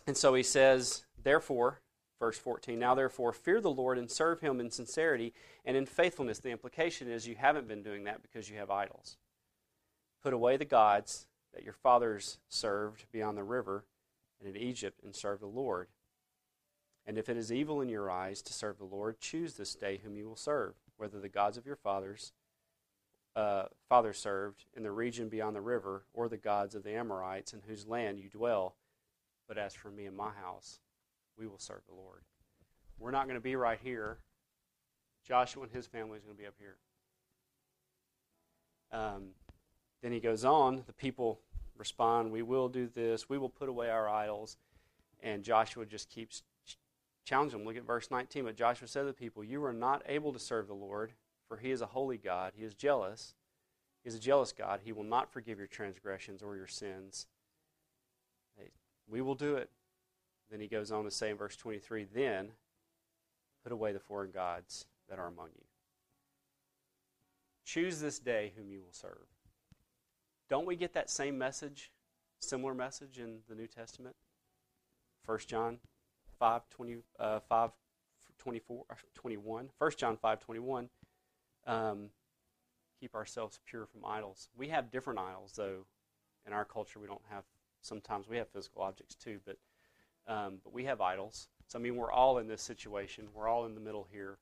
And 0.05 0.17
so 0.17 0.33
he 0.33 0.43
says, 0.43 1.05
therefore, 1.23 1.79
verse 2.19 2.37
14, 2.37 2.77
now 2.77 2.95
therefore 2.95 3.33
fear 3.33 3.61
the 3.61 3.71
Lord 3.71 3.97
and 3.97 4.09
serve 4.09 4.41
him 4.41 4.59
in 4.59 4.69
sincerity 4.69 5.33
and 5.65 5.77
in 5.77 5.85
faithfulness. 5.85 6.39
The 6.39 6.51
implication 6.51 7.09
is 7.09 7.27
you 7.27 7.35
haven't 7.35 7.67
been 7.67 7.83
doing 7.83 8.03
that 8.05 8.21
because 8.21 8.49
you 8.49 8.57
have 8.57 8.69
idols. 8.69 9.17
Put 10.21 10.33
away 10.33 10.57
the 10.57 10.65
gods 10.65 11.27
that 11.53 11.63
your 11.63 11.73
fathers 11.73 12.39
served 12.49 13.05
beyond 13.11 13.37
the 13.37 13.43
river 13.43 13.85
and 14.39 14.55
in 14.55 14.61
Egypt 14.61 15.01
and 15.03 15.15
serve 15.15 15.39
the 15.39 15.47
Lord. 15.47 15.87
And 17.05 17.17
if 17.17 17.27
it 17.27 17.37
is 17.37 17.51
evil 17.51 17.81
in 17.81 17.89
your 17.89 18.09
eyes 18.09 18.41
to 18.43 18.53
serve 18.53 18.77
the 18.77 18.85
Lord, 18.85 19.19
choose 19.19 19.55
this 19.55 19.75
day 19.75 19.99
whom 20.03 20.15
you 20.15 20.27
will 20.27 20.37
serve, 20.37 20.75
whether 20.97 21.19
the 21.19 21.29
gods 21.29 21.57
of 21.57 21.65
your 21.65 21.75
fathers 21.75 22.31
uh, 23.35 23.63
fathers 23.89 24.19
served 24.19 24.65
in 24.75 24.83
the 24.83 24.91
region 24.91 25.27
beyond 25.27 25.55
the 25.55 25.61
river, 25.61 26.05
or 26.13 26.29
the 26.29 26.37
gods 26.37 26.75
of 26.75 26.83
the 26.83 26.93
Amorites 26.93 27.53
in 27.53 27.61
whose 27.67 27.87
land 27.87 28.19
you 28.19 28.29
dwell 28.29 28.75
but 29.47 29.57
as 29.57 29.73
for 29.73 29.89
me 29.89 30.05
and 30.05 30.15
my 30.15 30.31
house, 30.31 30.79
we 31.37 31.47
will 31.47 31.59
serve 31.59 31.81
the 31.87 31.95
Lord. 31.95 32.21
We're 32.99 33.11
not 33.11 33.25
going 33.25 33.35
to 33.35 33.41
be 33.41 33.55
right 33.55 33.79
here. 33.81 34.19
Joshua 35.27 35.63
and 35.63 35.71
his 35.71 35.87
family 35.87 36.17
is 36.17 36.23
going 36.23 36.35
to 36.35 36.41
be 36.41 36.47
up 36.47 36.55
here. 36.59 36.77
Um, 38.91 39.29
then 40.01 40.11
he 40.11 40.19
goes 40.19 40.45
on. 40.45 40.83
The 40.85 40.93
people 40.93 41.39
respond, 41.77 42.31
We 42.31 42.41
will 42.41 42.69
do 42.69 42.87
this. 42.93 43.29
We 43.29 43.37
will 43.37 43.49
put 43.49 43.69
away 43.69 43.89
our 43.89 44.07
idols. 44.07 44.57
And 45.21 45.43
Joshua 45.43 45.85
just 45.85 46.09
keeps 46.09 46.43
challenging 47.25 47.59
them. 47.59 47.67
Look 47.67 47.77
at 47.77 47.87
verse 47.87 48.11
19. 48.11 48.45
But 48.45 48.55
Joshua 48.55 48.87
said 48.87 49.01
to 49.01 49.07
the 49.07 49.13
people, 49.13 49.43
You 49.43 49.63
are 49.65 49.73
not 49.73 50.03
able 50.07 50.33
to 50.33 50.39
serve 50.39 50.67
the 50.67 50.73
Lord, 50.73 51.13
for 51.47 51.57
he 51.57 51.71
is 51.71 51.81
a 51.81 51.87
holy 51.87 52.17
God. 52.17 52.53
He 52.55 52.63
is 52.63 52.73
jealous. 52.73 53.33
He 54.03 54.09
is 54.09 54.15
a 54.15 54.19
jealous 54.19 54.51
God. 54.51 54.81
He 54.83 54.91
will 54.91 55.03
not 55.05 55.31
forgive 55.31 55.57
your 55.57 55.67
transgressions 55.67 56.43
or 56.43 56.57
your 56.57 56.67
sins. 56.67 57.27
We 59.07 59.21
will 59.21 59.35
do 59.35 59.55
it. 59.55 59.69
Then 60.49 60.59
he 60.59 60.67
goes 60.67 60.91
on 60.91 61.03
to 61.03 61.11
say 61.11 61.29
in 61.29 61.37
verse 61.37 61.55
23 61.55 62.05
Then 62.13 62.51
put 63.63 63.71
away 63.71 63.91
the 63.91 63.99
foreign 63.99 64.31
gods 64.31 64.85
that 65.09 65.19
are 65.19 65.27
among 65.27 65.49
you. 65.55 65.65
Choose 67.65 67.99
this 67.99 68.19
day 68.19 68.53
whom 68.55 68.69
you 68.69 68.81
will 68.81 68.91
serve. 68.91 69.27
Don't 70.49 70.67
we 70.67 70.75
get 70.75 70.93
that 70.93 71.09
same 71.09 71.37
message, 71.37 71.91
similar 72.39 72.73
message 72.73 73.19
in 73.19 73.39
the 73.47 73.55
New 73.55 73.67
Testament? 73.67 74.15
1 75.25 75.39
John 75.47 75.79
5, 76.39 76.69
20, 76.69 76.97
uh, 77.19 77.39
5 77.39 77.71
24, 78.37 78.85
uh, 78.89 78.95
21. 79.15 79.69
1 79.77 79.91
John 79.97 80.17
5 80.17 80.39
21. 80.39 80.89
Um, 81.65 82.09
keep 82.99 83.15
ourselves 83.15 83.59
pure 83.65 83.85
from 83.85 84.05
idols. 84.05 84.49
We 84.57 84.67
have 84.69 84.91
different 84.91 85.19
idols, 85.19 85.53
though. 85.55 85.85
In 86.45 86.51
our 86.51 86.65
culture, 86.65 86.99
we 86.99 87.07
don't 87.07 87.21
have 87.29 87.45
sometimes 87.83 88.27
we 88.27 88.37
have 88.37 88.49
physical 88.49 88.81
objects 88.81 89.15
too, 89.15 89.39
but 89.45 89.57
um, 90.25 90.59
but 90.63 90.73
we 90.73 90.85
have 90.85 91.01
idols. 91.01 91.49
So 91.67 91.77
I 91.77 91.81
mean, 91.81 91.95
we're 91.95 92.11
all 92.11 92.37
in 92.39 92.47
this 92.47 92.61
situation. 92.61 93.27
We're 93.33 93.47
all 93.47 93.65
in 93.65 93.75
the 93.75 93.81
middle 93.81 94.07
here, 94.11 94.37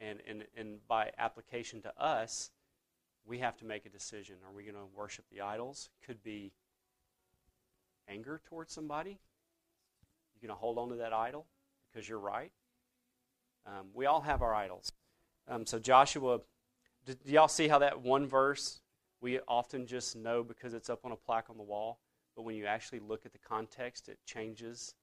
and 0.00 0.20
and 0.28 0.44
and 0.56 0.86
by 0.88 1.12
application 1.18 1.80
to 1.82 2.02
us, 2.02 2.50
we 3.24 3.38
have 3.38 3.56
to 3.58 3.64
make 3.64 3.86
a 3.86 3.90
decision. 3.90 4.36
Are 4.46 4.52
we 4.54 4.62
going 4.64 4.74
to 4.74 4.86
worship 4.96 5.24
the 5.30 5.42
idols? 5.42 5.90
Could 6.04 6.22
be 6.22 6.52
anger 8.08 8.40
towards 8.48 8.72
somebody. 8.72 9.20
You're 10.34 10.48
going 10.48 10.56
to 10.56 10.60
hold 10.60 10.78
on 10.78 10.88
to 10.88 10.96
that 10.96 11.12
idol 11.12 11.46
because 11.92 12.08
you're 12.08 12.18
right. 12.18 12.52
Um, 13.66 13.88
we 13.92 14.06
all 14.06 14.22
have 14.22 14.42
our 14.42 14.54
idols. 14.54 14.90
Um, 15.48 15.66
so 15.66 15.78
Joshua, 15.78 16.40
do, 17.04 17.14
do 17.14 17.32
y'all 17.32 17.48
see 17.48 17.68
how 17.68 17.78
that 17.78 18.00
one 18.00 18.26
verse 18.26 18.80
we 19.20 19.38
often 19.46 19.86
just 19.86 20.16
know 20.16 20.42
because 20.42 20.72
it's 20.72 20.88
up 20.88 21.04
on 21.04 21.12
a 21.12 21.16
plaque 21.16 21.50
on 21.50 21.56
the 21.56 21.62
wall? 21.62 21.98
But 22.40 22.46
when 22.46 22.56
you 22.56 22.64
actually 22.64 23.00
look 23.00 23.26
at 23.26 23.32
the 23.32 23.38
context, 23.38 24.08
it 24.08 24.16
changes 24.24 24.94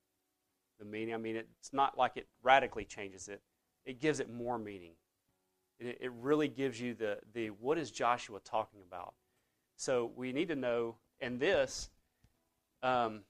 the 0.79 0.85
meaning. 0.85 1.13
I 1.13 1.17
mean, 1.17 1.35
it's 1.35 1.71
not 1.71 1.95
like 1.95 2.13
it 2.15 2.25
radically 2.41 2.83
changes 2.83 3.27
it, 3.27 3.43
it 3.85 4.01
gives 4.01 4.19
it 4.19 4.27
more 4.27 4.57
meaning. 4.57 4.93
It, 5.79 5.99
it 6.01 6.11
really 6.19 6.47
gives 6.47 6.81
you 6.81 6.95
the, 6.95 7.19
the 7.35 7.49
what 7.49 7.77
is 7.77 7.91
Joshua 7.91 8.39
talking 8.43 8.79
about? 8.81 9.13
So 9.75 10.11
we 10.15 10.33
need 10.33 10.47
to 10.47 10.55
know, 10.55 10.95
and 11.21 11.39
this, 11.39 11.91
um, 12.81 13.21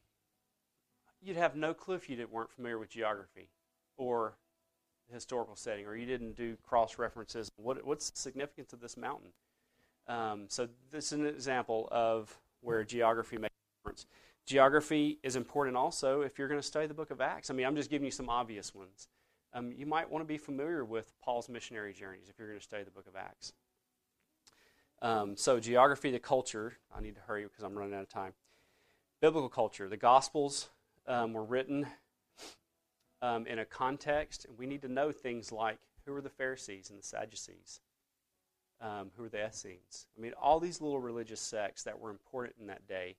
you'd 1.22 1.36
have 1.36 1.58
no 1.58 1.74
clue 1.74 1.96
if 1.96 2.10
you 2.10 2.16
didn't, 2.16 2.32
weren't 2.32 2.54
familiar 2.54 2.80
with 2.80 2.90
geography 2.90 3.50
or 3.98 4.38
historical 5.12 5.58
setting, 5.58 5.86
or 5.86 5.98
you 5.98 6.06
didn't 6.06 6.38
do 6.38 6.56
cross 6.64 6.98
references. 6.98 7.52
What, 7.58 7.86
what's 7.86 8.10
the 8.10 8.18
significance 8.18 8.72
of 8.72 8.80
this 8.80 8.96
mountain? 8.96 9.32
Um, 10.08 10.46
so 10.48 10.70
this 10.92 11.08
is 11.08 11.20
an 11.20 11.26
example 11.26 11.90
of 11.92 12.40
where 12.62 12.86
geography 12.86 13.38
makes 13.38 13.57
Geography 14.46 15.20
is 15.24 15.36
important 15.36 15.76
also 15.76 16.22
if 16.22 16.40
you're 16.40 16.48
going 16.48 16.60
to 16.60 16.66
study 16.66 16.88
the 16.88 16.94
book 16.94 17.12
of 17.12 17.20
Acts. 17.20 17.50
I 17.50 17.54
mean, 17.54 17.66
I'm 17.66 17.76
just 17.76 17.90
giving 17.90 18.06
you 18.06 18.12
some 18.12 18.30
obvious 18.30 18.74
ones. 18.74 19.08
Um, 19.54 19.74
you 19.76 19.86
might 19.86 20.10
want 20.10 20.24
to 20.24 20.28
be 20.28 20.38
familiar 20.38 20.86
with 20.86 21.14
Paul's 21.22 21.50
missionary 21.50 21.94
journeys 21.94 22.30
if 22.30 22.38
you're 22.38 22.48
going 22.48 22.60
to 22.60 22.64
study 22.64 22.84
the 22.84 22.92
book 22.92 23.08
of 23.08 23.16
Acts. 23.16 23.54
Um, 25.02 25.38
so, 25.38 25.60
geography, 25.60 26.12
the 26.12 26.20
culture. 26.20 26.78
I 26.96 27.02
need 27.02 27.16
to 27.16 27.22
hurry 27.22 27.44
because 27.44 27.64
I'm 27.64 27.78
running 27.78 27.94
out 27.94 28.02
of 28.02 28.10
time. 28.10 28.34
Biblical 29.22 29.50
culture. 29.50 29.90
The 29.90 29.98
Gospels 29.98 30.70
um, 31.08 31.34
were 31.34 31.44
written 31.44 31.88
um, 33.22 33.48
in 33.48 33.60
a 33.60 33.66
context, 33.66 34.46
and 34.46 34.58
we 34.58 34.66
need 34.66 34.82
to 34.82 34.88
know 34.88 35.12
things 35.12 35.52
like 35.52 35.78
who 36.06 36.16
are 36.16 36.22
the 36.22 36.30
Pharisees 36.30 36.90
and 36.90 36.98
the 36.98 37.04
Sadducees, 37.04 37.82
um, 38.82 39.12
who 39.16 39.26
are 39.26 39.30
the 39.30 39.46
Essenes. 39.46 40.08
I 40.18 40.22
mean, 40.22 40.34
all 40.42 40.60
these 40.60 40.82
little 40.82 41.00
religious 41.00 41.42
sects 41.42 41.84
that 41.84 42.00
were 42.00 42.10
important 42.10 42.56
in 42.60 42.68
that 42.68 42.88
day. 42.88 43.16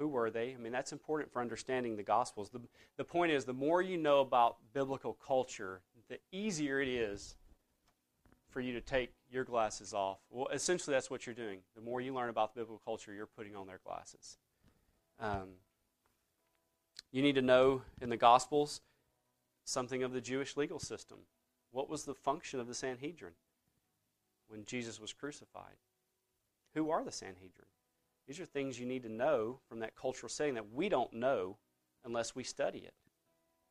Who 0.00 0.08
were 0.08 0.30
they? 0.30 0.54
I 0.54 0.56
mean, 0.56 0.72
that's 0.72 0.92
important 0.92 1.30
for 1.30 1.42
understanding 1.42 1.94
the 1.94 2.02
Gospels. 2.02 2.48
The, 2.48 2.60
the 2.96 3.04
point 3.04 3.32
is, 3.32 3.44
the 3.44 3.52
more 3.52 3.82
you 3.82 3.98
know 3.98 4.20
about 4.20 4.56
biblical 4.72 5.12
culture, 5.12 5.82
the 6.08 6.18
easier 6.32 6.80
it 6.80 6.88
is 6.88 7.36
for 8.48 8.62
you 8.62 8.72
to 8.72 8.80
take 8.80 9.12
your 9.30 9.44
glasses 9.44 9.92
off. 9.92 10.16
Well, 10.30 10.48
essentially, 10.48 10.94
that's 10.94 11.10
what 11.10 11.26
you're 11.26 11.34
doing. 11.34 11.58
The 11.76 11.82
more 11.82 12.00
you 12.00 12.14
learn 12.14 12.30
about 12.30 12.54
the 12.54 12.60
biblical 12.62 12.80
culture, 12.82 13.12
you're 13.12 13.26
putting 13.26 13.54
on 13.54 13.66
their 13.66 13.78
glasses. 13.84 14.38
Um, 15.20 15.50
you 17.12 17.20
need 17.20 17.34
to 17.34 17.42
know 17.42 17.82
in 18.00 18.08
the 18.08 18.16
Gospels 18.16 18.80
something 19.64 20.02
of 20.02 20.14
the 20.14 20.22
Jewish 20.22 20.56
legal 20.56 20.78
system. 20.78 21.18
What 21.72 21.90
was 21.90 22.04
the 22.04 22.14
function 22.14 22.58
of 22.58 22.68
the 22.68 22.74
Sanhedrin 22.74 23.34
when 24.48 24.64
Jesus 24.64 24.98
was 24.98 25.12
crucified? 25.12 25.76
Who 26.72 26.88
are 26.88 27.04
the 27.04 27.12
Sanhedrin? 27.12 27.68
These 28.30 28.38
are 28.38 28.46
things 28.46 28.78
you 28.78 28.86
need 28.86 29.02
to 29.02 29.08
know 29.08 29.58
from 29.68 29.80
that 29.80 29.96
cultural 29.96 30.30
setting 30.30 30.54
that 30.54 30.72
we 30.72 30.88
don't 30.88 31.12
know 31.12 31.56
unless 32.04 32.32
we 32.32 32.44
study 32.44 32.78
it. 32.78 32.94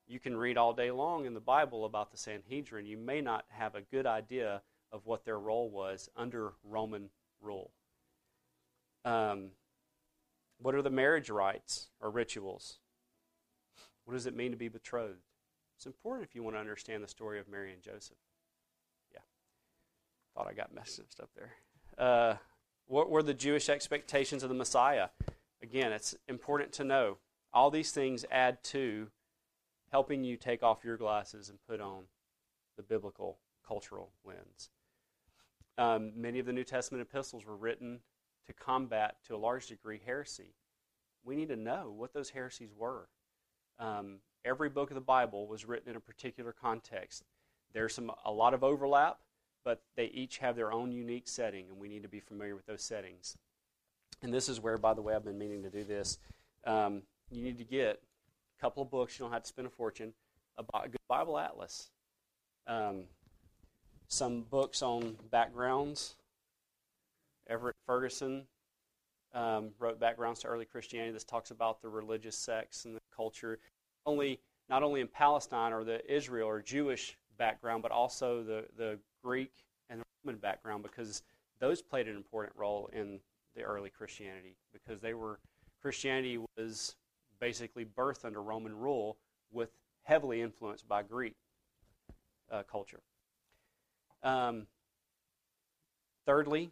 You 0.06 0.20
can 0.20 0.36
read 0.36 0.58
all 0.58 0.74
day 0.74 0.92
long 0.92 1.24
in 1.24 1.34
the 1.34 1.40
Bible 1.40 1.86
about 1.86 2.12
the 2.12 2.18
Sanhedrin. 2.18 2.86
You 2.86 2.98
may 2.98 3.22
not 3.22 3.46
have 3.48 3.74
a 3.74 3.82
good 3.84 4.06
idea 4.06 4.62
of 4.92 5.06
what 5.06 5.24
their 5.24 5.40
role 5.40 5.70
was 5.70 6.10
under 6.14 6.56
Roman 6.66 7.10
rule. 7.40 7.72
Um, 9.06 9.52
what 10.62 10.76
are 10.76 10.82
the 10.82 10.90
marriage 10.90 11.30
rites 11.30 11.88
or 12.02 12.10
rituals? 12.10 12.80
What 14.04 14.14
does 14.14 14.26
it 14.26 14.36
mean 14.36 14.52
to 14.52 14.58
be 14.58 14.68
betrothed? 14.68 15.24
It's 15.78 15.86
important 15.86 16.28
if 16.28 16.36
you 16.36 16.44
want 16.44 16.58
to 16.58 16.60
understand 16.60 17.02
the 17.02 17.08
story 17.08 17.40
of 17.40 17.48
Mary 17.48 17.72
and 17.72 17.82
Joseph. 17.82 18.18
Yeah. 19.14 19.22
Thought 20.36 20.50
I 20.50 20.54
got 20.54 20.76
messed 20.76 21.00
up 21.22 21.30
there. 21.34 21.54
Uh, 21.98 22.36
what 22.90 23.10
were 23.10 23.22
the 23.22 23.36
Jewish 23.36 23.70
expectations 23.70 24.42
of 24.42 24.50
the 24.50 24.56
Messiah? 24.56 25.10
Again, 25.62 25.92
it's 25.92 26.16
important 26.28 26.74
to 26.74 26.84
know. 26.84 27.18
All 27.54 27.70
these 27.70 27.92
things 27.92 28.26
add 28.32 28.64
to 28.66 29.10
helping 29.92 30.24
you 30.24 30.36
take 30.36 30.64
off 30.64 30.84
your 30.84 30.98
glasses 30.98 31.50
and 31.50 31.60
put 31.68 31.80
on 31.80 32.06
the 32.78 32.84
biblical 32.84 33.38
cultural 33.66 34.10
lens. 34.26 34.72
Um, 35.78 36.14
many 36.16 36.40
of 36.40 36.48
the 36.48 36.54
New 36.54 36.64
Testament 36.64 37.02
epistles 37.02 37.46
were 37.46 37.56
written 37.56 38.00
to 38.48 38.54
combat, 38.54 39.18
to 39.28 39.36
a 39.36 39.38
large 39.38 39.68
degree, 39.68 40.02
heresy. 40.04 40.56
We 41.24 41.36
need 41.36 41.50
to 41.50 41.56
know 41.56 41.94
what 41.96 42.14
those 42.14 42.32
heresies 42.32 42.72
were. 42.76 43.08
Um, 43.78 44.18
every 44.44 44.70
book 44.70 44.90
of 44.90 44.96
the 44.96 45.02
Bible 45.02 45.48
was 45.48 45.64
written 45.64 45.92
in 45.92 45.96
a 45.96 46.02
particular 46.02 46.56
context. 46.60 47.24
There's 47.72 47.94
some 47.94 48.12
a 48.26 48.32
lot 48.32 48.56
of 48.56 48.64
overlap, 48.64 49.20
but 49.70 49.84
they 49.96 50.06
each 50.06 50.40
have 50.40 50.56
their 50.56 50.72
own 50.72 50.92
unique 50.92 51.28
setting, 51.28 51.68
and 51.70 51.78
we 51.78 51.88
need 51.88 52.02
to 52.02 52.10
be 52.10 52.20
familiar 52.20 52.56
with 52.56 52.66
those 52.66 52.82
settings. 52.82 53.38
And 54.24 54.34
this 54.34 54.50
is 54.50 54.60
where, 54.60 54.80
by 54.80 54.96
the 54.96 55.02
way, 55.04 55.14
I've 55.14 55.24
been 55.24 55.38
meaning 55.38 55.62
to 55.62 55.70
do 55.70 55.84
this. 55.84 56.18
Um, 56.66 57.04
you 57.30 57.44
need 57.44 57.60
to 57.60 57.64
get 57.64 58.02
a 58.58 58.60
couple 58.60 58.82
of 58.82 58.90
books. 58.90 59.20
You 59.20 59.26
don't 59.26 59.32
have 59.32 59.44
to 59.44 59.48
spend 59.48 59.68
a 59.68 59.70
fortune. 59.70 60.14
A 60.58 60.64
good 60.88 60.98
Bible 61.08 61.38
atlas. 61.38 61.92
Um, 62.66 63.04
some 64.08 64.42
books 64.42 64.82
on 64.82 65.16
backgrounds. 65.30 66.16
Everett 67.48 67.76
Ferguson 67.86 68.48
um, 69.36 69.70
wrote 69.78 70.00
Backgrounds 70.00 70.40
to 70.40 70.48
Early 70.48 70.66
Christianity. 70.66 71.12
This 71.12 71.24
talks 71.24 71.52
about 71.52 71.84
the 71.84 71.90
religious 71.90 72.36
sects 72.36 72.86
and 72.86 72.96
the 72.96 73.02
culture, 73.16 73.60
only 74.08 74.40
not 74.68 74.82
only 74.82 75.00
in 75.00 75.08
Palestine 75.08 75.74
or 75.74 75.84
the 75.84 76.02
Israel 76.12 76.50
or 76.50 76.60
Jewish 76.60 77.20
background, 77.38 77.84
but 77.84 77.92
also 77.92 78.42
the, 78.44 78.66
the 78.76 78.98
Greek 79.24 79.52
and 79.90 80.02
Roman 80.24 80.40
background, 80.40 80.84
because 80.84 81.24
those 81.60 81.82
played 81.82 82.08
an 82.08 82.16
important 82.16 82.56
role 82.58 82.90
in 82.94 83.20
the 83.56 83.62
early 83.64 83.90
Christianity, 83.90 84.56
because 84.74 85.02
they 85.02 85.14
were 85.14 85.40
Christianity 85.82 86.40
was 86.58 86.96
basically 87.40 87.86
birthed 87.86 88.26
under 88.26 88.42
Roman 88.42 88.78
rule, 88.78 89.18
with 89.52 89.70
heavily 90.04 90.42
influenced 90.42 90.88
by 90.88 91.04
Greek 91.04 91.36
uh, 92.52 92.64
culture. 92.64 93.02
Um, 94.24 94.68
thirdly, 96.26 96.72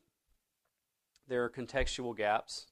there 1.28 1.43
are 1.43 1.50
contextual 1.50 2.16
gaps. 2.16 2.68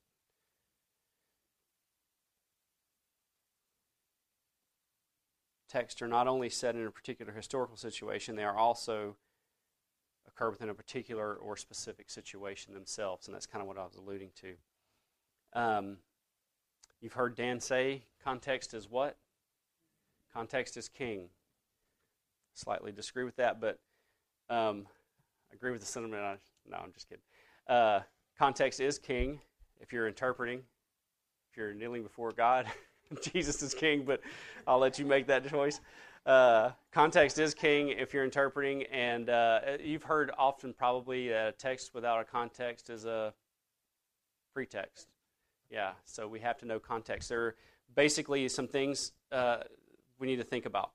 Texts 5.69 6.01
are 6.01 6.07
not 6.07 6.27
only 6.27 6.49
set 6.49 6.75
in 6.75 6.85
a 6.85 6.91
particular 6.91 7.33
historical 7.33 7.75
situation, 7.75 8.35
they 8.35 8.43
are 8.43 8.57
also 8.57 9.15
occur 10.27 10.49
within 10.49 10.69
a 10.69 10.73
particular 10.73 11.35
or 11.35 11.57
specific 11.57 12.09
situation 12.09 12.73
themselves, 12.73 13.27
and 13.27 13.35
that's 13.35 13.45
kind 13.45 13.61
of 13.61 13.67
what 13.67 13.77
I 13.77 13.83
was 13.83 13.95
alluding 13.95 14.31
to. 14.41 14.53
Um, 15.53 15.97
you've 17.01 17.13
heard 17.13 17.35
Dan 17.35 17.59
say 17.59 18.03
context 18.23 18.73
is 18.73 18.89
what? 18.89 19.17
Context 20.33 20.77
is 20.77 20.89
king. 20.89 21.29
Slightly 22.53 22.91
disagree 22.91 23.23
with 23.23 23.35
that, 23.37 23.59
but 23.61 23.79
um, 24.49 24.85
I 25.51 25.55
agree 25.55 25.71
with 25.71 25.81
the 25.81 25.87
sentiment. 25.87 26.21
I, 26.21 26.37
no, 26.69 26.77
I'm 26.77 26.91
just 26.93 27.07
kidding. 27.07 27.23
Uh, 27.67 28.01
context 28.37 28.79
is 28.79 28.99
king 28.99 29.39
if 29.79 29.93
you're 29.93 30.07
interpreting, 30.07 30.59
if 31.51 31.57
you're 31.57 31.73
kneeling 31.73 32.03
before 32.03 32.31
God. 32.31 32.67
Jesus 33.21 33.61
is 33.61 33.73
king, 33.73 34.03
but 34.03 34.21
I'll 34.67 34.79
let 34.79 34.97
you 34.97 35.05
make 35.05 35.27
that 35.27 35.47
choice. 35.47 35.79
Uh, 36.25 36.71
context 36.91 37.37
is 37.37 37.53
king 37.53 37.89
if 37.89 38.13
you're 38.13 38.23
interpreting, 38.23 38.83
and 38.83 39.29
uh, 39.29 39.59
you've 39.83 40.03
heard 40.03 40.31
often 40.37 40.73
probably 40.73 41.29
that 41.29 41.47
a 41.47 41.51
text 41.51 41.93
without 41.93 42.19
a 42.19 42.23
context 42.23 42.89
is 42.89 43.05
a 43.05 43.33
pretext. 44.53 45.07
Yeah, 45.69 45.91
so 46.05 46.27
we 46.27 46.39
have 46.39 46.57
to 46.59 46.65
know 46.65 46.79
context. 46.79 47.29
There 47.29 47.41
are 47.41 47.55
basically 47.95 48.47
some 48.49 48.67
things 48.67 49.11
uh, 49.31 49.57
we 50.17 50.25
need 50.25 50.37
to 50.37 50.43
think 50.43 50.65
about. 50.65 50.91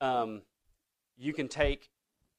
Um, 0.00 0.42
you 1.16 1.32
can 1.32 1.48
take 1.48 1.88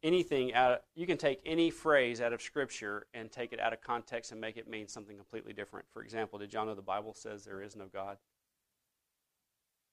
anything 0.04 0.54
out 0.54 0.72
of, 0.74 0.80
you 0.96 1.08
can 1.08 1.18
take 1.18 1.40
any 1.46 1.72
phrase 1.72 2.22
out 2.22 2.34
of 2.34 2.42
scripture 2.42 3.08
and 3.14 3.32
take 3.32 3.52
it 3.52 3.60
out 3.60 3.74
of 3.74 3.82
context 3.82 4.32
and 4.32 4.40
make 4.40 4.58
it 4.58 4.70
mean 4.70 4.88
something 4.88 5.18
completely 5.18 5.54
different 5.54 5.88
for 5.92 6.04
example 6.04 6.38
did 6.38 6.54
y'all 6.54 6.68
know 6.68 6.76
the 6.76 6.82
bible 6.84 7.16
says 7.16 7.44
there 7.44 7.64
is 7.64 7.76
no 7.76 7.86
god 7.92 8.18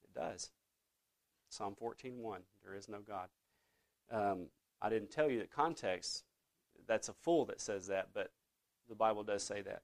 it 0.04 0.14
does 0.14 0.50
psalm 1.54 1.74
14.1 1.80 2.38
there 2.64 2.74
is 2.74 2.88
no 2.88 2.98
god. 3.06 3.28
Um, 4.10 4.46
i 4.82 4.88
didn't 4.88 5.10
tell 5.10 5.30
you 5.30 5.38
the 5.38 5.46
context 5.46 6.24
that's 6.86 7.08
a 7.08 7.14
fool 7.14 7.44
that 7.46 7.60
says 7.60 7.86
that 7.86 8.08
but 8.12 8.30
the 8.88 8.94
bible 8.94 9.22
does 9.22 9.42
say 9.42 9.62
that. 9.62 9.82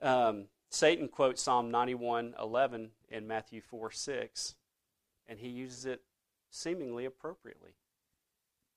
Um, 0.00 0.44
satan 0.70 1.08
quotes 1.08 1.42
psalm 1.42 1.72
91.11 1.72 2.88
in 3.08 3.26
matthew 3.26 3.60
4 3.60 3.90
6 3.90 4.54
and 5.28 5.38
he 5.38 5.48
uses 5.48 5.84
it 5.84 6.02
seemingly 6.50 7.04
appropriately. 7.04 7.74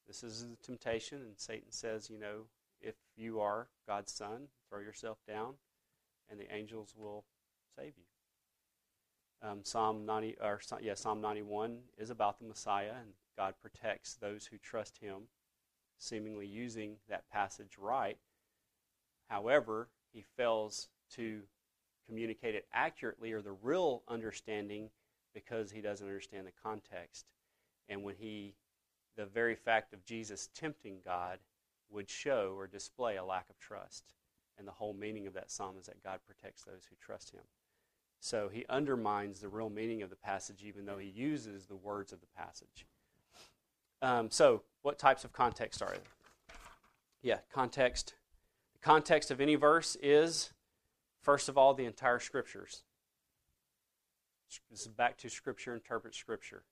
This 0.07 0.23
is 0.23 0.45
the 0.45 0.57
temptation, 0.57 1.21
and 1.21 1.39
Satan 1.39 1.71
says, 1.71 2.09
you 2.09 2.19
know, 2.19 2.47
if 2.81 2.95
you 3.15 3.39
are 3.39 3.67
God's 3.87 4.11
son, 4.11 4.47
throw 4.69 4.79
yourself 4.79 5.19
down, 5.27 5.53
and 6.29 6.39
the 6.39 6.53
angels 6.53 6.93
will 6.97 7.23
save 7.77 7.93
you. 7.97 8.10
Um, 9.43 9.59
Psalm 9.63 10.05
90, 10.05 10.37
or 10.41 10.61
yeah, 10.81 10.93
Psalm 10.93 11.19
91 11.19 11.79
is 11.97 12.09
about 12.09 12.39
the 12.39 12.45
Messiah, 12.45 12.93
and 12.99 13.13
God 13.37 13.55
protects 13.61 14.15
those 14.15 14.45
who 14.45 14.57
trust 14.57 14.99
Him, 14.99 15.23
seemingly 15.97 16.45
using 16.45 16.97
that 17.09 17.29
passage 17.31 17.77
right. 17.79 18.17
However, 19.29 19.89
He 20.13 20.23
fails 20.37 20.89
to 21.15 21.41
communicate 22.07 22.55
it 22.55 22.67
accurately 22.73 23.31
or 23.31 23.41
the 23.41 23.51
real 23.51 24.03
understanding 24.07 24.89
because 25.33 25.71
He 25.71 25.81
doesn't 25.81 26.05
understand 26.05 26.45
the 26.45 26.51
context. 26.63 27.25
And 27.89 28.03
when 28.03 28.15
He 28.15 28.53
the 29.17 29.25
very 29.25 29.55
fact 29.55 29.93
of 29.93 30.05
Jesus 30.05 30.49
tempting 30.55 30.99
God 31.03 31.39
would 31.89 32.09
show 32.09 32.53
or 32.57 32.67
display 32.67 33.17
a 33.17 33.23
lack 33.23 33.49
of 33.49 33.59
trust. 33.59 34.13
And 34.57 34.67
the 34.67 34.71
whole 34.71 34.93
meaning 34.93 35.27
of 35.27 35.33
that 35.33 35.51
psalm 35.51 35.75
is 35.79 35.87
that 35.87 36.03
God 36.03 36.19
protects 36.25 36.63
those 36.63 36.85
who 36.89 36.95
trust 36.99 37.31
him. 37.31 37.41
So 38.21 38.49
he 38.49 38.65
undermines 38.69 39.39
the 39.39 39.49
real 39.49 39.69
meaning 39.69 40.03
of 40.03 40.11
the 40.11 40.15
passage, 40.15 40.63
even 40.63 40.85
though 40.85 40.99
he 40.99 41.09
uses 41.09 41.65
the 41.65 41.75
words 41.75 42.13
of 42.13 42.21
the 42.21 42.27
passage. 42.37 42.85
Um, 44.03 44.29
so, 44.29 44.61
what 44.83 44.97
types 44.97 45.25
of 45.25 45.33
context 45.33 45.81
are 45.81 45.89
there? 45.89 46.57
Yeah, 47.23 47.39
context. 47.51 48.13
The 48.73 48.79
context 48.79 49.31
of 49.31 49.41
any 49.41 49.55
verse 49.55 49.97
is, 50.01 50.53
first 51.23 51.49
of 51.49 51.57
all, 51.57 51.73
the 51.73 51.85
entire 51.85 52.19
scriptures. 52.19 52.83
This 54.69 54.81
is 54.81 54.87
back 54.87 55.17
to 55.19 55.29
Scripture, 55.29 55.73
interpret 55.73 56.13
Scripture. 56.13 56.63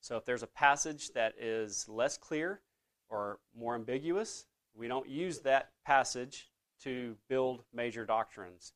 So 0.00 0.16
if 0.16 0.24
there's 0.24 0.42
a 0.42 0.48
passage 0.48 1.12
that 1.12 1.34
is 1.38 1.88
less 1.88 2.18
clear 2.18 2.60
or 3.08 3.38
more 3.56 3.74
ambiguous, 3.74 4.46
we 4.74 4.88
don't 4.88 5.08
use 5.08 5.40
that 5.40 5.70
passage 5.84 6.50
to 6.82 7.16
build 7.28 7.64
major 7.72 8.04
doctrines. 8.04 8.72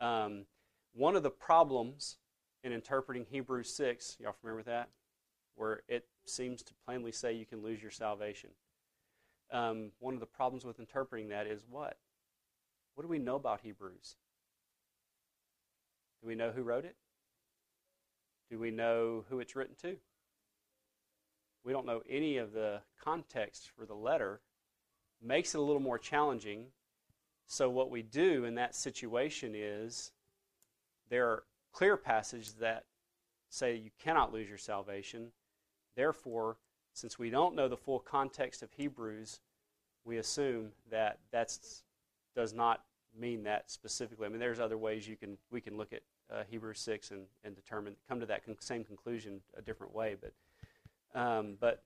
Um, 0.00 0.46
one 0.98 1.16
of 1.16 1.22
the 1.22 1.30
problems 1.30 2.18
in 2.62 2.72
interpreting 2.72 3.24
Hebrews 3.30 3.74
6, 3.74 4.18
y'all 4.20 4.32
familiar 4.32 4.56
with 4.56 4.66
that? 4.66 4.90
where 5.58 5.82
it 5.88 6.06
seems 6.24 6.62
to 6.62 6.72
plainly 6.86 7.12
say 7.12 7.32
you 7.32 7.44
can 7.44 7.62
lose 7.62 7.82
your 7.82 7.90
salvation. 7.90 8.50
Um, 9.50 9.90
one 9.98 10.14
of 10.14 10.20
the 10.20 10.26
problems 10.26 10.64
with 10.64 10.78
interpreting 10.78 11.30
that 11.30 11.46
is 11.46 11.64
what? 11.68 11.98
What 12.94 13.02
do 13.02 13.08
we 13.08 13.18
know 13.18 13.36
about 13.36 13.60
Hebrews? 13.62 14.16
Do 16.22 16.28
we 16.28 16.36
know 16.36 16.52
who 16.52 16.62
wrote 16.62 16.84
it? 16.84 16.96
Do 18.50 18.58
we 18.58 18.70
know 18.70 19.24
who 19.28 19.40
it's 19.40 19.56
written 19.56 19.74
to? 19.82 19.96
We 21.64 21.72
don't 21.72 21.86
know 21.86 22.02
any 22.08 22.38
of 22.38 22.52
the 22.52 22.80
context 23.02 23.70
for 23.76 23.84
the 23.84 23.94
letter. 23.94 24.40
Makes 25.20 25.54
it 25.54 25.58
a 25.58 25.62
little 25.62 25.82
more 25.82 25.98
challenging. 25.98 26.66
So, 27.46 27.68
what 27.68 27.90
we 27.90 28.02
do 28.02 28.44
in 28.44 28.54
that 28.54 28.76
situation 28.76 29.54
is 29.56 30.12
there 31.08 31.26
are 31.26 31.42
clear 31.72 31.96
passages 31.96 32.54
that 32.60 32.84
say 33.48 33.74
you 33.74 33.90
cannot 33.98 34.32
lose 34.32 34.48
your 34.48 34.58
salvation. 34.58 35.28
Therefore, 35.96 36.56
since 36.92 37.18
we 37.18 37.30
don't 37.30 37.54
know 37.54 37.68
the 37.68 37.76
full 37.76 37.98
context 37.98 38.62
of 38.62 38.72
Hebrews, 38.72 39.40
we 40.04 40.18
assume 40.18 40.70
that 40.90 41.18
that 41.32 41.56
does 42.34 42.52
not 42.52 42.82
mean 43.18 43.42
that 43.44 43.70
specifically. 43.70 44.26
I 44.26 44.28
mean, 44.28 44.40
there's 44.40 44.60
other 44.60 44.78
ways 44.78 45.08
you 45.08 45.16
can 45.16 45.38
we 45.50 45.60
can 45.60 45.76
look 45.76 45.92
at 45.92 46.02
uh, 46.30 46.42
Hebrews 46.48 46.78
six 46.78 47.10
and, 47.10 47.22
and 47.44 47.54
determine 47.54 47.96
come 48.08 48.20
to 48.20 48.26
that 48.26 48.44
con- 48.44 48.56
same 48.60 48.84
conclusion 48.84 49.40
a 49.56 49.62
different 49.62 49.94
way. 49.94 50.16
But 50.20 51.20
um, 51.20 51.56
but 51.58 51.82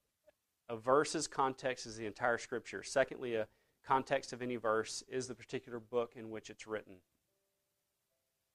a 0.68 0.77
verse's 0.77 1.27
context 1.27 1.87
is 1.87 1.97
the 1.97 2.07
entire 2.07 2.39
Scripture. 2.39 2.83
Secondly, 2.83 3.35
a 3.35 3.47
context 3.87 4.33
of 4.33 4.43
any 4.43 4.57
verse 4.57 5.03
is 5.09 5.27
the 5.27 5.35
particular 5.35 5.81
book 5.81 6.12
in 6.16 6.31
which 6.31 6.51
it's 6.51 6.66
written. 6.66 6.97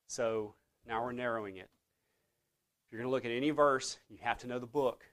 So 0.07 0.55
now 0.87 1.03
we're 1.03 1.11
narrowing 1.11 1.57
it. 1.57 1.69
If 2.85 2.91
you're 2.91 3.01
going 3.01 3.09
to 3.09 3.11
look 3.11 3.25
at 3.25 3.31
any 3.31 3.49
verse, 3.49 3.97
you 4.09 4.17
have 4.21 4.37
to 4.39 4.47
know 4.47 4.59
the 4.59 4.65
book. 4.65 5.03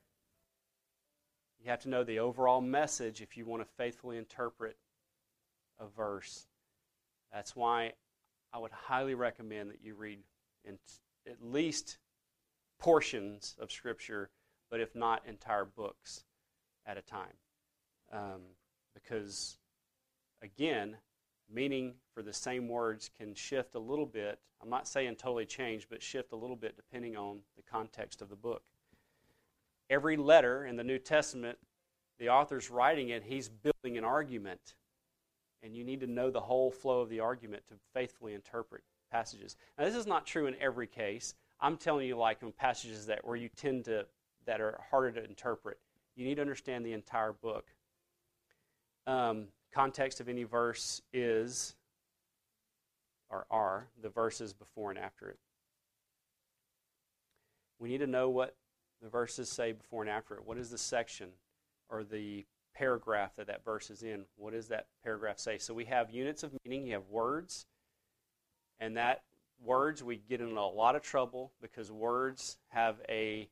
You 1.62 1.70
have 1.70 1.80
to 1.80 1.88
know 1.88 2.04
the 2.04 2.20
overall 2.20 2.60
message 2.60 3.20
if 3.20 3.36
you 3.36 3.44
want 3.44 3.62
to 3.62 3.68
faithfully 3.76 4.16
interpret 4.16 4.76
a 5.80 5.86
verse. 5.86 6.46
That's 7.32 7.56
why 7.56 7.94
I 8.52 8.58
would 8.58 8.70
highly 8.70 9.14
recommend 9.14 9.70
that 9.70 9.82
you 9.82 9.94
read 9.94 10.20
in 10.64 10.78
at 11.26 11.42
least 11.42 11.98
portions 12.78 13.56
of 13.58 13.72
Scripture, 13.72 14.30
but 14.70 14.78
if 14.78 14.94
not 14.94 15.22
entire 15.26 15.64
books 15.64 16.24
at 16.86 16.98
a 16.98 17.02
time. 17.02 17.32
Um, 18.12 18.42
because, 18.94 19.56
again, 20.42 20.96
meaning 21.52 21.94
for 22.14 22.22
the 22.22 22.32
same 22.32 22.68
words 22.68 23.10
can 23.16 23.34
shift 23.34 23.74
a 23.74 23.78
little 23.78 24.06
bit. 24.06 24.38
I'm 24.62 24.70
not 24.70 24.88
saying 24.88 25.16
totally 25.16 25.46
change, 25.46 25.88
but 25.90 26.02
shift 26.02 26.32
a 26.32 26.36
little 26.36 26.56
bit 26.56 26.76
depending 26.76 27.16
on 27.16 27.40
the 27.56 27.62
context 27.62 28.22
of 28.22 28.30
the 28.30 28.36
book. 28.36 28.62
Every 29.90 30.16
letter 30.16 30.64
in 30.64 30.76
the 30.76 30.84
New 30.84 30.98
Testament, 30.98 31.58
the 32.18 32.28
author's 32.28 32.70
writing 32.70 33.10
it, 33.10 33.22
he's 33.24 33.48
building 33.48 33.98
an 33.98 34.04
argument. 34.04 34.74
And 35.62 35.74
you 35.74 35.84
need 35.84 36.00
to 36.00 36.06
know 36.06 36.30
the 36.30 36.40
whole 36.40 36.70
flow 36.70 37.00
of 37.00 37.08
the 37.08 37.20
argument 37.20 37.66
to 37.68 37.74
faithfully 37.92 38.34
interpret 38.34 38.82
passages. 39.10 39.56
Now, 39.78 39.84
this 39.84 39.94
is 39.94 40.06
not 40.06 40.26
true 40.26 40.46
in 40.46 40.54
every 40.60 40.86
case. 40.86 41.34
I'm 41.60 41.76
telling 41.76 42.06
you, 42.06 42.16
like 42.16 42.42
in 42.42 42.52
passages 42.52 43.06
that 43.06 43.24
where 43.24 43.36
you 43.36 43.48
tend 43.56 43.86
to 43.86 44.06
that 44.46 44.60
are 44.60 44.78
harder 44.90 45.12
to 45.12 45.24
interpret, 45.24 45.78
you 46.16 46.24
need 46.26 46.34
to 46.36 46.42
understand 46.42 46.84
the 46.84 46.92
entire 46.92 47.32
book. 47.32 47.66
Um, 49.06 49.46
context 49.72 50.20
of 50.20 50.28
any 50.28 50.44
verse 50.44 51.00
is, 51.12 51.74
or 53.34 53.46
are, 53.50 53.88
the 54.00 54.08
verses 54.08 54.52
before 54.52 54.90
and 54.90 54.98
after 54.98 55.28
it. 55.28 55.38
We 57.78 57.88
need 57.88 57.98
to 57.98 58.06
know 58.06 58.30
what 58.30 58.54
the 59.02 59.08
verses 59.08 59.50
say 59.50 59.72
before 59.72 60.02
and 60.02 60.10
after 60.10 60.36
it. 60.36 60.46
What 60.46 60.56
is 60.56 60.70
the 60.70 60.78
section 60.78 61.30
or 61.88 62.04
the 62.04 62.46
paragraph 62.74 63.34
that 63.36 63.48
that 63.48 63.64
verse 63.64 63.90
is 63.90 64.02
in? 64.02 64.24
What 64.36 64.52
does 64.52 64.68
that 64.68 64.86
paragraph 65.02 65.38
say? 65.38 65.58
So 65.58 65.74
we 65.74 65.84
have 65.86 66.10
units 66.10 66.44
of 66.44 66.52
meaning, 66.64 66.86
you 66.86 66.94
have 66.94 67.08
words, 67.10 67.66
and 68.78 68.96
that 68.96 69.22
words 69.62 70.02
we 70.02 70.16
get 70.16 70.40
in 70.40 70.56
a 70.56 70.68
lot 70.68 70.94
of 70.94 71.02
trouble 71.02 71.52
because 71.60 71.90
words 71.90 72.58
have 72.68 72.96
a 73.08 73.48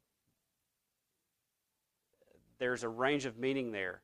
there's 2.59 2.85
a 2.85 2.89
range 2.89 3.24
of 3.24 3.39
meaning 3.39 3.72
there 3.72 4.03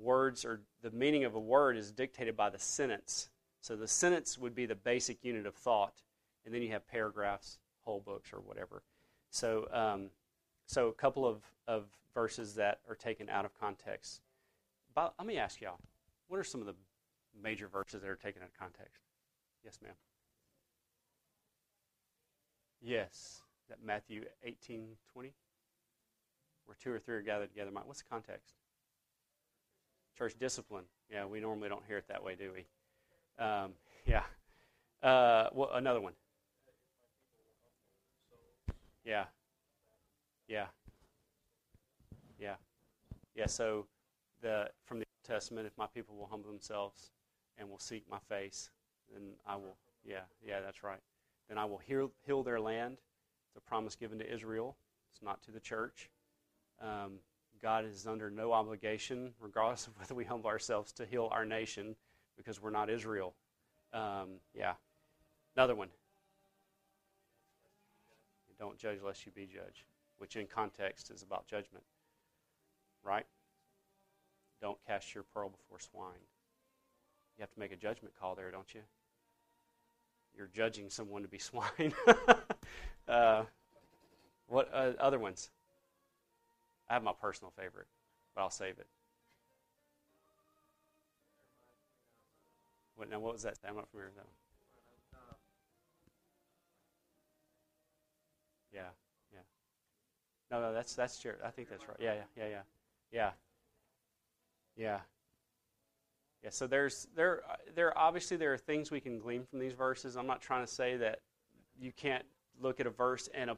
words 0.00 0.44
or 0.44 0.60
the 0.82 0.90
meaning 0.90 1.24
of 1.24 1.34
a 1.34 1.40
word 1.40 1.76
is 1.76 1.92
dictated 1.92 2.36
by 2.36 2.50
the 2.50 2.58
sentence. 2.58 3.28
So 3.62 3.76
the 3.76 3.88
sentence 3.88 4.36
would 4.36 4.54
be 4.54 4.66
the 4.66 4.74
basic 4.74 5.24
unit 5.24 5.46
of 5.46 5.54
thought, 5.54 6.02
and 6.44 6.52
then 6.52 6.62
you 6.62 6.70
have 6.72 6.86
paragraphs, 6.86 7.58
whole 7.84 8.00
books, 8.00 8.32
or 8.32 8.40
whatever. 8.40 8.82
So, 9.30 9.68
um, 9.72 10.10
so 10.66 10.88
a 10.88 10.92
couple 10.92 11.24
of, 11.24 11.42
of 11.66 11.86
verses 12.12 12.56
that 12.56 12.80
are 12.88 12.94
taken 12.94 13.30
out 13.30 13.44
of 13.44 13.58
context. 13.58 14.20
But 14.94 15.14
let 15.16 15.26
me 15.26 15.38
ask 15.38 15.60
y'all, 15.60 15.78
what 16.28 16.38
are 16.38 16.44
some 16.44 16.60
of 16.60 16.66
the 16.66 16.74
major 17.40 17.68
verses 17.68 18.02
that 18.02 18.10
are 18.10 18.16
taken 18.16 18.42
out 18.42 18.48
of 18.48 18.58
context? 18.58 19.04
Yes, 19.64 19.78
ma'am. 19.82 19.94
Yes, 22.82 23.42
that 23.68 23.78
Matthew 23.82 24.24
eighteen 24.42 24.88
twenty, 25.12 25.34
where 26.66 26.76
two 26.82 26.90
or 26.90 26.98
three 26.98 27.14
are 27.14 27.22
gathered 27.22 27.50
together. 27.50 27.70
What's 27.86 28.02
the 28.02 28.10
context? 28.10 28.54
church 30.18 30.34
discipline. 30.38 30.84
Yeah, 31.10 31.26
we 31.26 31.40
normally 31.40 31.68
don't 31.68 31.84
hear 31.86 31.98
it 31.98 32.08
that 32.08 32.22
way, 32.22 32.34
do 32.34 32.50
we? 32.54 32.64
Um, 33.38 33.72
yeah. 34.06 34.22
Uh, 35.02 35.48
well, 35.52 35.70
another 35.74 36.00
one. 36.00 36.12
Yeah. 39.04 39.24
Yeah. 40.48 40.66
Yeah. 42.38 42.54
Yeah. 43.34 43.46
So, 43.46 43.86
the 44.40 44.68
from 44.84 44.98
the 44.98 45.04
Old 45.04 45.36
Testament, 45.36 45.66
if 45.66 45.76
my 45.76 45.86
people 45.86 46.16
will 46.16 46.26
humble 46.26 46.50
themselves 46.50 47.10
and 47.58 47.68
will 47.68 47.78
seek 47.78 48.04
my 48.10 48.18
face, 48.28 48.70
then 49.12 49.22
I 49.46 49.56
will. 49.56 49.76
Yeah. 50.04 50.22
Yeah. 50.44 50.60
That's 50.60 50.82
right. 50.82 51.00
Then 51.48 51.58
I 51.58 51.64
will 51.64 51.78
heal, 51.78 52.12
heal 52.24 52.42
their 52.42 52.60
land. 52.60 52.98
It's 53.48 53.56
a 53.56 53.60
promise 53.68 53.96
given 53.96 54.18
to 54.18 54.32
Israel. 54.32 54.76
It's 55.10 55.22
not 55.22 55.42
to 55.42 55.50
the 55.50 55.60
church. 55.60 56.10
Um, 56.80 57.18
God 57.60 57.84
is 57.84 58.06
under 58.06 58.30
no 58.30 58.52
obligation, 58.52 59.32
regardless 59.40 59.86
of 59.86 59.98
whether 59.98 60.14
we 60.14 60.24
humble 60.24 60.48
ourselves, 60.48 60.92
to 60.94 61.06
heal 61.06 61.28
our 61.30 61.44
nation 61.44 61.94
because 62.42 62.60
we're 62.60 62.70
not 62.70 62.90
Israel. 62.90 63.34
Um, 63.92 64.40
yeah. 64.54 64.74
Another 65.56 65.74
one. 65.74 65.88
Don't 68.58 68.78
judge 68.78 68.98
lest 69.04 69.26
you 69.26 69.32
be 69.32 69.46
judged, 69.46 69.84
which 70.18 70.36
in 70.36 70.46
context 70.46 71.10
is 71.10 71.22
about 71.22 71.46
judgment. 71.46 71.84
Right? 73.04 73.26
Don't 74.60 74.78
cast 74.86 75.14
your 75.14 75.24
pearl 75.24 75.50
before 75.50 75.80
swine. 75.80 76.22
You 77.36 77.42
have 77.42 77.52
to 77.52 77.58
make 77.58 77.72
a 77.72 77.76
judgment 77.76 78.14
call 78.18 78.34
there, 78.34 78.50
don't 78.50 78.72
you? 78.74 78.82
You're 80.36 80.50
judging 80.52 80.90
someone 80.90 81.22
to 81.22 81.28
be 81.28 81.38
swine. 81.40 81.92
uh, 83.08 83.44
what 84.46 84.70
uh, 84.72 84.92
other 85.00 85.18
ones? 85.18 85.50
I 86.88 86.94
have 86.94 87.02
my 87.02 87.12
personal 87.20 87.52
favorite, 87.56 87.86
but 88.34 88.42
I'll 88.42 88.50
save 88.50 88.78
it. 88.78 88.86
What, 93.02 93.10
now, 93.10 93.18
what 93.18 93.32
was 93.32 93.42
that? 93.42 93.58
I'm 93.68 93.74
not 93.74 93.88
familiar 93.90 94.10
with 94.10 94.14
that 94.14 94.26
one. 94.26 94.34
Yeah, 98.72 98.80
yeah. 99.32 99.40
No, 100.52 100.60
no, 100.60 100.72
that's 100.72 100.94
that's 100.94 101.18
true. 101.18 101.34
I 101.44 101.50
think 101.50 101.68
that's 101.68 101.82
right. 101.88 101.96
Yeah, 101.98 102.14
yeah, 102.14 102.22
yeah, 102.36 102.44
yeah, 102.44 102.60
yeah, 103.10 103.30
yeah. 104.76 105.00
Yeah. 106.44 106.50
So 106.50 106.68
there's 106.68 107.08
there 107.16 107.42
there 107.74 107.98
obviously 107.98 108.36
there 108.36 108.52
are 108.52 108.58
things 108.58 108.92
we 108.92 109.00
can 109.00 109.18
glean 109.18 109.42
from 109.50 109.58
these 109.58 109.72
verses. 109.72 110.16
I'm 110.16 110.28
not 110.28 110.40
trying 110.40 110.64
to 110.64 110.72
say 110.72 110.96
that 110.98 111.18
you 111.76 111.90
can't 111.90 112.24
look 112.60 112.78
at 112.78 112.86
a 112.86 112.90
verse 112.90 113.28
and 113.34 113.50
a, 113.50 113.56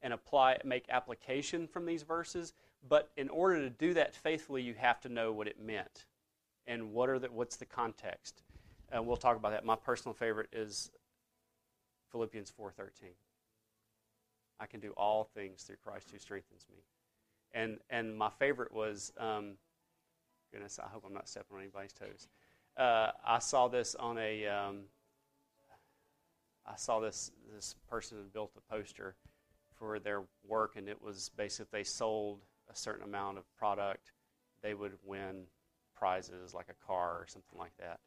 and 0.00 0.14
apply 0.14 0.56
make 0.64 0.86
application 0.88 1.66
from 1.66 1.84
these 1.84 2.04
verses, 2.04 2.54
but 2.88 3.10
in 3.18 3.28
order 3.28 3.60
to 3.60 3.68
do 3.68 3.92
that 3.92 4.16
faithfully, 4.16 4.62
you 4.62 4.72
have 4.78 4.98
to 5.02 5.10
know 5.10 5.30
what 5.30 5.46
it 5.46 5.60
meant 5.60 6.06
and 6.66 6.90
what 6.90 7.10
are 7.10 7.18
the, 7.18 7.28
what's 7.30 7.56
the 7.56 7.66
context. 7.66 8.42
And 8.90 9.06
we'll 9.06 9.16
talk 9.16 9.36
about 9.36 9.52
that. 9.52 9.64
My 9.64 9.76
personal 9.76 10.14
favorite 10.14 10.48
is 10.52 10.90
Philippians 12.10 12.50
4:13. 12.50 13.14
I 14.60 14.66
can 14.66 14.80
do 14.80 14.92
all 14.96 15.24
things 15.24 15.62
through 15.62 15.76
Christ 15.76 16.10
who 16.10 16.18
strengthens 16.18 16.66
me. 16.70 16.82
And 17.52 17.78
and 17.90 18.16
my 18.16 18.30
favorite 18.30 18.72
was 18.72 19.12
um, 19.18 19.56
goodness. 20.52 20.78
I 20.78 20.88
hope 20.88 21.04
I'm 21.06 21.14
not 21.14 21.28
stepping 21.28 21.56
on 21.56 21.62
anybody's 21.62 21.92
toes. 21.92 22.28
Uh, 22.76 23.12
I 23.24 23.38
saw 23.38 23.68
this 23.68 23.94
on 23.94 24.18
a. 24.18 24.46
Um, 24.46 24.84
I 26.66 26.76
saw 26.76 27.00
this 27.00 27.30
this 27.54 27.74
person 27.88 28.18
had 28.18 28.32
built 28.32 28.52
a 28.56 28.72
poster 28.72 29.16
for 29.78 29.98
their 29.98 30.24
work, 30.46 30.76
and 30.76 30.88
it 30.88 31.00
was 31.00 31.30
basically 31.36 31.78
they 31.78 31.84
sold 31.84 32.40
a 32.70 32.76
certain 32.76 33.04
amount 33.04 33.38
of 33.38 33.44
product, 33.56 34.12
they 34.62 34.74
would 34.74 34.92
win 35.04 35.44
prizes 35.94 36.54
like 36.54 36.68
a 36.68 36.86
car 36.86 37.12
or 37.12 37.26
something 37.26 37.58
like 37.58 37.76
that. 37.78 38.00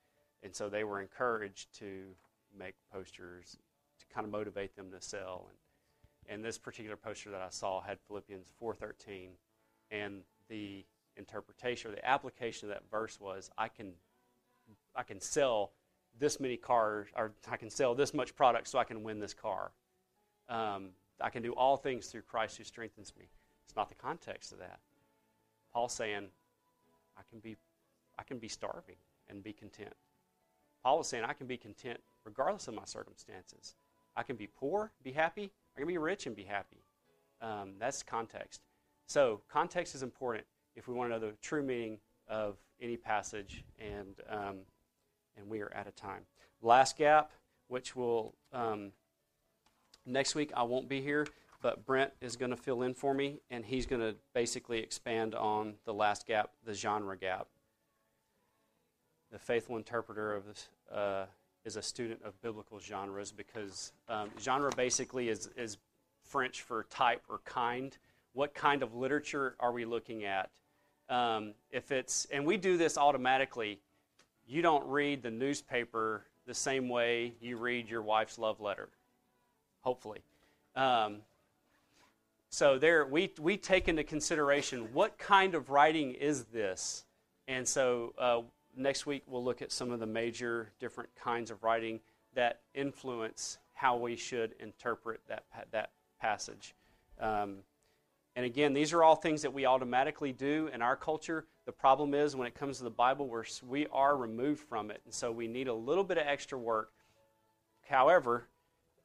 And 0.43 0.55
so 0.55 0.69
they 0.69 0.83
were 0.83 1.01
encouraged 1.01 1.73
to 1.79 2.15
make 2.57 2.75
posters 2.91 3.57
to 3.99 4.05
kind 4.13 4.25
of 4.25 4.31
motivate 4.31 4.75
them 4.75 4.91
to 4.91 5.01
sell. 5.01 5.47
And, 5.49 6.35
And 6.35 6.45
this 6.45 6.57
particular 6.57 6.97
poster 6.97 7.31
that 7.31 7.41
I 7.41 7.49
saw 7.49 7.81
had 7.81 7.99
Philippians 8.07 8.51
4:13, 8.61 9.37
and 9.91 10.23
the 10.47 10.85
interpretation 11.17 11.91
or 11.91 11.95
the 11.95 12.05
application 12.07 12.69
of 12.69 12.75
that 12.75 12.89
verse 12.89 13.19
was, 13.19 13.49
I 13.57 13.67
can, 13.67 13.93
I 14.95 15.03
can 15.03 15.19
sell 15.19 15.71
this 16.19 16.39
many 16.39 16.57
cars, 16.57 17.07
or 17.15 17.33
I 17.49 17.57
can 17.57 17.69
sell 17.69 17.95
this 17.95 18.13
much 18.13 18.35
product 18.35 18.67
so 18.67 18.79
I 18.79 18.83
can 18.83 19.03
win 19.03 19.19
this 19.19 19.33
car. 19.33 19.71
Um, 20.49 20.89
I 21.19 21.29
can 21.29 21.43
do 21.43 21.53
all 21.53 21.77
things 21.77 22.07
through 22.07 22.23
Christ 22.23 22.57
who 22.57 22.63
strengthens 22.63 23.13
me. 23.17 23.25
It's 23.65 23.75
not 23.75 23.89
the 23.89 23.95
context 23.95 24.51
of 24.51 24.59
that. 24.59 24.79
Paul's 25.71 25.93
saying, 25.93 26.27
I 27.17 27.21
can 27.29 27.39
be, 27.39 27.55
I 28.17 28.23
can 28.23 28.39
be 28.39 28.47
starving 28.47 28.97
and 29.29 29.43
be 29.43 29.53
content. 29.53 29.93
Paul 30.83 30.99
was 30.99 31.07
saying, 31.07 31.23
I 31.23 31.33
can 31.33 31.47
be 31.47 31.57
content 31.57 31.99
regardless 32.25 32.67
of 32.67 32.73
my 32.73 32.85
circumstances. 32.85 33.75
I 34.15 34.23
can 34.23 34.35
be 34.35 34.47
poor, 34.47 34.91
be 35.03 35.11
happy. 35.11 35.51
I 35.75 35.79
can 35.79 35.87
be 35.87 35.97
rich 35.97 36.27
and 36.27 36.35
be 36.35 36.43
happy. 36.43 36.83
Um, 37.41 37.73
that's 37.79 38.03
context. 38.03 38.61
So, 39.07 39.41
context 39.49 39.95
is 39.95 40.03
important 40.03 40.45
if 40.75 40.87
we 40.87 40.93
want 40.93 41.11
to 41.11 41.19
know 41.19 41.25
the 41.25 41.33
true 41.41 41.63
meaning 41.63 41.99
of 42.27 42.57
any 42.81 42.97
passage, 42.97 43.63
and, 43.79 44.15
um, 44.29 44.57
and 45.37 45.49
we 45.49 45.61
are 45.61 45.71
out 45.75 45.87
of 45.87 45.95
time. 45.95 46.21
Last 46.61 46.97
gap, 46.97 47.31
which 47.67 47.95
will, 47.95 48.35
um, 48.53 48.91
next 50.05 50.35
week 50.35 50.51
I 50.55 50.63
won't 50.63 50.87
be 50.87 51.01
here, 51.01 51.27
but 51.61 51.85
Brent 51.85 52.11
is 52.21 52.35
going 52.35 52.51
to 52.51 52.57
fill 52.57 52.83
in 52.83 52.93
for 52.93 53.13
me, 53.13 53.39
and 53.49 53.65
he's 53.65 53.85
going 53.85 54.01
to 54.01 54.15
basically 54.33 54.79
expand 54.79 55.35
on 55.35 55.75
the 55.85 55.93
last 55.93 56.25
gap, 56.25 56.51
the 56.63 56.73
genre 56.73 57.17
gap. 57.17 57.47
The 59.31 59.39
faithful 59.39 59.77
interpreter 59.77 60.35
of 60.35 60.45
this, 60.45 60.67
uh, 60.93 61.25
is 61.63 61.75
a 61.75 61.81
student 61.81 62.21
of 62.23 62.39
biblical 62.41 62.79
genres 62.79 63.31
because 63.31 63.93
um, 64.09 64.29
genre 64.39 64.71
basically 64.75 65.29
is, 65.29 65.49
is 65.55 65.77
French 66.23 66.61
for 66.61 66.83
type 66.89 67.21
or 67.29 67.39
kind. 67.45 67.97
What 68.33 68.53
kind 68.53 68.83
of 68.83 68.95
literature 68.95 69.55
are 69.59 69.71
we 69.71 69.85
looking 69.85 70.25
at? 70.25 70.49
Um, 71.09 71.53
if 71.71 71.91
it's 71.91 72.25
and 72.31 72.45
we 72.45 72.57
do 72.57 72.77
this 72.77 72.97
automatically, 72.97 73.79
you 74.47 74.61
don't 74.61 74.87
read 74.87 75.21
the 75.21 75.31
newspaper 75.31 76.25
the 76.47 76.53
same 76.53 76.87
way 76.89 77.33
you 77.41 77.57
read 77.57 77.89
your 77.89 78.01
wife's 78.01 78.39
love 78.39 78.61
letter. 78.61 78.89
Hopefully, 79.81 80.21
um, 80.75 81.17
so 82.49 82.77
there 82.77 83.05
we 83.05 83.31
we 83.39 83.57
take 83.57 83.89
into 83.89 84.03
consideration 84.03 84.87
what 84.93 85.17
kind 85.17 85.53
of 85.53 85.69
writing 85.69 86.13
is 86.13 86.45
this, 86.45 87.03
and 87.47 87.67
so 87.67 88.13
uh, 88.17 88.41
next 88.75 89.05
week 89.05 89.23
we'll 89.27 89.43
look 89.43 89.61
at 89.61 89.71
some 89.71 89.91
of 89.91 89.99
the 89.99 90.05
major 90.05 90.71
different 90.79 91.09
kinds 91.15 91.51
of 91.51 91.63
writing 91.63 91.99
that 92.33 92.61
influence 92.73 93.57
how 93.73 93.97
we 93.97 94.15
should 94.15 94.53
interpret 94.59 95.21
that 95.27 95.45
that 95.71 95.91
passage. 96.19 96.75
Um, 97.19 97.57
and 98.35 98.45
again, 98.45 98.73
these 98.73 98.93
are 98.93 99.03
all 99.03 99.15
things 99.15 99.41
that 99.41 99.53
we 99.53 99.65
automatically 99.65 100.31
do 100.31 100.69
in 100.73 100.81
our 100.81 100.95
culture. 100.95 101.45
The 101.65 101.71
problem 101.71 102.13
is 102.13 102.35
when 102.35 102.47
it 102.47 102.55
comes 102.55 102.77
to 102.77 102.83
the 102.83 102.89
Bible, 102.89 103.27
we're, 103.27 103.43
we 103.67 103.87
are 103.91 104.15
removed 104.15 104.61
from 104.61 104.89
it, 104.89 105.01
and 105.03 105.13
so 105.13 105.31
we 105.31 105.47
need 105.47 105.67
a 105.67 105.73
little 105.73 106.03
bit 106.03 106.17
of 106.17 106.25
extra 106.25 106.57
work. 106.57 106.91
However, 107.89 108.47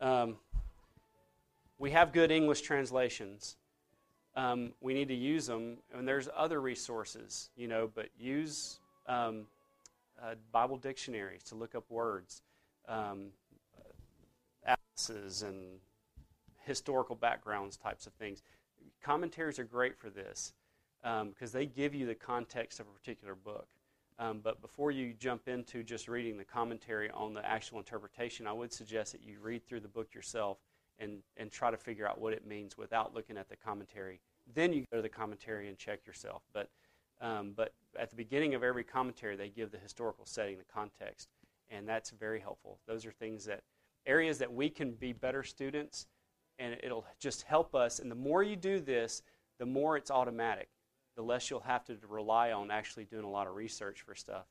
um, 0.01 0.37
we 1.79 1.91
have 1.91 2.13
good 2.13 2.31
English 2.31 2.61
translations. 2.61 3.57
Um, 4.37 4.73
we 4.81 4.95
need 4.95 5.09
to 5.09 5.15
use 5.15 5.47
them, 5.47 5.79
and 5.93 6.07
there's 6.07 6.29
other 6.37 6.61
resources, 6.61 7.51
you 7.57 7.67
know, 7.67 7.91
but 7.93 8.11
use 8.19 8.79
um, 9.07 9.47
uh, 10.23 10.35
Bible 10.53 10.77
dictionaries 10.77 11.43
to 11.45 11.55
look 11.55 11.75
up 11.75 11.85
words, 11.91 12.43
um, 12.89 13.29
atlases, 14.65 15.43
and 15.43 15.79
historical 16.65 17.17
backgrounds 17.17 17.77
types 17.77 18.07
of 18.07 18.13
things. 18.15 18.43
Commentaries 19.03 19.59
are 19.59 19.65
great 19.65 19.97
for 19.97 20.11
this 20.11 20.53
because 21.03 21.55
um, 21.55 21.59
they 21.59 21.67
give 21.67 21.95
you 21.95 22.07
the 22.07 22.15
context 22.15 22.81
of 22.81 22.87
a 22.87 22.99
particular 22.99 23.35
book. 23.35 23.69
Um, 24.19 24.41
but 24.43 24.63
before 24.63 24.91
you 24.91 25.13
jump 25.13 25.47
into 25.47 25.83
just 25.83 26.09
reading 26.09 26.39
the 26.39 26.45
commentary 26.45 27.11
on 27.11 27.35
the 27.35 27.45
actual 27.47 27.79
interpretation, 27.79 28.47
I 28.47 28.53
would 28.53 28.73
suggest 28.73 29.13
that 29.13 29.23
you 29.23 29.37
read 29.43 29.67
through 29.67 29.81
the 29.81 29.89
book 29.89 30.15
yourself 30.15 30.59
and, 30.99 31.19
and 31.37 31.53
try 31.53 31.71
to 31.71 31.77
figure 31.77 32.09
out 32.09 32.19
what 32.19 32.33
it 32.33 32.47
means 32.47 32.79
without 32.79 33.15
looking 33.15 33.37
at 33.37 33.49
the 33.51 33.57
commentary. 33.57 34.21
Then 34.55 34.73
you 34.73 34.85
go 34.91 34.97
to 34.97 35.03
the 35.03 35.09
commentary 35.09 35.69
and 35.69 35.77
check 35.77 36.07
yourself. 36.07 36.43
But 36.55 36.71
um, 37.21 37.53
but 37.57 37.73
at 37.99 38.11
the 38.11 38.17
beginning 38.17 38.55
of 38.55 38.63
every 38.63 38.85
commentary, 38.85 39.37
they 39.37 39.49
give 39.49 39.71
the 39.71 39.79
historical 39.79 40.27
setting, 40.27 40.59
the 40.59 40.65
context, 40.65 41.29
and 41.71 41.89
that's 41.89 42.11
very 42.11 42.41
helpful. 42.41 42.79
Those 42.87 43.07
are 43.07 43.13
things 43.13 43.45
that, 43.47 43.63
areas 44.07 44.39
that 44.39 44.53
we 44.53 44.69
can 44.69 44.93
be 44.93 45.13
better 45.13 45.43
students, 45.43 46.07
and 46.59 46.77
it'll 46.83 47.05
just 47.19 47.43
help 47.43 47.75
us. 47.75 47.99
And 47.99 48.11
the 48.11 48.17
more 48.17 48.43
you 48.43 48.57
do 48.57 48.81
this, 48.81 49.23
the 49.59 49.67
more 49.67 49.97
it's 49.97 50.11
automatic. 50.11 50.69
The 51.17 51.23
less 51.23 51.51
you'll 51.51 51.61
have 51.61 51.85
to 51.87 51.97
rely 52.09 52.53
on 52.53 52.71
actually 52.71 53.05
doing 53.05 53.25
a 53.25 53.31
lot 53.31 53.47
of 53.47 53.55
research 53.55 54.03
for 54.03 54.15
stuff. 54.15 54.45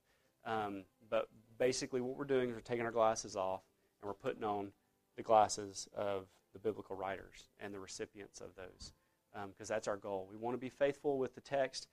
Um, 0.45 0.83
but 1.09 1.29
basically, 1.57 2.01
what 2.01 2.17
we're 2.17 2.25
doing 2.25 2.49
is 2.49 2.55
we're 2.55 2.61
taking 2.61 2.85
our 2.85 2.91
glasses 2.91 3.35
off 3.35 3.61
and 4.01 4.07
we're 4.07 4.15
putting 4.15 4.43
on 4.43 4.71
the 5.15 5.23
glasses 5.23 5.87
of 5.95 6.25
the 6.53 6.59
biblical 6.59 6.95
writers 6.95 7.49
and 7.59 7.73
the 7.73 7.79
recipients 7.79 8.41
of 8.41 8.47
those, 8.55 8.93
because 9.31 9.69
um, 9.69 9.75
that's 9.75 9.87
our 9.87 9.97
goal. 9.97 10.27
We 10.29 10.37
want 10.37 10.55
to 10.55 10.59
be 10.59 10.69
faithful 10.69 11.17
with 11.17 11.35
the 11.35 11.41
text 11.41 11.87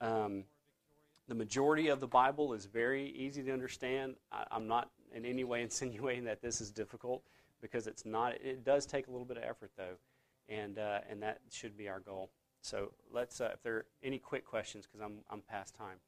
um, 0.00 0.44
the 1.28 1.34
majority 1.34 1.88
of 1.88 2.00
the 2.00 2.06
Bible 2.06 2.54
is 2.54 2.66
very 2.66 3.10
easy 3.10 3.42
to 3.42 3.52
understand. 3.52 4.16
I, 4.32 4.44
am 4.50 4.66
not 4.66 4.90
in 5.14 5.24
any 5.24 5.44
way 5.44 5.62
insinuating 5.68 6.24
that 6.24 6.42
this 6.42 6.60
is 6.60 6.70
difficult 6.70 7.22
because 7.60 7.86
it's 7.86 8.04
not. 8.04 8.34
It 8.34 8.64
does 8.64 8.86
take 8.86 9.08
a 9.08 9.10
little 9.10 9.26
bit 9.26 9.36
of 9.36 9.44
effort 9.44 9.70
though, 9.76 9.96
and 10.48 10.78
uh, 10.78 11.00
and 11.08 11.22
that 11.22 11.40
should 11.50 11.76
be 11.76 11.88
our 11.88 12.00
goal. 12.00 12.30
So 12.62 12.92
let's. 13.12 13.40
Uh, 13.40 13.50
if 13.54 13.62
there 13.62 13.74
are 13.74 13.86
any 14.02 14.18
quick 14.18 14.44
questions, 14.44 14.86
because 14.86 15.04
I'm 15.04 15.18
I'm 15.30 15.42
past 15.42 15.74
time. 15.74 15.98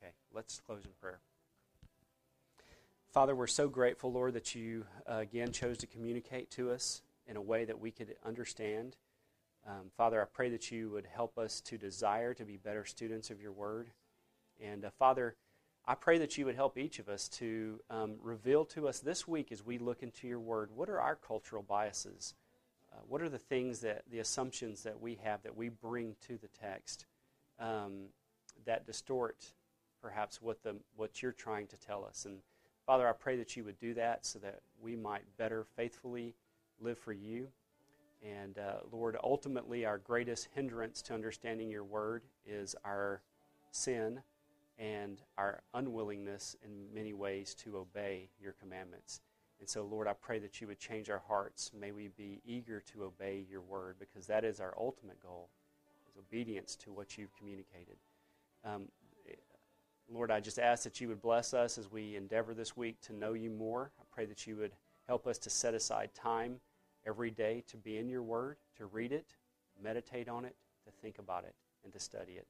Okay, 0.00 0.12
let's 0.32 0.60
close 0.60 0.84
in 0.84 0.92
prayer. 1.00 1.18
Father, 3.12 3.34
we're 3.34 3.46
so 3.46 3.68
grateful, 3.68 4.12
Lord, 4.12 4.34
that 4.34 4.54
you 4.54 4.84
uh, 5.10 5.16
again 5.16 5.50
chose 5.50 5.78
to 5.78 5.86
communicate 5.86 6.50
to 6.52 6.70
us 6.70 7.02
in 7.26 7.36
a 7.36 7.42
way 7.42 7.64
that 7.64 7.80
we 7.80 7.90
could 7.90 8.14
understand. 8.24 8.96
Um, 9.66 9.90
Father, 9.96 10.22
I 10.22 10.24
pray 10.24 10.50
that 10.50 10.70
you 10.70 10.90
would 10.90 11.06
help 11.06 11.38
us 11.38 11.60
to 11.62 11.76
desire 11.76 12.34
to 12.34 12.44
be 12.44 12.56
better 12.56 12.84
students 12.84 13.30
of 13.30 13.40
your 13.40 13.52
word. 13.52 13.90
And 14.62 14.84
uh, 14.84 14.90
Father, 14.98 15.36
I 15.86 15.94
pray 15.94 16.18
that 16.18 16.36
you 16.36 16.44
would 16.44 16.54
help 16.54 16.76
each 16.76 16.98
of 16.98 17.08
us 17.08 17.28
to 17.30 17.80
um, 17.90 18.16
reveal 18.22 18.64
to 18.66 18.88
us 18.88 19.00
this 19.00 19.26
week 19.26 19.52
as 19.52 19.64
we 19.64 19.78
look 19.78 20.02
into 20.02 20.26
your 20.26 20.40
word 20.40 20.70
what 20.74 20.88
are 20.88 21.00
our 21.00 21.16
cultural 21.16 21.62
biases? 21.62 22.34
Uh, 22.92 23.00
what 23.08 23.22
are 23.22 23.28
the 23.28 23.38
things 23.38 23.80
that, 23.80 24.02
the 24.10 24.18
assumptions 24.18 24.82
that 24.82 25.00
we 25.00 25.18
have 25.22 25.42
that 25.42 25.56
we 25.56 25.68
bring 25.68 26.16
to 26.26 26.38
the 26.38 26.48
text 26.48 27.06
um, 27.58 28.06
that 28.64 28.86
distort 28.86 29.52
perhaps 30.00 30.40
what, 30.40 30.62
the, 30.62 30.76
what 30.96 31.22
you're 31.22 31.32
trying 31.32 31.66
to 31.66 31.80
tell 31.80 32.04
us? 32.04 32.24
And 32.24 32.38
Father, 32.86 33.06
I 33.06 33.12
pray 33.12 33.36
that 33.36 33.56
you 33.56 33.64
would 33.64 33.78
do 33.78 33.94
that 33.94 34.24
so 34.24 34.38
that 34.38 34.60
we 34.82 34.96
might 34.96 35.22
better 35.36 35.66
faithfully 35.76 36.34
live 36.80 36.98
for 36.98 37.12
you 37.12 37.48
and 38.22 38.58
uh, 38.58 38.78
Lord, 38.90 39.16
ultimately, 39.22 39.84
our 39.84 39.98
greatest 39.98 40.48
hindrance 40.54 41.02
to 41.02 41.14
understanding 41.14 41.70
your 41.70 41.84
word 41.84 42.22
is 42.44 42.74
our 42.84 43.22
sin 43.70 44.20
and 44.78 45.20
our 45.36 45.62
unwillingness 45.74 46.56
in 46.64 46.92
many 46.94 47.12
ways 47.12 47.54
to 47.54 47.76
obey 47.76 48.28
your 48.40 48.52
commandments. 48.52 49.20
And 49.60 49.68
so, 49.68 49.84
Lord, 49.84 50.06
I 50.06 50.12
pray 50.12 50.38
that 50.38 50.60
you 50.60 50.66
would 50.68 50.78
change 50.78 51.10
our 51.10 51.22
hearts. 51.26 51.72
May 51.78 51.90
we 51.90 52.08
be 52.08 52.40
eager 52.44 52.80
to 52.92 53.04
obey 53.04 53.44
your 53.50 53.60
word 53.60 53.96
because 53.98 54.26
that 54.26 54.44
is 54.44 54.60
our 54.60 54.74
ultimate 54.78 55.20
goal, 55.20 55.48
is 56.08 56.16
obedience 56.16 56.76
to 56.76 56.92
what 56.92 57.18
you've 57.18 57.34
communicated. 57.36 57.96
Um, 58.64 58.88
Lord, 60.10 60.30
I 60.30 60.40
just 60.40 60.58
ask 60.58 60.84
that 60.84 61.00
you 61.00 61.08
would 61.08 61.20
bless 61.20 61.52
us 61.52 61.76
as 61.76 61.90
we 61.90 62.16
endeavor 62.16 62.54
this 62.54 62.76
week 62.76 63.00
to 63.02 63.12
know 63.12 63.34
you 63.34 63.50
more. 63.50 63.90
I 64.00 64.04
pray 64.10 64.24
that 64.26 64.46
you 64.46 64.56
would 64.56 64.72
help 65.06 65.26
us 65.26 65.38
to 65.38 65.50
set 65.50 65.74
aside 65.74 66.10
time 66.14 66.60
every 67.08 67.30
day 67.30 67.64
to 67.68 67.76
be 67.76 67.96
in 67.96 68.08
your 68.08 68.22
word, 68.22 68.56
to 68.76 68.86
read 68.86 69.12
it, 69.12 69.34
meditate 69.82 70.28
on 70.28 70.44
it, 70.44 70.54
to 70.84 70.90
think 71.02 71.18
about 71.18 71.44
it, 71.44 71.54
and 71.82 71.92
to 71.92 71.98
study 71.98 72.32
it. 72.32 72.46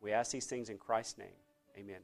We 0.00 0.12
ask 0.12 0.30
these 0.30 0.46
things 0.46 0.68
in 0.68 0.76
Christ's 0.76 1.18
name. 1.18 1.38
Amen. 1.78 2.02